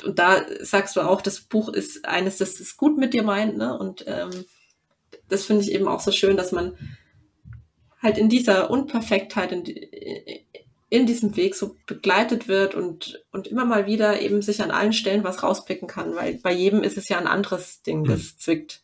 Und 0.04 0.18
da 0.18 0.46
sagst 0.60 0.94
du 0.94 1.00
auch, 1.00 1.20
das 1.20 1.40
Buch 1.40 1.68
ist 1.68 2.04
eines, 2.04 2.38
das 2.38 2.60
es 2.60 2.76
gut 2.76 2.96
mit 2.96 3.12
dir 3.12 3.24
meint, 3.24 3.58
ne? 3.58 3.76
Und 3.76 4.04
ähm, 4.06 4.44
das 5.28 5.44
finde 5.44 5.64
ich 5.64 5.72
eben 5.72 5.88
auch 5.88 6.00
so 6.00 6.12
schön, 6.12 6.36
dass 6.36 6.52
man 6.52 6.78
halt 8.02 8.18
in 8.18 8.28
dieser 8.28 8.70
Unperfektheit, 8.70 9.52
in, 9.52 9.64
in 10.90 11.06
diesem 11.06 11.36
Weg 11.36 11.54
so 11.54 11.76
begleitet 11.86 12.48
wird 12.48 12.74
und, 12.74 13.22
und 13.32 13.46
immer 13.46 13.64
mal 13.64 13.86
wieder 13.86 14.20
eben 14.20 14.40
sich 14.40 14.62
an 14.62 14.70
allen 14.70 14.92
Stellen 14.92 15.24
was 15.24 15.42
rauspicken 15.42 15.88
kann, 15.88 16.14
weil 16.14 16.34
bei 16.34 16.52
jedem 16.52 16.82
ist 16.82 16.96
es 16.96 17.08
ja 17.08 17.18
ein 17.18 17.26
anderes 17.26 17.82
Ding, 17.82 18.04
das 18.04 18.20
hm. 18.20 18.38
zwickt. 18.38 18.82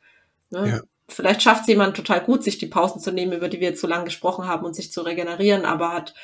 Ne? 0.51 0.69
Ja. 0.69 0.81
Vielleicht 1.09 1.43
schafft 1.43 1.63
es 1.63 1.69
jemand 1.69 1.97
total 1.97 2.21
gut, 2.21 2.43
sich 2.43 2.59
die 2.59 2.67
Pausen 2.67 3.01
zu 3.01 3.13
nehmen, 3.13 3.33
über 3.33 3.49
die 3.49 3.61
wir 3.61 3.69
jetzt 3.69 3.81
so 3.81 3.87
lange 3.87 4.05
gesprochen 4.05 4.47
haben 4.47 4.65
und 4.65 4.75
sich 4.75 4.91
zu 4.91 5.03
regenerieren, 5.03 5.65
aber 5.65 5.93
hat 5.93 6.15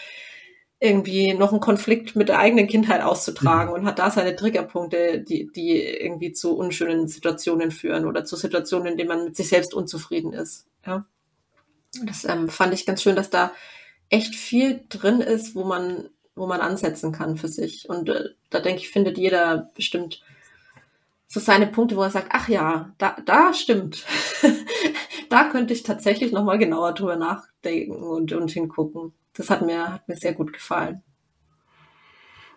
irgendwie 0.82 1.34
noch 1.34 1.52
einen 1.52 1.60
Konflikt 1.60 2.16
mit 2.16 2.30
der 2.30 2.38
eigenen 2.38 2.66
Kindheit 2.66 3.02
auszutragen 3.02 3.68
mhm. 3.68 3.80
und 3.80 3.86
hat 3.86 3.98
da 3.98 4.10
seine 4.10 4.34
Triggerpunkte, 4.34 5.20
die, 5.20 5.50
die 5.54 5.78
irgendwie 5.78 6.32
zu 6.32 6.56
unschönen 6.56 7.06
Situationen 7.06 7.70
führen 7.70 8.06
oder 8.06 8.24
zu 8.24 8.36
Situationen, 8.36 8.92
in 8.92 8.96
denen 8.96 9.08
man 9.08 9.24
mit 9.24 9.36
sich 9.36 9.48
selbst 9.48 9.74
unzufrieden 9.74 10.32
ist. 10.32 10.66
Ja. 10.86 11.04
Das 12.04 12.24
ähm, 12.24 12.48
fand 12.48 12.72
ich 12.74 12.86
ganz 12.86 13.02
schön, 13.02 13.16
dass 13.16 13.30
da 13.30 13.52
echt 14.08 14.34
viel 14.34 14.84
drin 14.88 15.20
ist, 15.20 15.54
wo 15.54 15.64
man, 15.64 16.08
wo 16.34 16.46
man 16.46 16.60
ansetzen 16.60 17.12
kann 17.12 17.36
für 17.36 17.48
sich. 17.48 17.88
Und 17.88 18.08
äh, 18.08 18.30
da 18.50 18.60
denke 18.60 18.82
ich, 18.82 18.90
findet 18.90 19.18
jeder 19.18 19.70
bestimmt 19.74 20.22
so 21.26 21.38
seine 21.38 21.68
Punkte, 21.68 21.96
wo 21.96 22.02
er 22.02 22.10
sagt, 22.10 22.28
ach 22.30 22.48
ja, 22.48 22.92
da, 22.98 23.16
da 23.24 23.54
stimmt. 23.54 24.04
da 25.28 25.48
könnte 25.48 25.72
ich 25.72 25.84
tatsächlich 25.84 26.32
nochmal 26.32 26.58
genauer 26.58 26.92
drüber 26.92 27.16
nachdenken 27.16 28.02
und, 28.02 28.32
und 28.32 28.50
hingucken. 28.50 29.12
Das 29.32 29.48
hat 29.48 29.62
mir, 29.62 29.92
hat 29.92 30.08
mir 30.08 30.16
sehr 30.16 30.34
gut 30.34 30.52
gefallen. 30.52 31.02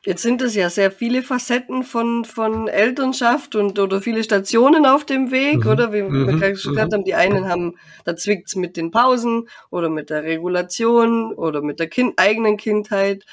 Jetzt 0.05 0.21
sind 0.21 0.41
es 0.41 0.53
ja 0.53 0.69
sehr 0.69 0.91
viele 0.91 1.23
Facetten 1.23 1.83
von, 1.83 2.25
von 2.25 2.67
Elternschaft 2.67 3.55
und 3.55 3.79
oder 3.79 4.01
viele 4.01 4.21
Stationen 4.23 4.85
auf 4.85 5.05
dem 5.05 5.31
Weg, 5.31 5.63
mhm. 5.63 5.71
oder? 5.71 5.93
Wie 5.93 6.01
mhm. 6.01 6.27
wir 6.27 6.37
gerade 6.37 6.57
schon 6.57 6.73
gesagt 6.73 6.91
mhm. 6.91 6.95
haben, 6.95 7.03
die 7.05 7.15
einen 7.15 7.47
haben, 7.47 7.75
da 8.03 8.15
zwickt's 8.15 8.55
mit 8.55 8.75
den 8.75 8.91
Pausen 8.91 9.47
oder 9.69 9.87
mit 9.89 10.09
der 10.09 10.23
Regulation 10.23 11.33
oder 11.33 11.61
mit 11.61 11.79
der 11.79 11.87
kind, 11.87 12.15
eigenen 12.17 12.57
Kindheit 12.57 13.25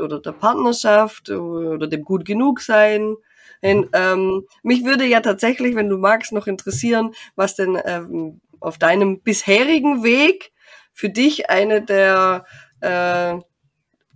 oder 0.00 0.18
der 0.20 0.32
Partnerschaft 0.32 1.30
oder 1.30 1.86
dem 1.86 2.02
gut 2.02 2.24
genug 2.24 2.60
sein. 2.60 3.14
Und, 3.62 3.88
ähm, 3.92 4.44
mich 4.64 4.84
würde 4.84 5.04
ja 5.04 5.20
tatsächlich, 5.20 5.76
wenn 5.76 5.88
du 5.88 5.98
magst, 5.98 6.32
noch 6.32 6.48
interessieren, 6.48 7.12
was 7.36 7.54
denn 7.54 7.78
ähm, 7.84 8.40
auf 8.58 8.78
deinem 8.78 9.20
bisherigen 9.20 10.02
Weg 10.02 10.50
für 10.92 11.10
dich 11.10 11.48
eine 11.48 11.80
der 11.80 12.44
äh, 12.80 13.36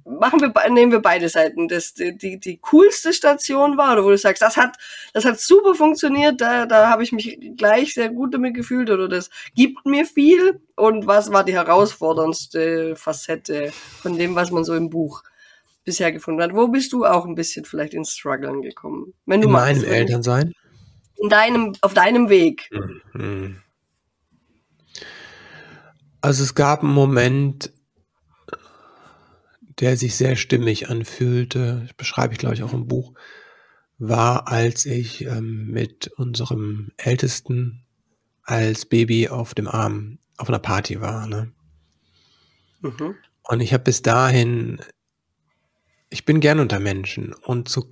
machen 0.04 0.40
wir, 0.40 0.70
nehmen 0.70 0.92
wir 0.92 1.00
beide 1.00 1.28
Seiten, 1.28 1.68
das 1.68 1.94
die, 1.94 2.16
die, 2.16 2.38
die 2.38 2.58
coolste 2.58 3.12
Station 3.12 3.76
war, 3.76 3.92
oder 3.92 4.04
wo 4.04 4.10
du 4.10 4.18
sagst, 4.18 4.42
das 4.42 4.56
hat, 4.56 4.76
das 5.12 5.24
hat 5.24 5.40
super 5.40 5.74
funktioniert, 5.74 6.40
da, 6.40 6.66
da 6.66 6.88
habe 6.88 7.02
ich 7.02 7.12
mich 7.12 7.38
gleich 7.56 7.94
sehr 7.94 8.08
gut 8.08 8.34
damit 8.34 8.54
gefühlt, 8.54 8.90
oder 8.90 9.08
das 9.08 9.30
gibt 9.54 9.84
mir 9.86 10.04
viel. 10.04 10.60
Und 10.76 11.06
was 11.06 11.30
war 11.32 11.44
die 11.44 11.54
herausforderndste 11.54 12.96
Facette 12.96 13.72
von 14.00 14.16
dem, 14.16 14.34
was 14.34 14.50
man 14.50 14.64
so 14.64 14.74
im 14.74 14.90
Buch 14.90 15.22
bisher 15.84 16.12
gefunden 16.12 16.42
hat? 16.42 16.54
Wo 16.54 16.68
bist 16.68 16.92
du 16.92 17.04
auch 17.04 17.26
ein 17.26 17.34
bisschen 17.34 17.64
vielleicht 17.64 17.94
ins 17.94 18.12
Struggeln 18.12 18.62
gekommen? 18.62 19.14
Wenn 19.26 19.40
du 19.40 19.48
in 19.48 19.52
meinem 19.52 19.84
Elternsein? 19.84 20.52
In 21.16 21.28
deinem, 21.28 21.74
auf 21.82 21.94
deinem 21.94 22.28
Weg. 22.28 22.68
Mhm. 23.12 23.58
Also 26.20 26.44
es 26.44 26.54
gab 26.54 26.82
einen 26.82 26.92
Moment, 26.92 27.72
der 29.80 29.96
sich 29.96 30.16
sehr 30.16 30.36
stimmig 30.36 30.88
anfühlte, 30.88 31.82
das 31.86 31.94
beschreibe 31.94 32.32
ich 32.32 32.38
glaube 32.38 32.54
ich 32.54 32.62
auch 32.62 32.72
im 32.72 32.86
Buch, 32.86 33.14
war, 33.98 34.48
als 34.48 34.84
ich 34.84 35.24
ähm, 35.24 35.68
mit 35.68 36.08
unserem 36.16 36.90
Ältesten 36.96 37.84
als 38.42 38.86
Baby 38.86 39.28
auf 39.28 39.54
dem 39.54 39.68
Arm 39.68 40.18
auf 40.36 40.48
einer 40.48 40.58
Party 40.58 41.00
war. 41.00 41.26
Ne? 41.26 41.52
Mhm. 42.80 43.14
Und 43.44 43.60
ich 43.60 43.72
habe 43.72 43.84
bis 43.84 44.02
dahin, 44.02 44.80
ich 46.10 46.24
bin 46.24 46.40
gern 46.40 46.58
unter 46.58 46.80
Menschen 46.80 47.32
und, 47.32 47.68
zu, 47.68 47.88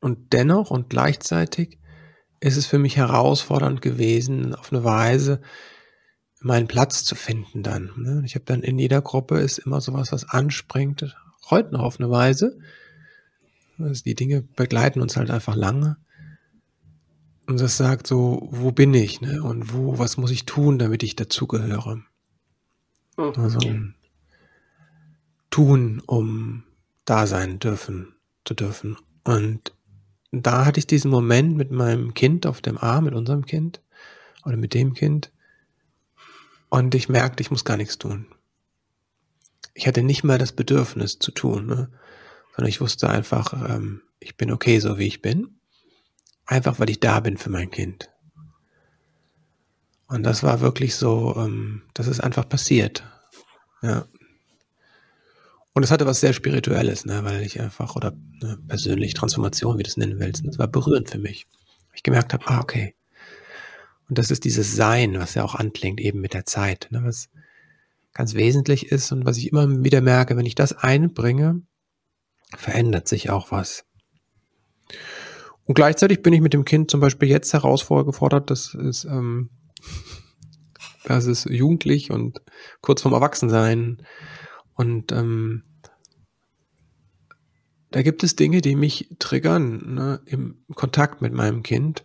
und 0.00 0.32
dennoch 0.32 0.70
und 0.70 0.90
gleichzeitig 0.90 1.78
ist 2.40 2.56
es 2.56 2.66
für 2.66 2.78
mich 2.78 2.96
herausfordernd 2.96 3.82
gewesen, 3.82 4.54
auf 4.54 4.72
eine 4.72 4.84
Weise, 4.84 5.40
meinen 6.40 6.68
Platz 6.68 7.04
zu 7.04 7.14
finden 7.14 7.62
dann. 7.62 7.90
Ne? 7.96 8.22
Ich 8.24 8.34
habe 8.34 8.44
dann 8.44 8.62
in 8.62 8.78
jeder 8.78 9.02
Gruppe 9.02 9.38
ist 9.38 9.58
immer 9.58 9.80
sowas, 9.80 10.12
was 10.12 10.28
anspringt, 10.28 11.16
heute 11.50 11.72
noch 11.72 11.82
auf 11.82 12.00
eine 12.00 12.10
Weise. 12.10 12.58
Also 13.78 14.02
die 14.04 14.14
Dinge 14.14 14.42
begleiten 14.42 15.00
uns 15.00 15.16
halt 15.16 15.30
einfach 15.30 15.54
lange. 15.54 15.96
Und 17.46 17.60
das 17.60 17.76
sagt 17.76 18.06
so, 18.06 18.48
wo 18.50 18.70
bin 18.70 18.94
ich, 18.94 19.20
ne? 19.20 19.42
Und 19.42 19.72
wo, 19.74 19.98
was 19.98 20.16
muss 20.16 20.30
ich 20.30 20.46
tun, 20.46 20.78
damit 20.78 21.02
ich 21.02 21.16
dazugehöre? 21.16 22.02
Oh, 23.16 23.32
also 23.36 23.58
tun, 25.50 26.00
um 26.06 26.62
da 27.04 27.26
sein 27.26 27.58
dürfen, 27.58 28.14
zu 28.44 28.54
dürfen. 28.54 28.96
Und 29.24 29.74
da 30.30 30.64
hatte 30.64 30.78
ich 30.78 30.86
diesen 30.86 31.10
Moment 31.10 31.56
mit 31.56 31.72
meinem 31.72 32.14
Kind 32.14 32.46
auf 32.46 32.60
dem 32.60 32.78
Arm, 32.78 33.04
mit 33.04 33.14
unserem 33.14 33.44
Kind 33.44 33.82
oder 34.44 34.56
mit 34.56 34.72
dem 34.72 34.94
Kind, 34.94 35.32
und 36.70 36.94
ich 36.94 37.08
merkte, 37.08 37.42
ich 37.42 37.50
muss 37.50 37.64
gar 37.64 37.76
nichts 37.76 37.98
tun. 37.98 38.26
Ich 39.74 39.86
hatte 39.86 40.02
nicht 40.02 40.24
mal 40.24 40.38
das 40.38 40.52
Bedürfnis 40.52 41.18
zu 41.18 41.32
tun, 41.32 41.66
ne? 41.66 41.90
sondern 42.56 42.68
ich 42.68 42.80
wusste 42.80 43.10
einfach, 43.10 43.52
ähm, 43.68 44.02
ich 44.20 44.36
bin 44.36 44.50
okay, 44.50 44.78
so 44.78 44.98
wie 44.98 45.06
ich 45.06 45.20
bin. 45.20 45.60
Einfach 46.46 46.80
weil 46.80 46.90
ich 46.90 47.00
da 47.00 47.20
bin 47.20 47.36
für 47.36 47.50
mein 47.50 47.70
Kind. 47.70 48.10
Und 50.06 50.24
das 50.24 50.42
war 50.42 50.60
wirklich 50.60 50.96
so, 50.96 51.36
ähm, 51.36 51.82
das 51.94 52.08
ist 52.08 52.20
einfach 52.20 52.48
passiert. 52.48 53.04
Ja. 53.82 54.06
Und 55.72 55.84
es 55.84 55.90
hatte 55.90 56.06
was 56.06 56.20
sehr 56.20 56.32
Spirituelles, 56.32 57.04
ne, 57.04 57.24
weil 57.24 57.42
ich 57.42 57.60
einfach, 57.60 57.94
oder 57.94 58.12
ne, 58.42 58.58
persönlich 58.66 59.14
Transformation, 59.14 59.78
wie 59.78 59.84
du 59.84 59.88
es 59.88 59.96
nennen 59.96 60.18
willst, 60.18 60.44
das 60.44 60.58
war 60.58 60.66
berührend 60.66 61.08
für 61.08 61.18
mich. 61.18 61.46
Ich 61.94 62.02
gemerkt 62.02 62.32
habe, 62.32 62.46
ah, 62.48 62.60
okay, 62.60 62.94
und 64.10 64.18
das 64.18 64.32
ist 64.32 64.44
dieses 64.44 64.74
Sein, 64.74 65.18
was 65.20 65.34
ja 65.34 65.44
auch 65.44 65.54
anklingt, 65.54 66.00
eben 66.00 66.20
mit 66.20 66.34
der 66.34 66.44
Zeit, 66.44 66.88
ne, 66.90 67.04
was 67.04 67.30
ganz 68.12 68.34
wesentlich 68.34 68.90
ist 68.90 69.12
und 69.12 69.24
was 69.24 69.36
ich 69.36 69.52
immer 69.52 69.84
wieder 69.84 70.00
merke, 70.00 70.36
wenn 70.36 70.46
ich 70.46 70.56
das 70.56 70.72
einbringe, 70.72 71.62
verändert 72.56 73.06
sich 73.06 73.30
auch 73.30 73.52
was. 73.52 73.84
Und 75.62 75.74
gleichzeitig 75.74 76.22
bin 76.22 76.32
ich 76.32 76.40
mit 76.40 76.52
dem 76.52 76.64
Kind 76.64 76.90
zum 76.90 76.98
Beispiel 76.98 77.28
jetzt 77.28 77.52
herausgefordert, 77.52 78.50
das 78.50 78.74
ist, 78.74 79.04
ähm, 79.04 79.50
das 81.04 81.26
ist 81.26 81.48
jugendlich 81.48 82.10
und 82.10 82.42
kurz 82.80 83.02
vorm 83.02 83.14
Erwachsensein. 83.14 84.04
Und 84.74 85.12
ähm, 85.12 85.62
da 87.92 88.02
gibt 88.02 88.24
es 88.24 88.34
Dinge, 88.34 88.60
die 88.60 88.74
mich 88.74 89.14
triggern 89.20 89.94
ne, 89.94 90.20
im 90.26 90.64
Kontakt 90.74 91.22
mit 91.22 91.32
meinem 91.32 91.62
Kind. 91.62 92.04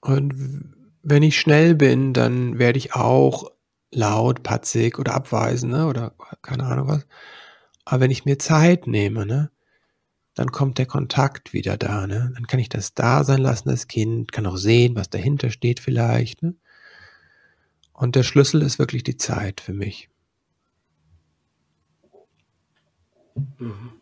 Und 0.00 0.81
wenn 1.02 1.22
ich 1.22 1.38
schnell 1.38 1.74
bin, 1.74 2.12
dann 2.12 2.58
werde 2.58 2.78
ich 2.78 2.94
auch 2.94 3.50
laut, 3.90 4.42
patzig 4.42 4.98
oder 4.98 5.14
abweisen, 5.14 5.70
ne? 5.70 5.86
oder 5.86 6.14
keine 6.42 6.64
Ahnung 6.64 6.88
was. 6.88 7.06
Aber 7.84 8.00
wenn 8.00 8.10
ich 8.10 8.24
mir 8.24 8.38
Zeit 8.38 8.86
nehme, 8.86 9.26
ne, 9.26 9.50
dann 10.34 10.50
kommt 10.50 10.78
der 10.78 10.86
Kontakt 10.86 11.52
wieder 11.52 11.76
da, 11.76 12.06
ne? 12.06 12.32
Dann 12.34 12.46
kann 12.46 12.60
ich 12.60 12.68
das 12.68 12.94
da 12.94 13.22
sein 13.24 13.40
lassen, 13.40 13.68
das 13.68 13.86
Kind, 13.86 14.32
kann 14.32 14.46
auch 14.46 14.56
sehen, 14.56 14.96
was 14.96 15.10
dahinter 15.10 15.50
steht 15.50 15.80
vielleicht, 15.80 16.42
ne? 16.42 16.54
Und 17.92 18.16
der 18.16 18.22
Schlüssel 18.22 18.62
ist 18.62 18.78
wirklich 18.78 19.02
die 19.02 19.16
Zeit 19.16 19.60
für 19.60 19.74
mich. 19.74 20.08
Mhm. 23.58 23.92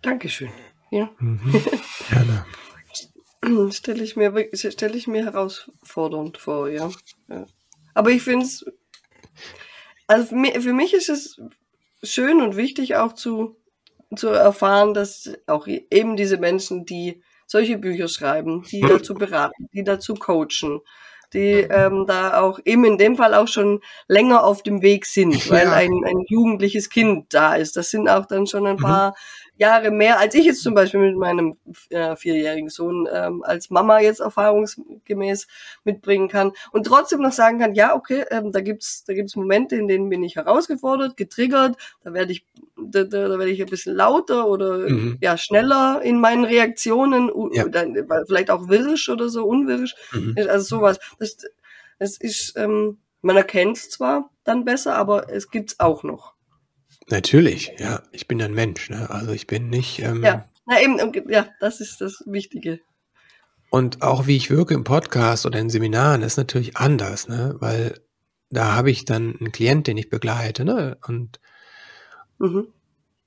Dankeschön. 0.00 0.50
Ja. 0.90 1.10
Mhm. 1.18 1.62
Gerne. 2.08 2.46
stelle 3.70 4.02
ich 4.02 4.16
mir 4.16 4.48
stelle 4.54 4.96
ich 4.96 5.06
mir 5.06 5.24
herausfordernd 5.24 6.38
vor, 6.38 6.68
ja. 6.68 6.90
ja. 7.28 7.46
Aber 7.94 8.10
ich 8.10 8.22
finde 8.22 8.46
es, 8.46 8.64
also 10.06 10.26
für 10.26 10.72
mich 10.72 10.94
ist 10.94 11.08
es 11.08 11.40
schön 12.02 12.40
und 12.40 12.56
wichtig 12.56 12.96
auch 12.96 13.12
zu, 13.12 13.56
zu 14.14 14.28
erfahren, 14.28 14.94
dass 14.94 15.32
auch 15.46 15.66
eben 15.66 16.16
diese 16.16 16.38
Menschen, 16.38 16.84
die 16.84 17.22
solche 17.46 17.78
Bücher 17.78 18.08
schreiben, 18.08 18.64
die 18.70 18.80
dazu 18.88 19.14
beraten, 19.14 19.68
die 19.72 19.84
dazu 19.84 20.14
coachen, 20.14 20.80
die 21.32 21.60
ähm, 21.60 22.06
da 22.06 22.40
auch 22.40 22.58
eben 22.64 22.84
in 22.84 22.98
dem 22.98 23.16
Fall 23.16 23.34
auch 23.34 23.48
schon 23.48 23.80
länger 24.06 24.44
auf 24.44 24.62
dem 24.62 24.80
Weg 24.80 25.04
sind, 25.06 25.50
weil 25.50 25.68
ein, 25.68 25.90
ein 26.06 26.24
jugendliches 26.28 26.88
Kind 26.88 27.34
da 27.34 27.54
ist. 27.54 27.76
Das 27.76 27.90
sind 27.90 28.08
auch 28.08 28.26
dann 28.26 28.46
schon 28.46 28.66
ein 28.66 28.76
mhm. 28.76 28.82
paar 28.82 29.14
Jahre 29.58 29.90
mehr, 29.90 30.18
als 30.18 30.34
ich 30.34 30.44
jetzt 30.44 30.62
zum 30.62 30.74
Beispiel 30.74 31.00
mit 31.00 31.16
meinem 31.16 31.56
äh, 31.90 32.16
vierjährigen 32.16 32.70
Sohn 32.70 33.08
ähm, 33.12 33.42
als 33.42 33.70
Mama 33.70 34.00
jetzt 34.00 34.20
erfahrungsgemäß 34.20 35.46
mitbringen 35.84 36.28
kann 36.28 36.52
und 36.72 36.86
trotzdem 36.86 37.20
noch 37.20 37.32
sagen 37.32 37.58
kann, 37.58 37.74
ja, 37.74 37.94
okay, 37.94 38.24
ähm, 38.30 38.52
da 38.52 38.60
gibt's 38.60 39.04
da 39.04 39.14
gibt's 39.14 39.36
Momente, 39.36 39.76
in 39.76 39.88
denen 39.88 40.08
bin 40.08 40.22
ich 40.22 40.36
herausgefordert, 40.36 41.16
getriggert, 41.16 41.76
da 42.02 42.14
werde 42.14 42.32
ich 42.32 42.46
da, 42.76 43.04
da, 43.04 43.28
da 43.28 43.38
werde 43.38 43.50
ich 43.50 43.60
ein 43.60 43.68
bisschen 43.68 43.94
lauter 43.94 44.48
oder 44.48 44.78
mhm. 44.78 45.18
ja 45.20 45.36
schneller 45.36 46.00
in 46.02 46.20
meinen 46.20 46.44
Reaktionen, 46.44 47.30
ja. 47.52 47.66
vielleicht 48.26 48.50
auch 48.50 48.68
wirrisch 48.68 49.08
oder 49.08 49.28
so, 49.28 49.44
unwirrisch, 49.44 49.94
mhm. 50.12 50.36
also 50.48 50.76
sowas. 50.76 50.98
Das, 51.18 51.36
das 51.98 52.16
ist, 52.16 52.54
ähm, 52.56 52.98
man 53.22 53.36
erkennt 53.36 53.76
es 53.76 53.90
zwar 53.90 54.30
dann 54.44 54.64
besser, 54.64 54.94
aber 54.94 55.30
es 55.30 55.50
gibt's 55.50 55.80
auch 55.80 56.04
noch. 56.04 56.37
Natürlich, 57.10 57.72
ja. 57.78 58.02
Ich 58.12 58.28
bin 58.28 58.40
ein 58.42 58.52
Mensch, 58.52 58.90
ne? 58.90 59.08
Also 59.10 59.32
ich 59.32 59.46
bin 59.46 59.70
nicht. 59.70 60.00
Ähm, 60.00 60.22
ja, 60.22 60.48
na 60.66 60.80
eben, 60.82 60.98
ja, 61.30 61.48
das 61.60 61.80
ist 61.80 62.00
das 62.00 62.22
Wichtige. 62.26 62.80
Und 63.70 64.02
auch 64.02 64.26
wie 64.26 64.36
ich 64.36 64.50
wirke 64.50 64.74
im 64.74 64.84
Podcast 64.84 65.46
oder 65.46 65.58
in 65.58 65.70
Seminaren 65.70 66.22
ist 66.22 66.36
natürlich 66.36 66.76
anders, 66.76 67.28
ne? 67.28 67.56
Weil 67.58 68.00
da 68.50 68.74
habe 68.74 68.90
ich 68.90 69.04
dann 69.04 69.36
einen 69.38 69.52
Klient, 69.52 69.86
den 69.86 69.98
ich 69.98 70.10
begleite, 70.10 70.64
ne? 70.64 70.98
Und 71.06 71.40
mhm. 72.38 72.68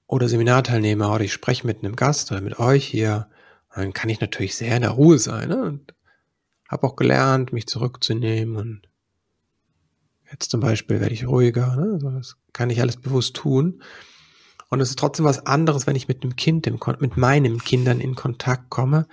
oder 0.08 0.28
Seminarteilnehmer 0.28 1.14
oder 1.14 1.24
ich 1.24 1.34
spreche 1.34 1.66
mit 1.66 1.80
einem 1.80 1.96
Gast 1.96 2.32
oder 2.32 2.42
mit 2.42 2.60
euch 2.60 2.86
hier. 2.86 3.30
Dann 3.74 3.94
kann 3.94 4.10
ich 4.10 4.20
natürlich 4.20 4.56
sehr 4.56 4.76
in 4.76 4.82
der 4.82 4.92
Ruhe 4.92 5.18
sein, 5.18 5.50
ne? 5.50 5.64
Und 5.64 5.94
habe 6.70 6.88
auch 6.88 6.96
gelernt, 6.96 7.54
mich 7.54 7.68
zurückzunehmen 7.68 8.56
und 8.56 8.82
Jetzt 10.32 10.52
zum 10.52 10.62
Beispiel 10.62 11.02
werde 11.02 11.14
ich 11.14 11.28
ruhiger, 11.28 11.76
ne? 11.76 11.92
also 11.94 12.10
das 12.12 12.38
kann 12.54 12.70
ich 12.70 12.82
alles 12.82 12.98
bewusst 12.98 13.36
tun. 13.36 13.82
Und 14.70 14.80
es 14.80 14.90
ist 14.90 15.00
trotzdem 15.00 15.26
was 15.26 15.46
anderes, 15.46 15.86
wenn 15.86 15.98
ich 15.98 16.08
mit 16.08 16.24
einem 16.24 16.38
Kind, 16.38 16.66
mit 17.02 17.18
meinen 17.18 17.60
Kindern 17.60 18.00
in 18.00 18.16
Kontakt 18.16 18.70
komme, 18.70 19.08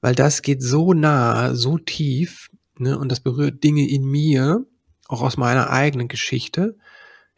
weil 0.00 0.14
das 0.14 0.40
geht 0.40 0.62
so 0.62 0.94
nah, 0.94 1.54
so 1.54 1.76
tief, 1.76 2.48
ne? 2.78 2.98
und 2.98 3.10
das 3.10 3.20
berührt 3.20 3.62
Dinge 3.62 3.86
in 3.86 4.04
mir, 4.04 4.64
auch 5.06 5.20
aus 5.20 5.36
meiner 5.36 5.70
eigenen 5.70 6.08
Geschichte, 6.08 6.76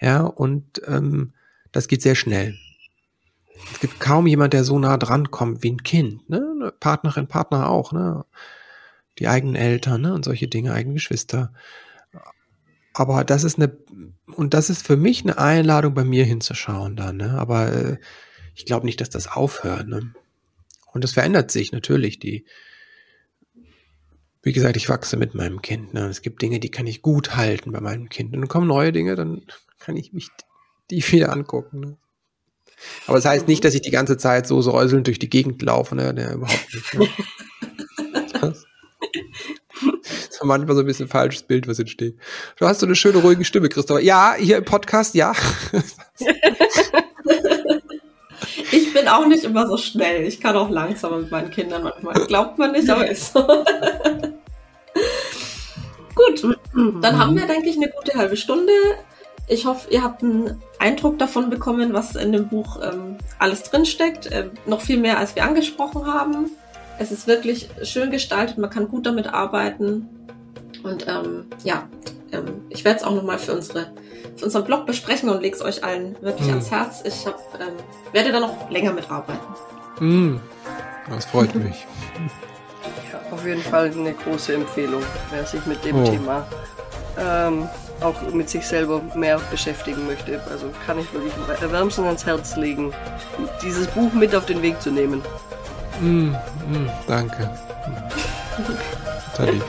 ja, 0.01 0.23
und 0.23 0.81
ähm, 0.87 1.35
das 1.73 1.89
geht 1.89 2.03
sehr 2.03 2.15
schnell. 2.15 2.57
Es 3.73 3.81
gibt 3.81 4.01
kaum 4.01 4.27
jemand, 4.27 4.55
der 4.55 4.65
so 4.65 4.79
nah 4.79 4.97
dran 4.97 5.31
kommt 5.31 5.63
wie 5.63 5.73
ein 5.73 5.83
Kind, 5.83 6.29
ne? 6.31 6.73
Partnerin, 6.81 7.27
Partner 7.27 7.69
auch, 7.69 7.93
ne? 7.93 8.25
Die 9.19 9.29
eigenen 9.29 9.57
Eltern, 9.57 10.01
ne? 10.01 10.15
Und 10.15 10.25
solche 10.25 10.49
Dinge, 10.49 10.73
eigene 10.73 10.95
Geschwister. 10.95 11.53
Aber 13.01 13.25
das 13.25 13.45
ist 13.45 13.57
eine, 13.57 13.75
und 14.37 14.53
das 14.53 14.69
ist 14.69 14.87
für 14.87 14.99
mich 14.99 15.23
eine 15.23 15.39
Einladung, 15.39 15.95
bei 15.95 16.05
mir 16.05 16.27
hinzuschauen 16.27 16.97
dann, 16.97 17.17
ne? 17.17 17.31
Aber 17.31 17.73
äh, 17.73 17.97
ich 18.55 18.67
glaube 18.67 18.85
nicht, 18.85 19.01
dass 19.01 19.09
das 19.09 19.27
aufhört, 19.27 19.89
ne? 19.89 20.13
Und 20.93 21.03
das 21.03 21.13
verändert 21.13 21.51
sich 21.51 21.73
natürlich, 21.73 22.19
die, 22.19 22.45
wie 24.43 24.53
gesagt, 24.53 24.77
ich 24.77 24.91
wachse 24.91 25.17
mit 25.17 25.35
meinem 25.35 25.63
Kind, 25.63 25.95
ne? 25.95 26.09
Es 26.09 26.21
gibt 26.21 26.43
Dinge, 26.43 26.61
die 26.61 26.71
kann 26.71 26.87
ich 26.87 27.01
gut 27.01 27.37
halten 27.37 27.73
bei 27.73 27.81
meinem 27.81 28.11
Kind. 28.11 28.35
Und 28.35 28.43
dann 28.43 28.49
kommen 28.49 28.67
neue 28.67 28.93
Dinge, 28.93 29.17
dann 29.17 29.47
kann 29.79 29.97
ich 29.97 30.13
mich 30.13 30.29
die 30.91 31.03
wieder 31.11 31.33
angucken. 31.33 31.81
Ne? 31.81 31.97
Aber 33.07 33.17
das 33.17 33.25
heißt 33.25 33.49
nicht, 33.49 33.65
dass 33.65 33.73
ich 33.73 33.81
die 33.81 33.91
ganze 33.91 34.19
Zeit 34.19 34.47
so 34.47 34.61
säuselnd 34.61 35.07
durch 35.07 35.19
die 35.19 35.31
Gegend 35.31 35.63
laufe, 35.63 35.95
ne? 35.95 36.13
ne 36.13 36.35
überhaupt 36.35 36.75
nicht. 36.75 36.95
Ne? 38.43 38.55
Das 40.03 40.29
ist 40.29 40.45
manchmal 40.45 40.75
so 40.77 40.83
ein 40.83 40.87
bisschen 40.87 41.09
falsches 41.09 41.43
Bild, 41.43 41.69
was 41.69 41.79
entsteht. 41.79 42.17
Du 42.59 42.67
hast 42.67 42.81
so 42.81 42.87
eine 42.87 42.95
schöne, 42.95 43.19
ruhige 43.19 43.45
Stimme, 43.45 43.69
Christopher. 43.69 44.01
Ja, 44.01 44.35
hier 44.39 44.59
im 44.59 44.65
Podcast, 44.65 45.15
ja. 45.15 45.33
Ich 48.73 48.93
bin 48.95 49.09
auch 49.09 49.27
nicht 49.27 49.45
immer 49.45 49.67
so 49.67 49.77
schnell. 49.77 50.27
Ich 50.27 50.41
kann 50.41 50.57
auch 50.57 50.71
langsamer 50.71 51.19
mit 51.19 51.31
meinen 51.31 51.51
Kindern 51.51 51.83
manchmal. 51.83 52.15
Glaubt 52.27 52.59
man 52.59 52.73
nicht, 52.73 52.89
aber 52.89 53.09
ist 53.09 53.33
so. 53.33 53.41
Gut, 56.15 56.57
dann 56.75 57.19
haben 57.19 57.37
wir, 57.37 57.47
denke 57.47 57.69
ich, 57.69 57.77
eine 57.77 57.89
gute 57.89 58.19
halbe 58.19 58.37
Stunde. 58.37 58.73
Ich 59.49 59.67
hoffe, 59.67 59.91
ihr 59.91 60.03
habt 60.03 60.23
einen 60.23 60.63
Eindruck 60.79 61.19
davon 61.19 61.51
bekommen, 61.51 61.93
was 61.93 62.15
in 62.15 62.31
dem 62.33 62.49
Buch 62.49 62.79
ähm, 62.83 63.19
alles 63.39 63.65
drinsteckt. 63.65 64.27
Äh, 64.27 64.51
noch 64.67 64.81
viel 64.81 64.99
mehr, 64.99 65.19
als 65.19 65.35
wir 65.35 65.45
angesprochen 65.45 66.07
haben. 66.07 66.51
Es 67.01 67.11
ist 67.11 67.27
wirklich 67.27 67.71
schön 67.83 68.11
gestaltet, 68.11 68.59
man 68.59 68.69
kann 68.69 68.87
gut 68.87 69.07
damit 69.07 69.27
arbeiten. 69.27 70.07
Und 70.83 71.07
ähm, 71.09 71.47
ja, 71.65 71.89
ähm, 72.31 72.63
ich 72.69 72.85
werde 72.85 72.99
es 72.99 73.05
auch 73.05 73.15
nochmal 73.15 73.39
für, 73.39 73.55
unsere, 73.55 73.93
für 74.37 74.45
unseren 74.45 74.65
Blog 74.65 74.85
besprechen 74.85 75.31
und 75.31 75.41
lege 75.41 75.57
es 75.57 75.63
euch 75.63 75.83
allen 75.83 76.15
wirklich 76.21 76.47
mhm. 76.47 76.53
ans 76.53 76.71
Herz. 76.71 77.03
Ich 77.05 77.27
hab, 77.27 77.39
ähm, 77.59 77.73
werde 78.13 78.33
da 78.33 78.41
noch 78.41 78.71
länger 78.71 78.93
mitarbeiten. 78.93 79.41
Mhm. 79.99 80.41
Das 81.09 81.25
freut 81.25 81.55
mich. 81.57 81.87
Ja, 83.11 83.33
auf 83.33 83.47
jeden 83.47 83.63
Fall 83.63 83.91
eine 83.91 84.13
große 84.13 84.53
Empfehlung, 84.53 85.03
wer 85.31 85.47
sich 85.47 85.65
mit 85.65 85.83
dem 85.83 85.97
oh. 85.97 86.05
Thema 86.05 86.47
ähm, 87.19 87.67
auch 88.03 88.21
mit 88.33 88.51
sich 88.51 88.67
selber 88.67 89.01
mehr 89.15 89.41
beschäftigen 89.51 90.07
möchte. 90.07 90.43
Also 90.51 90.67
kann 90.87 90.99
ich 90.99 91.11
wirklich 91.15 91.33
wärmstens 91.73 92.07
ans 92.07 92.27
Herz 92.27 92.57
legen, 92.57 92.93
dieses 93.63 93.87
Buch 93.89 94.13
mit 94.13 94.35
auf 94.35 94.45
den 94.45 94.61
Weg 94.61 94.81
zu 94.83 94.91
nehmen. 94.91 95.23
Mm, 96.01 96.31
mm, 96.31 96.91
danke. 97.07 97.51
Lieb. 99.39 99.63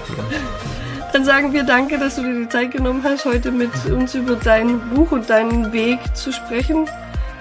Dann 1.14 1.26
sagen 1.26 1.54
wir 1.54 1.64
danke, 1.64 1.98
dass 1.98 2.16
du 2.16 2.24
dir 2.24 2.34
die 2.34 2.50
Zeit 2.50 2.72
genommen 2.72 3.02
hast, 3.04 3.26
heute 3.26 3.52
mit 3.52 3.72
uns 3.86 4.16
über 4.16 4.36
dein 4.36 4.80
Buch 4.90 5.12
und 5.12 5.30
deinen 5.30 5.72
Weg 5.74 6.00
zu 6.14 6.32
sprechen. 6.32 6.88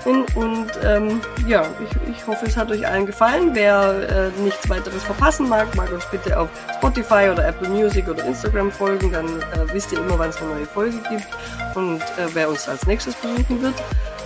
Und 0.04 0.70
ähm, 0.82 1.20
ja, 1.46 1.66
ich, 1.84 2.16
ich 2.16 2.26
hoffe, 2.26 2.46
es 2.46 2.56
hat 2.56 2.70
euch 2.70 2.86
allen 2.86 3.06
gefallen. 3.06 3.50
Wer 3.52 4.32
äh, 4.38 4.42
nichts 4.42 4.68
weiteres 4.68 5.02
verpassen 5.02 5.48
mag, 5.48 5.74
mag 5.76 5.92
uns 5.92 6.06
bitte 6.06 6.38
auf 6.38 6.48
Spotify 6.78 7.28
oder 7.30 7.46
Apple 7.46 7.68
Music 7.68 8.08
oder 8.08 8.24
Instagram 8.24 8.72
folgen. 8.72 9.12
Dann 9.12 9.26
äh, 9.26 9.72
wisst 9.72 9.92
ihr 9.92 9.98
immer, 9.98 10.18
wann 10.18 10.30
es 10.30 10.38
eine 10.38 10.54
neue 10.54 10.66
Folge 10.66 10.96
gibt. 11.10 11.26
Und 11.74 12.00
äh, 12.00 12.28
wer 12.32 12.48
uns 12.48 12.68
als 12.68 12.86
nächstes 12.86 13.14
besuchen 13.16 13.62
wird, 13.62 13.74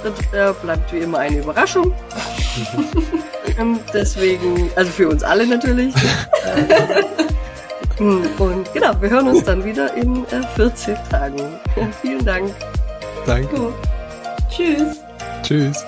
das, 0.04 0.12
äh, 0.32 0.54
bleibt 0.62 0.92
wie 0.92 0.98
immer 0.98 1.18
eine 1.18 1.38
Überraschung. 1.38 1.92
ähm, 3.58 3.80
deswegen, 3.92 4.70
also 4.76 4.90
für 4.90 5.08
uns 5.08 5.22
alle 5.22 5.46
natürlich. 5.46 5.94
Und 7.98 8.72
genau, 8.72 8.92
wir 9.00 9.10
hören 9.10 9.28
uns 9.28 9.44
dann 9.44 9.64
wieder 9.64 9.94
in 9.94 10.24
äh, 10.26 10.42
14 10.56 10.96
Tagen. 11.10 11.40
Vielen 12.02 12.24
Dank. 12.24 12.52
Danke. 13.24 13.72
Tschüss. 14.50 15.00
Tschüss. 15.42 15.84